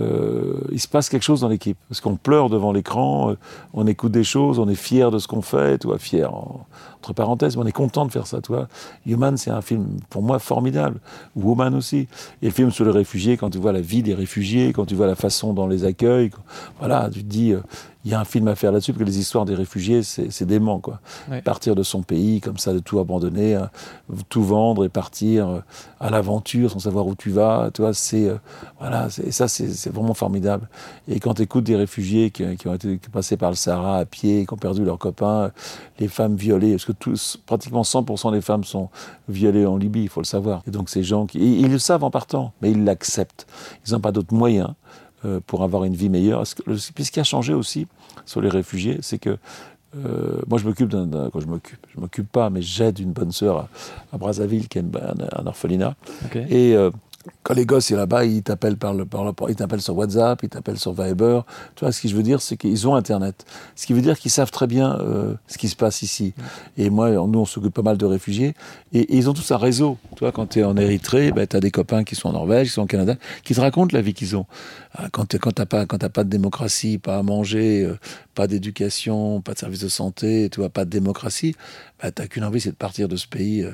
euh, 0.00 0.60
il 0.70 0.80
se 0.80 0.88
passe 0.88 1.08
quelque 1.08 1.22
chose 1.22 1.40
dans 1.40 1.48
l'équipe. 1.48 1.78
Parce 1.88 2.00
qu'on 2.00 2.16
pleure 2.16 2.50
devant 2.50 2.72
l'écran, 2.72 3.30
euh, 3.30 3.38
on 3.72 3.86
écoute 3.86 4.12
des 4.12 4.24
choses, 4.24 4.58
on 4.58 4.68
est 4.68 4.74
fier 4.74 5.10
de 5.10 5.18
ce 5.18 5.26
qu'on 5.26 5.42
fait, 5.42 5.78
tu 5.78 5.86
vois, 5.86 5.98
fier, 5.98 6.32
entre 6.32 7.12
parenthèses, 7.12 7.56
mais 7.56 7.62
on 7.62 7.66
est 7.66 7.72
content 7.72 8.04
de 8.04 8.12
faire 8.12 8.26
ça, 8.26 8.40
tu 8.40 8.52
vois. 8.52 8.68
Human, 9.06 9.36
c'est 9.36 9.50
un 9.50 9.62
film, 9.62 9.98
pour 10.10 10.22
moi, 10.22 10.38
formidable. 10.38 11.00
Woman 11.36 11.74
aussi. 11.74 12.08
Et 12.42 12.46
le 12.46 12.50
film 12.50 12.70
sur 12.70 12.84
les 12.84 12.90
réfugiés, 12.90 13.36
quand 13.36 13.50
tu 13.50 13.58
vois 13.58 13.72
la 13.72 13.80
vie 13.80 14.02
des 14.02 14.14
réfugiés, 14.14 14.72
quand 14.72 14.84
tu 14.84 14.94
vois 14.94 15.06
la 15.06 15.14
façon 15.14 15.54
dont 15.54 15.64
on 15.64 15.68
les 15.68 15.84
accueille, 15.84 16.30
voilà, 16.78 17.08
tu 17.10 17.20
te 17.20 17.28
dis, 17.28 17.52
euh, 17.52 17.60
il 18.04 18.12
y 18.12 18.14
a 18.14 18.20
un 18.20 18.24
film 18.24 18.46
à 18.48 18.54
faire 18.54 18.70
là-dessus, 18.70 18.92
parce 18.92 19.04
que 19.04 19.10
les 19.10 19.18
histoires 19.18 19.44
des 19.44 19.54
réfugiés, 19.54 20.02
c'est 20.02 20.44
dément, 20.44 20.78
quoi. 20.78 21.00
Ouais. 21.30 21.42
Partir 21.42 21.74
de 21.74 21.82
son 21.82 22.02
pays, 22.02 22.40
comme 22.40 22.56
ça, 22.56 22.72
de 22.72 22.78
tout 22.78 23.00
abandonner, 23.00 23.56
hein, 23.56 23.70
tout 24.28 24.42
vendre 24.42 24.84
et 24.84 24.88
partir 24.88 25.48
euh, 25.48 25.60
à 25.98 26.08
l'aventure 26.08 26.70
sans 26.70 26.78
savoir 26.78 27.06
où 27.06 27.16
tu 27.16 27.30
vas, 27.30 27.70
tu 27.74 27.82
vois, 27.82 27.92
c'est, 27.92 28.28
euh, 28.28 28.36
voilà, 28.78 29.08
et 29.24 29.32
ça, 29.32 29.48
c'est 29.48 29.90
vraiment 29.90 30.14
formidable. 30.14 30.68
Et 31.08 31.18
quand 31.18 31.34
tu 31.34 31.42
écoutes 31.42 31.64
des 31.64 31.76
réfugiés 31.76 32.30
qui, 32.30 32.56
qui, 32.56 32.68
ont 32.68 32.74
été 32.74 32.98
passés 33.12 33.36
par 33.36 33.50
le 33.50 33.56
Sahara 33.56 33.98
à 33.98 34.04
pied, 34.04 34.46
qui 34.46 34.54
ont 34.54 34.58
perdu 34.58 34.84
leurs 34.84 34.98
copains, 34.98 35.50
les 35.98 36.08
femmes 36.08 36.36
violées, 36.36 36.72
parce 36.72 36.84
que 36.84 36.92
tous, 36.92 37.36
pratiquement 37.46 37.82
100% 37.82 38.32
des 38.32 38.40
femmes 38.40 38.64
sont 38.64 38.90
violées 39.28 39.66
en 39.66 39.76
Libye, 39.76 40.02
il 40.02 40.08
faut 40.08 40.20
le 40.20 40.26
savoir. 40.26 40.62
Et 40.68 40.70
donc 40.70 40.88
ces 40.88 41.02
gens, 41.02 41.26
qui, 41.26 41.60
ils 41.60 41.70
le 41.70 41.78
savent 41.78 42.04
en 42.04 42.10
partant, 42.10 42.52
mais 42.62 42.70
ils 42.70 42.84
l'acceptent. 42.84 43.46
Ils 43.86 43.92
n'ont 43.92 44.00
pas 44.00 44.12
d'autres 44.12 44.34
moyens 44.34 44.70
euh, 45.24 45.40
pour 45.46 45.62
avoir 45.64 45.84
une 45.84 45.94
vie 45.94 46.08
meilleure. 46.08 46.42
Puis 46.94 47.04
ce 47.04 47.10
qui 47.10 47.20
a 47.20 47.24
changé 47.24 47.54
aussi 47.54 47.86
sur 48.24 48.40
les 48.40 48.48
réfugiés, 48.48 48.98
c'est 49.00 49.18
que 49.18 49.36
euh, 49.96 50.40
moi, 50.46 50.58
je 50.58 50.64
m'occupe 50.64 50.88
d'un. 50.88 51.30
Quoi, 51.30 51.40
je 51.40 51.46
m'occupe 51.46 51.86
Je 51.94 52.00
m'occupe 52.00 52.30
pas, 52.30 52.50
mais 52.50 52.62
j'aide 52.62 52.98
une 52.98 53.12
bonne 53.12 53.32
sœur 53.32 53.68
à, 54.12 54.18
Brazzaville 54.18 54.68
qui 54.68 54.78
est 54.78 54.82
un, 54.82 55.46
orphelinat. 55.46 55.94
Et 56.34 56.74
euh, 56.74 56.90
quand 57.42 57.54
les 57.54 57.66
gosses 57.66 57.86
sont 57.86 57.96
là-bas, 57.96 58.24
ils 58.24 58.42
t'appellent 58.42 58.76
par 58.76 58.94
le, 58.94 59.04
par 59.06 59.24
le, 59.24 59.32
ils 59.48 59.56
t'appellent 59.56 59.80
sur 59.80 59.96
WhatsApp, 59.96 60.42
ils 60.42 60.48
t'appellent 60.48 60.78
sur 60.78 60.92
Viber. 60.92 61.40
Tu 61.74 61.84
vois, 61.84 61.92
ce 61.92 62.00
que 62.00 62.08
je 62.08 62.14
veux 62.14 62.22
dire, 62.22 62.42
c'est 62.42 62.56
qu'ils 62.56 62.86
ont 62.86 62.94
Internet. 62.94 63.46
Ce 63.74 63.86
qui 63.86 63.92
veut 63.92 64.00
dire 64.00 64.18
qu'ils 64.18 64.30
savent 64.30 64.50
très 64.50 64.66
bien 64.66 64.98
euh, 65.00 65.34
ce 65.46 65.58
qui 65.58 65.68
se 65.68 65.76
passe 65.76 66.02
ici. 66.02 66.34
Et 66.76 66.90
moi, 66.90 67.10
nous, 67.10 67.38
on 67.38 67.44
s'occupe 67.44 67.74
pas 67.74 67.82
mal 67.82 67.96
de 67.96 68.04
réfugiés. 68.04 68.54
Et, 68.92 69.16
ils 69.16 69.28
ont 69.30 69.34
tous 69.34 69.50
un 69.50 69.56
réseau. 69.56 69.98
Tu 70.16 70.20
vois, 70.20 70.32
quand 70.32 70.46
tu 70.46 70.60
es 70.60 70.64
en 70.64 70.76
Érythrée, 70.76 71.32
ben, 71.32 71.46
tu 71.46 71.56
as 71.56 71.60
des 71.60 71.70
copains 71.70 72.04
qui 72.04 72.14
sont 72.14 72.28
en 72.28 72.32
Norvège, 72.32 72.68
qui 72.68 72.74
sont 72.74 72.82
au 72.82 72.86
Canada, 72.86 73.16
qui 73.44 73.54
te 73.54 73.60
racontent 73.60 73.94
la 73.94 74.02
vie 74.02 74.14
qu'ils 74.14 74.36
ont. 74.36 74.46
Ah, 74.94 75.08
quand 75.10 75.26
tu 75.26 75.36
n'as 75.36 75.66
pas, 75.66 75.86
quand 75.86 75.98
pas 76.08 76.24
de 76.24 76.30
démocratie, 76.30 76.98
pas 76.98 77.18
à 77.18 77.22
manger, 77.22 77.84
euh, 77.84 77.98
pas 78.34 78.46
d'éducation, 78.46 79.40
pas 79.40 79.54
de 79.54 79.58
service 79.58 79.80
de 79.80 79.88
santé, 79.88 80.48
tu 80.50 80.60
vois, 80.60 80.70
pas 80.70 80.84
de 80.84 80.90
démocratie, 80.90 81.54
ben, 82.02 82.10
tu 82.10 82.22
n'as 82.22 82.28
qu'une 82.28 82.44
envie, 82.44 82.60
c'est 82.60 82.70
de 82.70 82.76
partir 82.76 83.08
de 83.08 83.16
ce 83.16 83.26
pays. 83.26 83.62
Euh, 83.62 83.72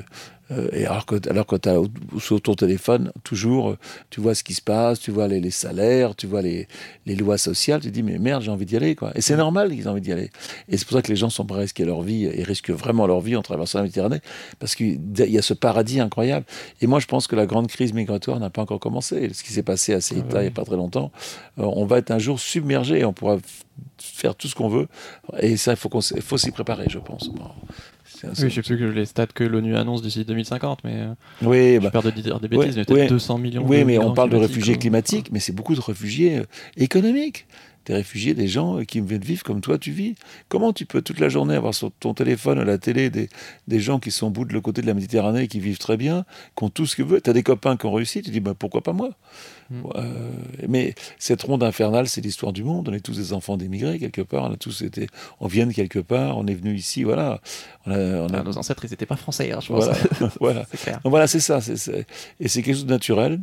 euh, 0.51 0.69
et 0.73 0.87
alors 0.87 1.07
que, 1.07 1.17
alors 1.29 1.47
que 1.47 1.57
as 1.57 2.21
sur 2.21 2.41
ton 2.41 2.55
téléphone, 2.55 3.13
toujours, 3.23 3.71
euh, 3.71 3.79
tu 4.11 4.21
vois 4.21 4.35
ce 4.35 4.45
qui 4.45 4.55
se 4.55 4.63
passe, 4.63 5.01
tu 5.01 5.11
vois 5.11 5.27
les, 5.29 5.51
salaires, 5.51 6.15
tu 6.15 6.27
vois 6.27 6.43
les, 6.43 6.69
les, 7.07 7.17
lois 7.17 7.39
sociales, 7.39 7.81
tu 7.81 7.89
te 7.89 7.93
dis, 7.93 8.03
mais 8.03 8.19
merde, 8.19 8.43
j'ai 8.43 8.51
envie 8.51 8.67
d'y 8.67 8.77
aller. 8.77 8.95
Quoi. 8.95 9.13
Et 9.15 9.21
c'est 9.21 9.37
normal 9.37 9.71
qu'ils 9.71 9.85
aient 9.85 9.89
envie 9.89 10.01
d'y 10.01 10.13
aller. 10.13 10.31
Et 10.69 10.77
c'est 10.77 10.87
pour 10.87 10.97
ça 10.97 11.03
que 11.03 11.09
les 11.09 11.17
gens 11.17 11.31
sont 11.31 11.47
prêts 11.47 11.59
à 11.59 11.63
risquer 11.63 11.85
leur 11.85 12.03
vie 12.03 12.25
et 12.25 12.43
risquent 12.43 12.71
vraiment 12.71 13.07
leur 13.07 13.21
vie 13.21 13.37
en 13.37 13.43
traversant 13.43 13.79
la 13.79 13.85
Méditerranée, 13.85 14.21
parce 14.59 14.75
qu'il 14.75 15.01
y 15.17 15.39
a 15.39 15.43
ce 15.43 15.55
paradis 15.55 16.01
incroyable. 16.01 16.47
Et 16.81 16.87
moi, 16.87 17.01
je 17.01 17.07
pense 17.07 17.27
que 17.27 17.37
la 17.37 17.47
grande 17.47 17.69
crise 17.69 17.93
migratoire 17.93 18.39
n'a 18.39 18.51
pas 18.51 18.63
encore 18.63 18.81
commencé. 18.81 19.31
Ce 19.33 19.43
qui 19.43 19.53
s'est 19.53 19.63
passé 19.63 19.95
à 19.95 20.01
Ceuta 20.01 20.25
ah 20.35 20.39
il 20.39 20.43
n'y 20.43 20.49
a 20.49 20.51
pas 20.51 20.65
très 20.65 20.77
longtemps, 20.77 21.11
euh, 21.59 21.63
on 21.65 21.87
va 21.87 21.99
être 21.99 22.11
un 22.11 22.19
jour 22.19 22.39
submergé 22.39 23.05
on 23.05 23.13
pourra 23.13 23.39
faire 23.99 24.35
tout 24.35 24.49
ce 24.49 24.55
qu'on 24.55 24.69
veut. 24.69 24.89
Et 25.41 25.57
ça, 25.57 25.73
il 25.73 25.77
faut, 25.77 25.91
faut 25.91 26.39
s'y 26.39 26.51
préparer, 26.51 26.87
je 26.89 26.99
pense. 26.99 27.31
Oui, 28.29 28.51
je 28.51 28.55
sais 28.55 28.63
plus 28.63 28.79
que 28.79 28.85
les 28.85 29.07
stats 29.07 29.27
que 29.27 29.45
l'ONU 29.45 29.77
annonce 29.77 30.03
d'ici 30.03 30.25
2050, 30.25 30.81
mais 30.85 30.95
euh, 30.95 31.15
oui, 31.43 31.79
je 31.83 31.89
bah, 31.89 32.01
de 32.03 32.11
dire 32.21 32.41
des 32.41 32.49
bêtises, 32.49 32.77
mais 32.77 32.85
peut-être 32.85 33.11
200 33.11 33.39
millions. 33.39 33.65
Oui, 33.67 33.85
mais 33.85 33.99
on 33.99 34.13
parle 34.13 34.31
de 34.31 34.37
réfugiés 34.37 34.77
climatiques, 34.77 35.31
mais 35.33 35.41
c'est 35.41 35.53
beaucoup 35.53 35.75
de 35.75 35.81
réfugiés 35.81 36.39
euh, 36.39 36.45
économiques 36.77 37.47
des 37.87 37.95
réfugiés, 37.95 38.35
des 38.35 38.49
gens 38.49 38.83
qui 38.85 39.01
viennent 39.01 39.21
vivre 39.21 39.43
comme 39.43 39.61
toi 39.61 39.79
tu 39.79 39.91
vis. 39.91 40.15
Comment 40.49 40.73
tu 40.73 40.87
peux 40.87 41.03
toute 41.03 41.21
la 41.21 41.29
journée 41.29 41.55
avoir 41.55 41.75
sur 41.75 41.91
ton 41.93 42.15
téléphone, 42.15 42.59
à 42.59 42.65
la 42.65 42.79
télé, 42.79 43.11
des, 43.11 43.29
des 43.69 43.81
gens 43.81 43.99
qui 43.99 44.11
sont 44.11 44.29
au 44.29 44.31
bout 44.31 44.45
de 44.45 44.53
le 44.53 44.61
côté 44.61 44.83
de 44.83 44.87
la 44.87 44.95
Méditerranée, 44.95 45.49
qui 45.49 45.61
vivent 45.61 45.79
très 45.79 45.97
bien, 45.97 46.25
qui 46.57 46.65
ont 46.65 46.71
tout 46.71 46.87
ce 46.87 46.97
qu'ils 46.97 47.05
veulent? 47.05 47.23
Tu 47.23 47.31
as 47.31 47.33
des 47.33 47.43
copains 47.43 47.77
qui 47.77 47.87
ont 47.87 47.93
réussi, 47.93 48.23
tu 48.23 48.31
dis 48.31 48.41
bah, 48.41 48.55
pourquoi 48.59 48.83
pas 48.83 48.93
moi? 48.93 49.11
Mm. 49.71 49.83
euh, 49.97 50.31
Mais 50.69 50.95
cette 51.19 51.43
ronde 51.43 51.63
infernale, 51.63 52.09
c'est 52.09 52.21
l'histoire 52.21 52.53
du 52.53 52.65
monde. 52.65 52.89
On 52.89 52.93
est 52.93 53.01
tous 53.01 53.17
des 53.17 53.33
enfants 53.33 53.57
d'émigrés 53.57 53.99
quelque 53.99 54.23
part. 54.23 54.45
On 54.45 54.53
a 54.53 54.57
tous 54.57 54.83
été, 54.83 55.07
on 55.41 55.47
vient 55.47 55.67
de 55.67 55.73
quelque 55.73 55.99
part. 55.99 56.39
On 56.39 56.47
est 56.47 56.55
venu 56.55 56.75
ici, 56.75 57.05
voilà. 57.05 57.41
On 57.87 57.93
a, 57.93 58.39
ah, 58.39 58.43
nos 58.43 58.59
ancêtres, 58.59 58.85
ils 58.85 58.91
n'étaient 58.91 59.07
pas 59.07 59.17
français, 59.17 59.53
hein, 59.53 59.61
je 59.61 59.69
pense. 59.69 59.85
Voilà, 60.41 60.67
c'est 60.75 60.97
voilà, 61.05 61.27
c'est 61.27 61.41
ça. 61.41 61.61
Et 62.41 62.49
c'est 62.49 62.63
quelque 62.63 62.75
chose 62.75 62.87
de 62.87 62.91
naturel. 62.91 63.41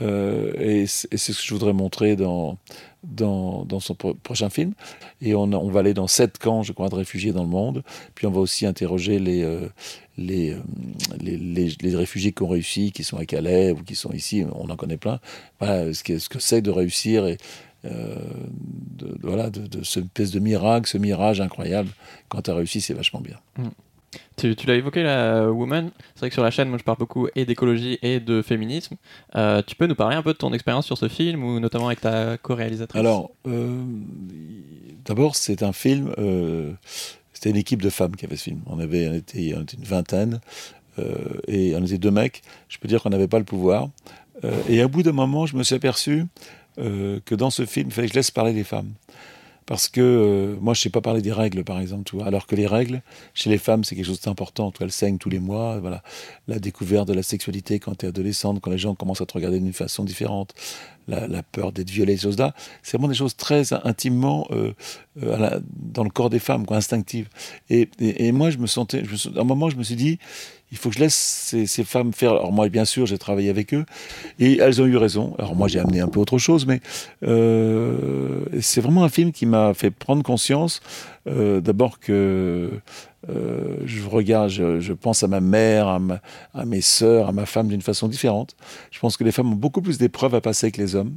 Euh, 0.00 0.52
et 0.58 0.86
c'est 0.86 1.16
ce 1.16 1.40
que 1.40 1.46
je 1.46 1.54
voudrais 1.54 1.72
montrer 1.72 2.16
dans, 2.16 2.58
dans, 3.02 3.80
son 3.80 3.94
prochain 3.94 4.50
film. 4.50 4.72
Et 5.20 5.34
on, 5.34 5.46
va 5.68 5.80
aller 5.80 5.94
dans 5.94 6.06
sept 6.06 6.38
camps, 6.38 6.62
je 6.62 6.72
crois, 6.72 6.88
de 6.88 6.94
réfugiés 6.94 7.32
dans 7.32 7.42
le 7.42 7.48
monde. 7.48 7.82
Puis 8.14 8.26
on 8.26 8.30
va 8.30 8.40
aussi 8.40 8.66
interroger 8.66 9.18
les, 9.18 9.42
euh, 9.42 9.68
les, 10.16 10.52
euh, 10.52 10.60
les, 11.20 11.36
les, 11.80 11.96
réfugiés 11.96 12.32
qui 12.32 12.42
ont 12.42 12.48
réussi, 12.48 12.92
qui 12.92 13.04
sont 13.04 13.18
à 13.18 13.24
Calais 13.24 13.72
ou 13.72 13.82
qui 13.82 13.94
sont 13.94 14.12
ici. 14.12 14.44
On 14.54 14.70
en 14.70 14.76
connaît 14.76 14.96
plein. 14.96 15.20
Voilà, 15.58 15.92
ce 15.92 16.02
que 16.02 16.38
c'est 16.38 16.62
de 16.62 16.70
réussir 16.70 17.26
et. 17.26 17.36
voilà, 19.22 19.50
de, 19.50 19.66
de, 19.66 20.30
de 20.30 20.38
miracle, 20.38 20.88
ce 20.88 20.98
mirage 20.98 21.40
incroyable. 21.40 21.90
Quand 22.28 22.42
tu 22.42 22.50
as 22.50 22.54
réussi, 22.54 22.80
c'est 22.80 22.94
vachement 22.94 23.20
bien. 23.20 23.38
Mm. 23.58 23.68
Tu, 24.36 24.54
l'as 24.66 24.74
évoqué, 24.74 25.02
la 25.02 25.50
Woman. 25.52 25.90
C'est 26.14 26.20
vrai 26.20 26.28
que 26.30 26.34
sur 26.34 26.42
la 26.42 26.50
chaîne, 26.50 26.68
moi, 26.68 26.78
je 26.78 26.82
parle 26.82 26.98
beaucoup 26.98 27.28
et 27.36 27.44
d'écologie 27.44 27.98
et 28.02 28.20
de 28.20 28.42
féminisme. 28.42 28.96
Euh, 29.36 29.62
tu 29.64 29.76
peux 29.76 29.86
nous 29.86 29.94
parler 29.94 30.16
un 30.16 30.22
peu 30.22 30.32
de 30.32 30.38
ton 30.38 30.52
expérience 30.52 30.86
sur 30.86 30.98
ce 30.98 31.08
film, 31.08 31.44
ou 31.44 31.60
notamment 31.60 31.86
avec 31.86 32.00
ta 32.00 32.38
co-réalisatrice? 32.38 32.98
Alors, 32.98 33.30
euh, 33.46 33.82
d'abord, 35.04 35.36
c'est 35.36 35.62
un 35.62 35.72
film. 35.72 36.12
Euh, 36.18 36.72
c'était 37.32 37.50
une 37.50 37.56
équipe 37.56 37.82
de 37.82 37.90
femmes 37.90 38.16
qui 38.16 38.24
avait 38.24 38.36
ce 38.36 38.44
film. 38.44 38.62
On 38.66 38.80
avait, 38.80 39.08
on 39.08 39.14
était, 39.14 39.50
une 39.50 39.84
vingtaine 39.84 40.40
et 41.46 41.74
on 41.76 41.84
était 41.84 41.96
deux 41.96 42.10
mecs. 42.10 42.42
Je 42.68 42.78
peux 42.78 42.88
dire 42.88 43.02
qu'on 43.02 43.10
n'avait 43.10 43.28
pas 43.28 43.38
le 43.38 43.44
pouvoir. 43.44 43.88
et 44.68 44.82
à 44.82 44.88
bout 44.88 45.02
d'un 45.02 45.12
moment, 45.12 45.46
je 45.46 45.56
me 45.56 45.62
suis 45.62 45.74
aperçu 45.74 46.26
que 46.76 47.34
dans 47.34 47.48
ce 47.48 47.64
film, 47.64 47.88
il 47.88 47.94
fallait 47.94 48.08
que 48.08 48.12
je 48.12 48.18
laisse 48.18 48.30
parler 48.30 48.52
les 48.52 48.64
femmes. 48.64 48.92
Parce 49.70 49.88
que 49.88 50.00
euh, 50.00 50.56
moi, 50.60 50.74
je 50.74 50.80
ne 50.80 50.82
sais 50.82 50.90
pas 50.90 51.00
parler 51.00 51.22
des 51.22 51.30
règles, 51.30 51.62
par 51.62 51.78
exemple, 51.78 52.16
alors 52.26 52.48
que 52.48 52.56
les 52.56 52.66
règles, 52.66 53.02
chez 53.34 53.50
les 53.50 53.56
femmes, 53.56 53.84
c'est 53.84 53.94
quelque 53.94 54.04
chose 54.04 54.20
d'important. 54.20 54.72
Elles 54.80 54.90
saignent 54.90 55.18
tous 55.18 55.30
les 55.30 55.38
mois. 55.38 55.78
Voilà. 55.78 56.02
La 56.48 56.58
découverte 56.58 57.06
de 57.06 57.12
la 57.12 57.22
sexualité 57.22 57.78
quand 57.78 57.98
tu 57.98 58.04
es 58.04 58.08
adolescente, 58.08 58.60
quand 58.60 58.72
les 58.72 58.78
gens 58.78 58.96
commencent 58.96 59.20
à 59.20 59.26
te 59.26 59.32
regarder 59.32 59.60
d'une 59.60 59.72
façon 59.72 60.02
différente, 60.02 60.54
la, 61.06 61.42
peur 61.44 61.70
d'être 61.70 61.88
violée, 61.88 62.16
ces 62.16 62.24
choses-là, 62.24 62.52
c'est 62.82 62.96
vraiment 62.96 63.06
des 63.06 63.14
choses 63.14 63.36
très 63.36 63.72
intimement 63.84 64.48
euh, 64.50 64.72
euh, 65.22 65.60
dans 65.72 66.02
le 66.02 66.10
corps 66.10 66.30
des 66.30 66.40
femmes, 66.40 66.66
instinctives. 66.70 67.28
Et, 67.68 68.32
moi, 68.32 68.50
je 68.50 68.58
me 68.58 68.66
sentais, 68.66 69.04
à 69.36 69.40
un 69.40 69.44
moment, 69.44 69.70
je 69.70 69.76
me 69.76 69.84
suis 69.84 69.94
dit, 69.94 70.18
il 70.72 70.78
faut 70.78 70.88
que 70.88 70.94
je 70.94 71.00
laisse 71.00 71.54
ces, 71.66 71.84
femmes 71.84 72.12
faire. 72.12 72.30
Alors 72.32 72.52
moi, 72.52 72.68
bien 72.68 72.84
sûr, 72.84 73.06
j'ai 73.06 73.18
travaillé 73.18 73.50
avec 73.50 73.74
eux 73.74 73.84
et 74.38 74.58
elles 74.58 74.80
ont 74.80 74.86
eu 74.86 74.96
raison. 74.96 75.34
Alors 75.38 75.56
moi, 75.56 75.68
j'ai 75.68 75.80
amené 75.80 76.00
un 76.00 76.08
peu 76.08 76.20
autre 76.20 76.38
chose, 76.38 76.66
mais 76.66 76.80
euh, 77.24 78.44
c'est 78.60 78.80
vraiment 78.80 79.04
un 79.04 79.08
film 79.08 79.32
qui 79.32 79.46
m'a 79.46 79.74
fait 79.74 79.90
prendre 79.90 80.22
conscience 80.22 80.80
euh, 81.30 81.60
d'abord 81.60 82.00
que 82.00 82.70
euh, 83.28 83.76
je 83.84 84.08
regarde, 84.08 84.48
je, 84.48 84.92
pense 84.92 85.22
à 85.22 85.28
ma 85.28 85.40
mère, 85.40 85.88
à, 86.54 86.64
mes 86.64 86.80
sœurs, 86.80 87.28
à 87.28 87.32
ma 87.32 87.44
femme 87.44 87.68
d'une 87.68 87.82
façon 87.82 88.08
différente. 88.08 88.56
Je 88.90 88.98
pense 88.98 89.16
que 89.16 89.24
les 89.24 89.32
femmes 89.32 89.52
ont 89.52 89.56
beaucoup 89.56 89.82
plus 89.82 89.98
d'épreuves 89.98 90.34
à 90.34 90.40
passer 90.40 90.70
que 90.72 90.80
les 90.80 90.96
hommes. 90.96 91.16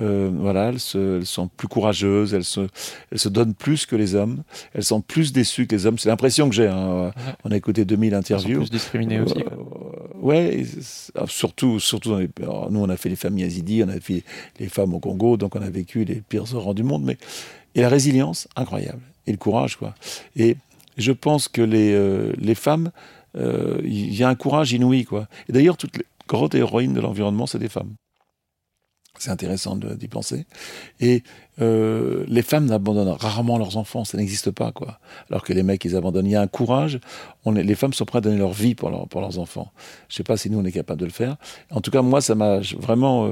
Euh, 0.00 0.30
voilà, 0.34 0.70
elles, 0.70 0.80
sont 0.80 1.48
plus 1.48 1.68
courageuses, 1.68 2.32
elles 2.32 2.44
se, 2.44 2.62
elles 3.10 3.18
se 3.18 3.28
donnent 3.28 3.54
plus 3.54 3.84
que 3.84 3.96
les 3.96 4.14
hommes, 4.14 4.42
elles 4.74 4.84
sont 4.84 5.02
plus 5.02 5.32
déçues 5.32 5.66
que 5.66 5.76
les 5.76 5.86
hommes. 5.86 5.98
C'est 5.98 6.08
l'impression 6.08 6.48
que 6.48 6.54
j'ai. 6.54 6.68
Hein. 6.68 7.12
On 7.44 7.50
a 7.50 7.56
écouté 7.56 7.84
2000 7.84 8.14
interviews. 8.14 8.48
Elles 8.48 8.54
sont 8.54 8.60
plus 8.60 8.70
discriminées 8.70 9.20
aussi. 9.20 9.44
Ouais, 10.22 10.64
ah, 11.16 11.24
surtout, 11.26 11.80
surtout 11.80 12.10
dans 12.10 12.18
les, 12.18 12.30
nous 12.70 12.80
on 12.80 12.88
a 12.88 12.96
fait 12.96 13.08
les 13.08 13.16
familles 13.16 13.44
yazidis, 13.44 13.82
on 13.84 13.88
a 13.88 14.00
fait 14.00 14.22
les 14.58 14.68
femmes 14.68 14.94
au 14.94 15.00
Congo, 15.00 15.36
donc 15.36 15.56
on 15.56 15.62
a 15.62 15.68
vécu 15.68 16.04
les 16.04 16.22
pires 16.26 16.54
horreurs 16.54 16.74
du 16.74 16.84
monde. 16.84 17.02
Mais 17.04 17.18
et 17.74 17.80
la 17.80 17.88
résilience, 17.88 18.48
incroyable, 18.56 19.02
et 19.26 19.32
le 19.32 19.38
courage, 19.38 19.76
quoi. 19.76 19.94
Et 20.36 20.56
je 20.96 21.12
pense 21.12 21.48
que 21.48 21.62
les, 21.62 21.92
euh, 21.92 22.32
les 22.38 22.54
femmes, 22.54 22.90
euh, 23.36 23.80
il 23.84 24.14
y 24.14 24.22
a 24.22 24.28
un 24.28 24.34
courage 24.34 24.72
inouï. 24.72 25.04
Quoi. 25.04 25.28
Et 25.48 25.52
d'ailleurs, 25.52 25.76
toutes 25.76 25.96
les 25.96 26.04
grandes 26.28 26.54
héroïnes 26.54 26.92
de 26.92 27.00
l'environnement, 27.00 27.46
c'est 27.46 27.58
des 27.58 27.68
femmes. 27.68 27.94
C'est 29.18 29.30
intéressant 29.30 29.76
d'y 29.76 30.08
penser. 30.08 30.46
Et 31.00 31.22
euh, 31.60 32.24
les 32.28 32.42
femmes 32.42 32.66
n'abandonnent 32.66 33.08
rarement 33.08 33.58
leurs 33.58 33.76
enfants, 33.76 34.04
ça 34.04 34.16
n'existe 34.16 34.50
pas, 34.50 34.72
quoi. 34.72 34.98
Alors 35.30 35.42
que 35.42 35.52
les 35.52 35.62
mecs, 35.62 35.84
ils 35.84 35.96
abandonnent. 35.96 36.26
Il 36.26 36.32
y 36.32 36.36
a 36.36 36.40
un 36.40 36.46
courage. 36.46 36.98
On 37.44 37.52
les 37.52 37.74
femmes 37.74 37.92
sont 37.92 38.04
prêtes 38.04 38.24
à 38.24 38.28
donner 38.28 38.38
leur 38.38 38.52
vie 38.52 38.74
pour, 38.74 38.90
leur, 38.90 39.06
pour 39.08 39.20
leurs 39.20 39.38
enfants. 39.38 39.70
Je 40.08 40.14
ne 40.14 40.16
sais 40.18 40.22
pas 40.22 40.36
si 40.36 40.48
nous, 40.48 40.58
on 40.58 40.64
est 40.64 40.72
capable 40.72 41.00
de 41.00 41.06
le 41.06 41.12
faire. 41.12 41.36
En 41.70 41.80
tout 41.80 41.90
cas, 41.90 42.02
moi, 42.02 42.20
ça 42.20 42.34
m'a 42.34 42.60
vraiment, 42.78 43.30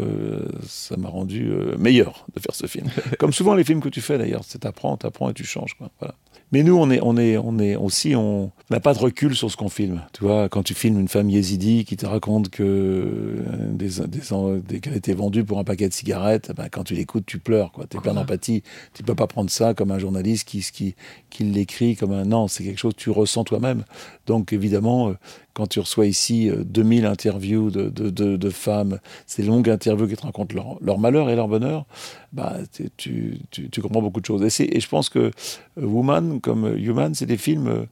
ça 0.66 0.96
m'a 0.96 1.08
rendu 1.08 1.50
meilleur 1.78 2.26
de 2.34 2.40
faire 2.40 2.54
ce 2.54 2.66
film. 2.66 2.88
Comme 3.18 3.32
souvent 3.32 3.54
les 3.54 3.64
films 3.64 3.80
que 3.80 3.88
tu 3.88 4.00
fais, 4.00 4.18
d'ailleurs, 4.18 4.42
c'est 4.44 4.58
t'apprends, 4.58 4.96
t'apprends 4.96 5.30
et 5.30 5.34
tu 5.34 5.44
changes, 5.44 5.74
quoi. 5.74 5.90
Voilà. 6.00 6.14
Mais 6.52 6.64
nous, 6.64 6.76
on 6.76 6.90
est, 6.90 6.98
on 7.00 7.16
est, 7.16 7.38
on 7.38 7.58
est 7.60 7.76
aussi, 7.76 8.16
on 8.16 8.50
n'a 8.70 8.80
pas 8.80 8.92
de 8.92 8.98
recul 8.98 9.36
sur 9.36 9.50
ce 9.50 9.56
qu'on 9.56 9.68
filme. 9.68 10.02
Tu 10.12 10.24
vois, 10.24 10.48
quand 10.48 10.64
tu 10.64 10.74
filmes 10.74 10.98
une 10.98 11.06
femme 11.06 11.30
yézidi 11.30 11.84
qui 11.84 11.96
te 11.96 12.06
raconte 12.06 12.48
que 12.48 12.64
euh, 12.64 13.36
des, 13.70 14.00
des, 14.08 14.80
qu'elle 14.80 14.94
a 14.94 14.96
été 14.96 15.14
vendue 15.14 15.44
pour 15.44 15.60
un 15.60 15.64
paquet 15.64 15.88
de 15.88 15.92
cigarettes, 15.92 16.50
ben, 16.56 16.68
quand 16.68 16.82
tu 16.82 16.94
l'écoutes, 16.94 17.24
tu 17.24 17.38
pleures. 17.38 17.70
Tu 17.88 17.96
es 17.96 18.00
plein 18.10 18.20
d'empathie. 18.20 18.62
Tu 18.94 19.02
peux 19.02 19.14
pas 19.14 19.26
prendre 19.26 19.50
ça 19.50 19.74
comme 19.74 19.90
un 19.90 19.98
journaliste 19.98 20.48
qui, 20.48 20.64
qui, 20.72 20.94
qui 21.30 21.44
l'écrit 21.44 21.96
comme 21.96 22.12
un. 22.12 22.24
Non, 22.24 22.48
c'est 22.48 22.64
quelque 22.64 22.78
chose 22.78 22.94
que 22.94 23.00
tu 23.00 23.10
ressens 23.10 23.44
toi-même. 23.44 23.84
Donc 24.26 24.52
évidemment, 24.52 25.10
euh, 25.10 25.14
quand 25.54 25.66
tu 25.66 25.80
reçois 25.80 26.06
ici 26.06 26.50
2000 26.50 27.04
euh, 27.04 27.10
interviews 27.10 27.70
de, 27.70 27.88
de, 27.88 28.36
de, 28.36 28.50
femmes, 28.50 28.98
ces 29.26 29.42
longues 29.42 29.68
interviews 29.68 30.06
qui 30.06 30.16
te 30.16 30.22
racontent 30.22 30.54
leur, 30.54 30.78
leur 30.80 30.98
malheur 30.98 31.30
et 31.30 31.36
leur 31.36 31.48
bonheur, 31.48 31.86
bah, 32.32 32.56
tu, 32.96 33.38
tu, 33.50 33.68
tu, 33.68 33.80
comprends 33.82 34.02
beaucoup 34.02 34.20
de 34.20 34.26
choses. 34.26 34.60
Et, 34.60 34.76
et 34.76 34.80
je 34.80 34.88
pense 34.88 35.08
que 35.08 35.18
euh, 35.18 35.30
Woman 35.76 36.40
comme 36.40 36.76
Human, 36.76 37.14
c'est 37.14 37.26
des 37.26 37.38
films, 37.38 37.86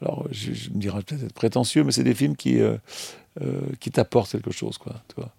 alors 0.00 0.26
je, 0.30 0.50
me 0.70 0.78
dirais 0.78 1.02
peut-être 1.02 1.32
prétentieux, 1.32 1.84
mais 1.84 1.92
c'est 1.92 2.04
des 2.04 2.14
films 2.14 2.36
qui, 2.36 2.60
qui 3.80 3.90
t'apportent 3.90 4.30
quelque 4.30 4.50
chose. 4.50 4.78
Quoi, 4.78 4.94
tu 5.08 5.14
vois. 5.16 5.30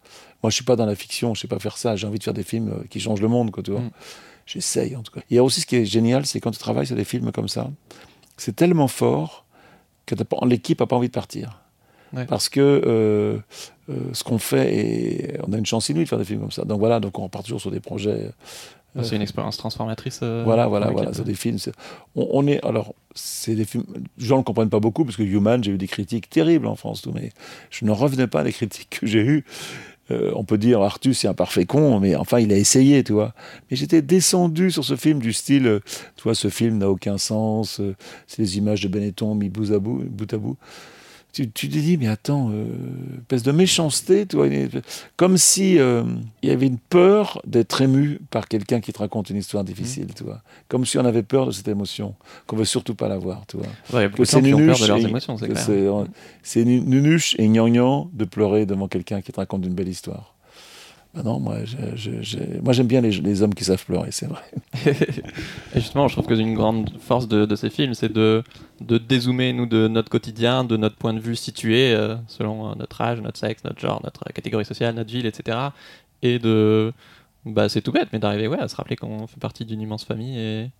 Moi, 0.42 0.50
je 0.50 0.56
suis 0.56 0.64
pas 0.64 0.76
dans 0.76 0.86
la 0.86 0.96
fiction, 0.96 1.34
je 1.34 1.42
sais 1.42 1.48
pas 1.48 1.60
faire 1.60 1.78
ça, 1.78 1.96
j'ai 1.96 2.08
envie 2.08 2.20
de 2.20 2.24
faire 2.24 2.34
des 2.34 2.44
films 2.44 2.86
qui 2.90 3.00
changent 3.00 3.22
le 3.22 3.28
monde. 3.28 3.52
Quoi, 3.52 3.64
tu 3.64 3.72
vois. 3.72 3.82
Mm. 3.82 3.92
J'essaye 4.46 4.96
en 4.96 5.04
tout 5.04 5.12
cas. 5.12 5.22
Il 5.30 5.36
y 5.36 5.40
a 5.40 5.44
aussi 5.44 5.62
ce 5.62 5.66
qui 5.66 5.78
est 5.78 5.86
génial, 5.86 6.26
c'est 6.26 6.40
quand 6.40 6.52
tu 6.52 6.60
travailles 6.60 6.88
sur 6.88 6.96
des 6.96 7.06
films 7.06 7.32
comme 7.32 7.48
ça, 7.48 7.70
c'est 8.38 8.56
tellement 8.56 8.88
fort 8.88 9.46
que 10.06 10.16
l'équipe 10.46 10.80
n'a 10.80 10.88
pas 10.88 10.96
envie 10.96 11.08
de 11.08 11.14
partir. 11.14 11.60
Parce 12.28 12.48
que 12.48 12.60
euh, 12.60 13.40
euh, 13.90 14.14
ce 14.14 14.24
qu'on 14.24 14.38
fait, 14.38 14.76
et 14.76 15.38
on 15.48 15.52
a 15.52 15.58
une 15.58 15.66
chance 15.66 15.90
inouïe 15.90 16.04
de 16.04 16.10
faire 16.10 16.20
des 16.20 16.26
films 16.26 16.42
comme 16.42 16.52
ça. 16.52 16.64
Donc 16.64 16.80
voilà, 16.80 17.00
donc 17.00 17.18
on 17.18 17.24
repart 17.24 17.44
toujours 17.44 17.62
sur 17.62 17.72
des 17.72 17.80
projets 17.80 18.30
C'est 19.02 19.16
une 19.16 19.22
expérience 19.24 19.58
transformatrice. 19.58 20.20
euh, 20.22 20.44
Voilà, 20.46 20.68
voilà, 20.68 20.92
voilà. 20.92 21.14
C'est 21.14 21.24
des 21.24 21.34
films. 21.34 21.58
On, 22.16 22.28
on 22.32 22.46
est 22.48 22.64
alors, 22.64 22.94
c'est 23.16 23.56
des 23.56 23.66
films. 23.66 23.86
Les 24.18 24.26
gens 24.26 24.38
ne 24.38 24.44
comprennent 24.44 24.70
pas 24.70 24.80
beaucoup 24.80 25.04
parce 25.04 25.18
que 25.18 25.24
Human, 25.24 25.64
j'ai 25.64 25.72
eu 25.72 25.78
des 25.78 25.88
critiques 25.88 26.30
terribles 26.30 26.68
en 26.68 26.76
France, 26.76 27.02
tout, 27.02 27.12
mais 27.12 27.32
je 27.72 27.86
ne 27.86 27.92
revenais 27.92 28.28
pas 28.28 28.44
des 28.44 28.52
critiques 28.54 29.00
que 29.02 29.08
j'ai 29.08 29.22
eues. 29.24 29.46
Euh, 30.12 30.32
on 30.36 30.44
peut 30.44 30.58
dire 30.58 30.82
Artus 30.82 31.18
c'est 31.20 31.30
un 31.30 31.34
parfait 31.34 31.66
con, 31.66 32.02
mais 32.02 32.14
enfin 32.18 32.40
il 32.40 32.52
a 32.52 32.58
essayé, 32.58 33.04
tu 33.06 33.14
vois. 33.14 33.34
Mais 33.72 33.78
j'étais 33.78 34.02
descendu 34.02 34.70
sur 34.70 34.84
ce 34.84 34.98
film 34.98 35.20
du 35.20 35.32
style, 35.32 35.66
euh, 35.66 35.80
tu 36.18 36.24
vois, 36.24 36.36
ce 36.36 36.50
film 36.50 36.78
n'a 36.78 36.90
aucun 36.90 37.18
sens. 37.18 37.80
euh, 37.80 37.96
c'est 38.28 38.42
des 38.42 38.58
images 38.58 38.82
de 38.82 38.90
Benetton 38.90 39.34
mis 39.34 39.50
bout 39.50 39.72
à 39.72 39.80
bout, 39.80 40.04
bout 40.10 40.32
à 40.34 40.38
bout. 40.38 40.58
Tu, 41.34 41.50
tu 41.50 41.68
te 41.68 41.74
dis, 41.80 41.98
mais 41.98 42.08
attends, 42.08 42.52
euh, 42.54 42.64
espèce 43.22 43.42
de 43.42 43.52
méchanceté, 43.52 44.28
tu 44.28 44.36
vois, 44.36 44.46
une- 44.46 44.70
comme 45.18 45.38
si 45.40 45.80
euh, 45.80 46.04
il 46.44 46.50
y 46.50 46.52
avait 46.52 46.68
une 46.68 46.78
peur 46.78 47.42
d'être 47.48 47.82
ému 47.82 48.20
par 48.30 48.48
quelqu'un 48.48 48.80
qui 48.82 48.94
te 48.94 49.00
raconte 49.00 49.32
une 49.32 49.38
histoire 49.38 49.64
difficile, 49.64 50.08
tu 50.16 50.24
vois. 50.24 50.44
Comme 50.68 50.86
si 50.86 51.00
on 51.00 51.06
avait 51.06 51.24
peur 51.24 51.48
de 51.48 51.52
cette 51.52 51.68
émotion, 51.68 52.14
qu'on 52.46 52.56
veut 52.56 52.66
surtout 52.66 52.94
pas 52.94 53.08
l'avoir, 53.08 53.48
tu 53.48 53.58
vois. 53.58 53.66
Ouais, 54.20 54.26
c'est 54.26 54.38
nunuche 54.60 54.78
c'est 56.44 56.66
nu- 56.66 56.82
nunuche 56.82 57.36
et 57.40 57.48
gnangnan 57.48 58.12
de 58.14 58.26
pleurer 58.26 58.68
devant 58.68 58.88
quelqu'un 58.88 59.22
qui 59.22 59.32
te 59.32 59.38
raconte 59.40 59.66
une 59.66 59.74
belle 59.74 59.90
histoire. 59.90 60.36
Bah 61.14 61.22
non, 61.22 61.40
moi, 61.40 61.58
j'aime 61.94 62.88
bien 62.88 63.02
les, 63.02 63.42
hommes 63.44 63.54
qui 63.54 63.64
savent 63.64 63.86
pleurer, 63.86 64.12
c'est 64.12 64.26
vrai. 64.26 64.42
Et 65.76 65.80
justement, 65.80 66.08
je 66.08 66.14
trouve 66.16 66.26
que 66.26 66.34
une 66.34 66.56
grande 66.56 66.90
force 67.00 67.28
de, 67.28 67.56
ces 67.56 67.70
films, 67.70 67.94
c'est 67.94 68.12
de, 68.12 68.44
dézoomer, 68.82 69.54
nous, 69.54 69.68
de 69.68 69.88
notre 69.88 70.10
quotidien, 70.10 70.64
de 70.64 70.76
notre 70.76 70.96
point 70.96 71.14
de 71.14 71.20
vue 71.20 71.36
situé, 71.36 71.94
euh, 71.94 72.16
selon 72.28 72.72
euh, 72.72 72.76
notre 72.76 73.00
âge, 73.00 73.22
notre 73.22 73.38
sexe, 73.38 73.64
notre 73.64 73.80
genre, 73.80 74.02
notre 74.04 74.24
catégorie 74.34 74.66
sociale, 74.66 74.96
notre 74.96 75.12
ville, 75.12 75.28
etc. 75.28 75.58
Et 76.24 76.40
de. 76.40 76.92
Bah, 77.46 77.70
c'est 77.70 77.82
tout 77.82 77.92
bête, 77.92 78.08
mais 78.12 78.20
d'arriver 78.20 78.48
ouais, 78.48 78.60
à 78.60 78.68
se 78.68 78.76
rappeler 78.76 78.96
qu'on 78.96 79.28
fait 79.28 79.40
partie 79.40 79.66
d'une 79.66 79.82
immense 79.82 80.06
famille 80.06 80.72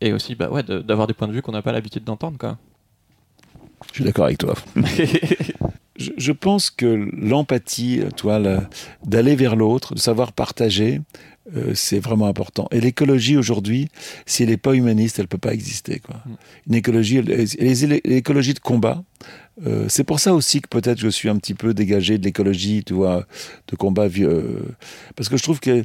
et. 0.00 0.12
Aussi, 0.12 0.34
bah 0.34 0.48
ouais, 0.48 0.62
d'avoir 0.62 1.06
des 1.06 1.14
points 1.14 1.28
de 1.28 1.32
vue 1.32 1.42
qu'on 1.42 1.52
n'a 1.52 1.62
pas 1.62 1.72
l'habitude 1.72 2.04
d'entendre, 2.04 2.38
quoi. 2.38 2.56
Je 3.88 3.94
suis 3.96 4.04
d'accord 4.04 4.26
avec 4.26 4.38
toi. 4.38 4.54
Je, 5.96 6.12
je 6.16 6.32
pense 6.32 6.70
que 6.70 6.86
l'empathie, 7.12 8.00
toi, 8.16 8.40
d'aller 9.04 9.36
vers 9.36 9.54
l'autre, 9.54 9.94
de 9.94 9.98
savoir 9.98 10.32
partager, 10.32 11.02
euh, 11.54 11.74
c'est 11.74 11.98
vraiment 12.00 12.24
important. 12.24 12.68
Et 12.70 12.80
l'écologie 12.80 13.36
aujourd'hui, 13.36 13.88
si 14.24 14.42
elle 14.42 14.48
n'est 14.48 14.56
pas 14.56 14.72
humaniste, 14.72 15.18
elle 15.18 15.28
peut 15.28 15.36
pas 15.36 15.52
exister. 15.52 15.98
Quoi. 15.98 16.16
Mm. 16.24 16.30
Une 16.68 16.74
écologie, 16.76 17.20
l'écologie 17.22 18.54
de 18.54 18.60
combat, 18.60 19.02
euh, 19.66 19.84
c'est 19.90 20.04
pour 20.04 20.20
ça 20.20 20.32
aussi 20.32 20.62
que 20.62 20.68
peut-être 20.68 20.98
je 20.98 21.08
suis 21.08 21.28
un 21.28 21.36
petit 21.36 21.52
peu 21.52 21.74
dégagé 21.74 22.16
de 22.16 22.24
l'écologie, 22.24 22.82
tu 22.82 22.94
vois, 22.94 23.26
de 23.68 23.76
combat. 23.76 24.08
vi- 24.08 24.24
euh, 24.24 24.64
parce 25.16 25.28
que 25.28 25.36
je 25.36 25.42
trouve 25.42 25.60
qu'il 25.60 25.84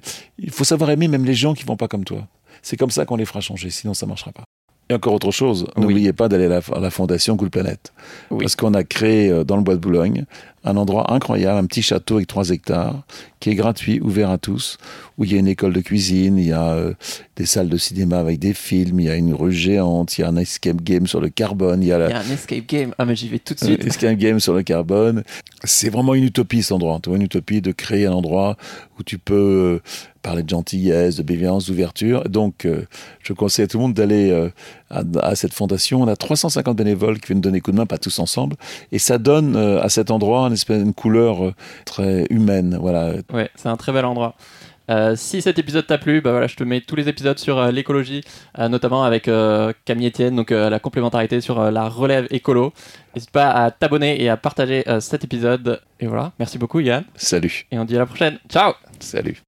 faut 0.50 0.64
savoir 0.64 0.92
aimer 0.92 1.10
même 1.10 1.26
les 1.26 1.34
gens 1.36 1.54
qui 1.54 1.66
vont 1.66 1.76
pas 1.76 1.90
comme 1.90 2.06
toi. 2.06 2.26
C'est 2.62 2.78
comme 2.78 2.92
ça 2.92 3.06
qu'on 3.06 3.18
les 3.18 3.26
fera 3.26 3.42
changer, 3.42 3.70
sinon 3.70 3.94
ça 3.94 4.06
marchera 4.06 4.32
pas. 4.32 4.46
Et 4.90 4.94
encore 4.94 5.14
autre 5.14 5.32
chose, 5.32 5.66
Oui. 5.76 5.82
n'oubliez 5.82 6.14
pas 6.14 6.28
d'aller 6.30 6.46
à 6.46 6.80
la, 6.80 6.90
fondation 6.92 7.38
Cool 7.38 7.50
Planète. 7.50 7.92
Oui. 8.30 8.40
Parce 8.42 8.56
qu'on 8.56 8.74
a 8.76 8.84
créé 8.84 9.30
euh, 9.32 9.44
dans 9.44 9.58
le 9.58 9.64
bois 9.64 9.74
de 9.76 9.80
Boulogne 9.80 10.26
un 10.68 10.78
endroit 10.78 11.14
incroyable, 11.14 11.60
un 11.60 11.66
petit 11.66 11.84
château 11.84 12.16
avec 12.16 12.28
3 12.28 12.50
hectares, 12.50 13.04
qui 13.40 13.52
est 13.52 13.56
gratuit, 13.56 14.00
ouvert 14.02 14.32
à 14.32 14.40
tous, 14.40 14.78
où 15.18 15.24
il 15.24 15.32
y 15.32 15.36
a 15.36 15.38
une 15.40 15.48
école 15.48 15.74
de 15.74 15.80
cuisine, 15.82 16.40
il 16.40 16.48
y 16.48 16.52
a 16.54 16.72
euh, 16.72 16.94
des 17.36 17.46
salles 17.46 17.70
de 17.70 17.78
cinéma 17.78 18.18
avec 18.18 18.40
des 18.40 18.56
films, 18.56 19.00
il 19.00 19.06
y 19.06 19.10
a 19.10 19.16
une 19.16 19.34
rue 19.36 19.52
géante, 19.52 20.18
il 20.18 20.22
y 20.22 20.24
a 20.24 20.28
un 20.28 20.36
escape 20.38 20.82
game 20.82 21.06
sur 21.06 21.22
le 21.22 21.30
carbone, 21.30 21.84
il 21.84 21.90
y 21.90 21.92
a 21.92 22.00
la, 22.00 22.08
Il 22.08 22.12
y 22.12 22.14
a 22.16 22.20
un 22.20 22.34
escape 22.34 22.66
game. 22.68 22.94
Ah, 22.98 23.06
mais 23.06 23.16
j'y 23.16 23.30
vais 23.30 23.38
tout 23.38 23.54
de 23.54 23.64
un 23.64 23.66
suite. 23.68 23.86
escape 23.86 24.18
game 24.18 24.40
sur 24.40 24.54
le 24.56 24.64
carbone. 24.64 25.24
C'est 25.64 25.90
vraiment 25.90 26.16
une 26.16 26.24
utopie 26.24 26.64
cet 26.64 26.72
endroit. 26.72 27.00
Tu 27.02 27.10
vois, 27.10 27.18
une 27.18 27.24
utopie 27.26 27.62
de 27.62 27.72
créer 27.72 28.08
un 28.08 28.14
endroit 28.14 28.58
où 29.00 29.04
tu 29.04 29.20
peux 29.20 29.82
parler 30.26 30.44
de 30.44 30.50
gentillesse, 30.50 31.16
de 31.18 31.24
bienveillance, 31.24 31.68
d'ouverture. 31.68 32.24
Donc, 32.28 32.66
euh, 32.66 32.86
je 33.22 33.34
conseille 33.34 33.66
à 33.66 33.68
tout 33.68 33.78
le 33.78 33.84
monde 33.84 33.94
d'aller 33.94 34.32
euh, 34.32 34.50
à, 34.90 35.04
à 35.22 35.36
cette 35.36 35.54
fondation. 35.54 36.02
On 36.02 36.08
a 36.08 36.16
350 36.16 36.76
bénévoles 36.76 37.20
qui 37.20 37.28
viennent 37.28 37.42
donner 37.42 37.62
coup 37.62 37.72
de 37.72 37.78
main, 37.78 37.86
pas 37.86 37.98
tous 38.00 38.18
ensemble. 38.20 38.56
Et 38.92 39.00
ça 39.00 39.18
donne 39.18 39.56
euh, 39.56 39.82
à 39.82 39.90
cet 39.90 40.12
endroit 40.12 40.48
une 40.48 40.54
espèce 40.54 40.82
une 40.82 40.94
couleur 40.94 41.54
très 41.86 42.26
humaine. 42.30 42.78
Voilà. 42.82 43.14
Ouais, 43.32 43.50
c'est 43.56 43.70
un 43.70 43.78
très 43.78 43.92
bel 43.92 44.06
endroit. 44.06 44.36
Euh, 44.90 45.16
si 45.16 45.42
cet 45.42 45.58
épisode 45.58 45.88
t'a 45.88 45.98
plu, 45.98 46.22
bah 46.22 46.32
voilà, 46.32 46.48
je 46.48 46.56
te 46.56 46.64
mets 46.64 46.82
tous 46.82 46.96
les 46.96 47.10
épisodes 47.10 47.40
sur 47.40 47.58
euh, 47.58 47.72
l'écologie, 47.72 48.22
euh, 48.60 48.70
notamment 48.70 49.04
avec 49.04 49.30
Camille 49.86 50.08
Etienne, 50.08 50.36
donc 50.36 50.52
la 50.52 50.80
complémentarité 50.80 51.42
sur 51.42 51.72
la 51.72 51.90
relève 51.90 52.28
écolo. 52.30 52.74
N'hésite 53.16 53.32
pas 53.32 53.50
à 53.50 53.72
t'abonner 53.72 54.22
et 54.22 54.30
à 54.30 54.38
partager 54.38 54.84
cet 55.00 55.24
épisode. 55.24 55.82
Et 56.00 56.08
voilà, 56.08 56.34
merci 56.40 56.58
beaucoup 56.58 56.80
Yann, 56.80 57.04
Salut. 57.16 57.66
et 57.72 57.80
on 57.80 57.86
dit 57.86 57.96
à 57.96 58.00
la 58.00 58.06
prochaine. 58.06 58.40
Ciao 58.50 58.74
Salut. 59.00 59.42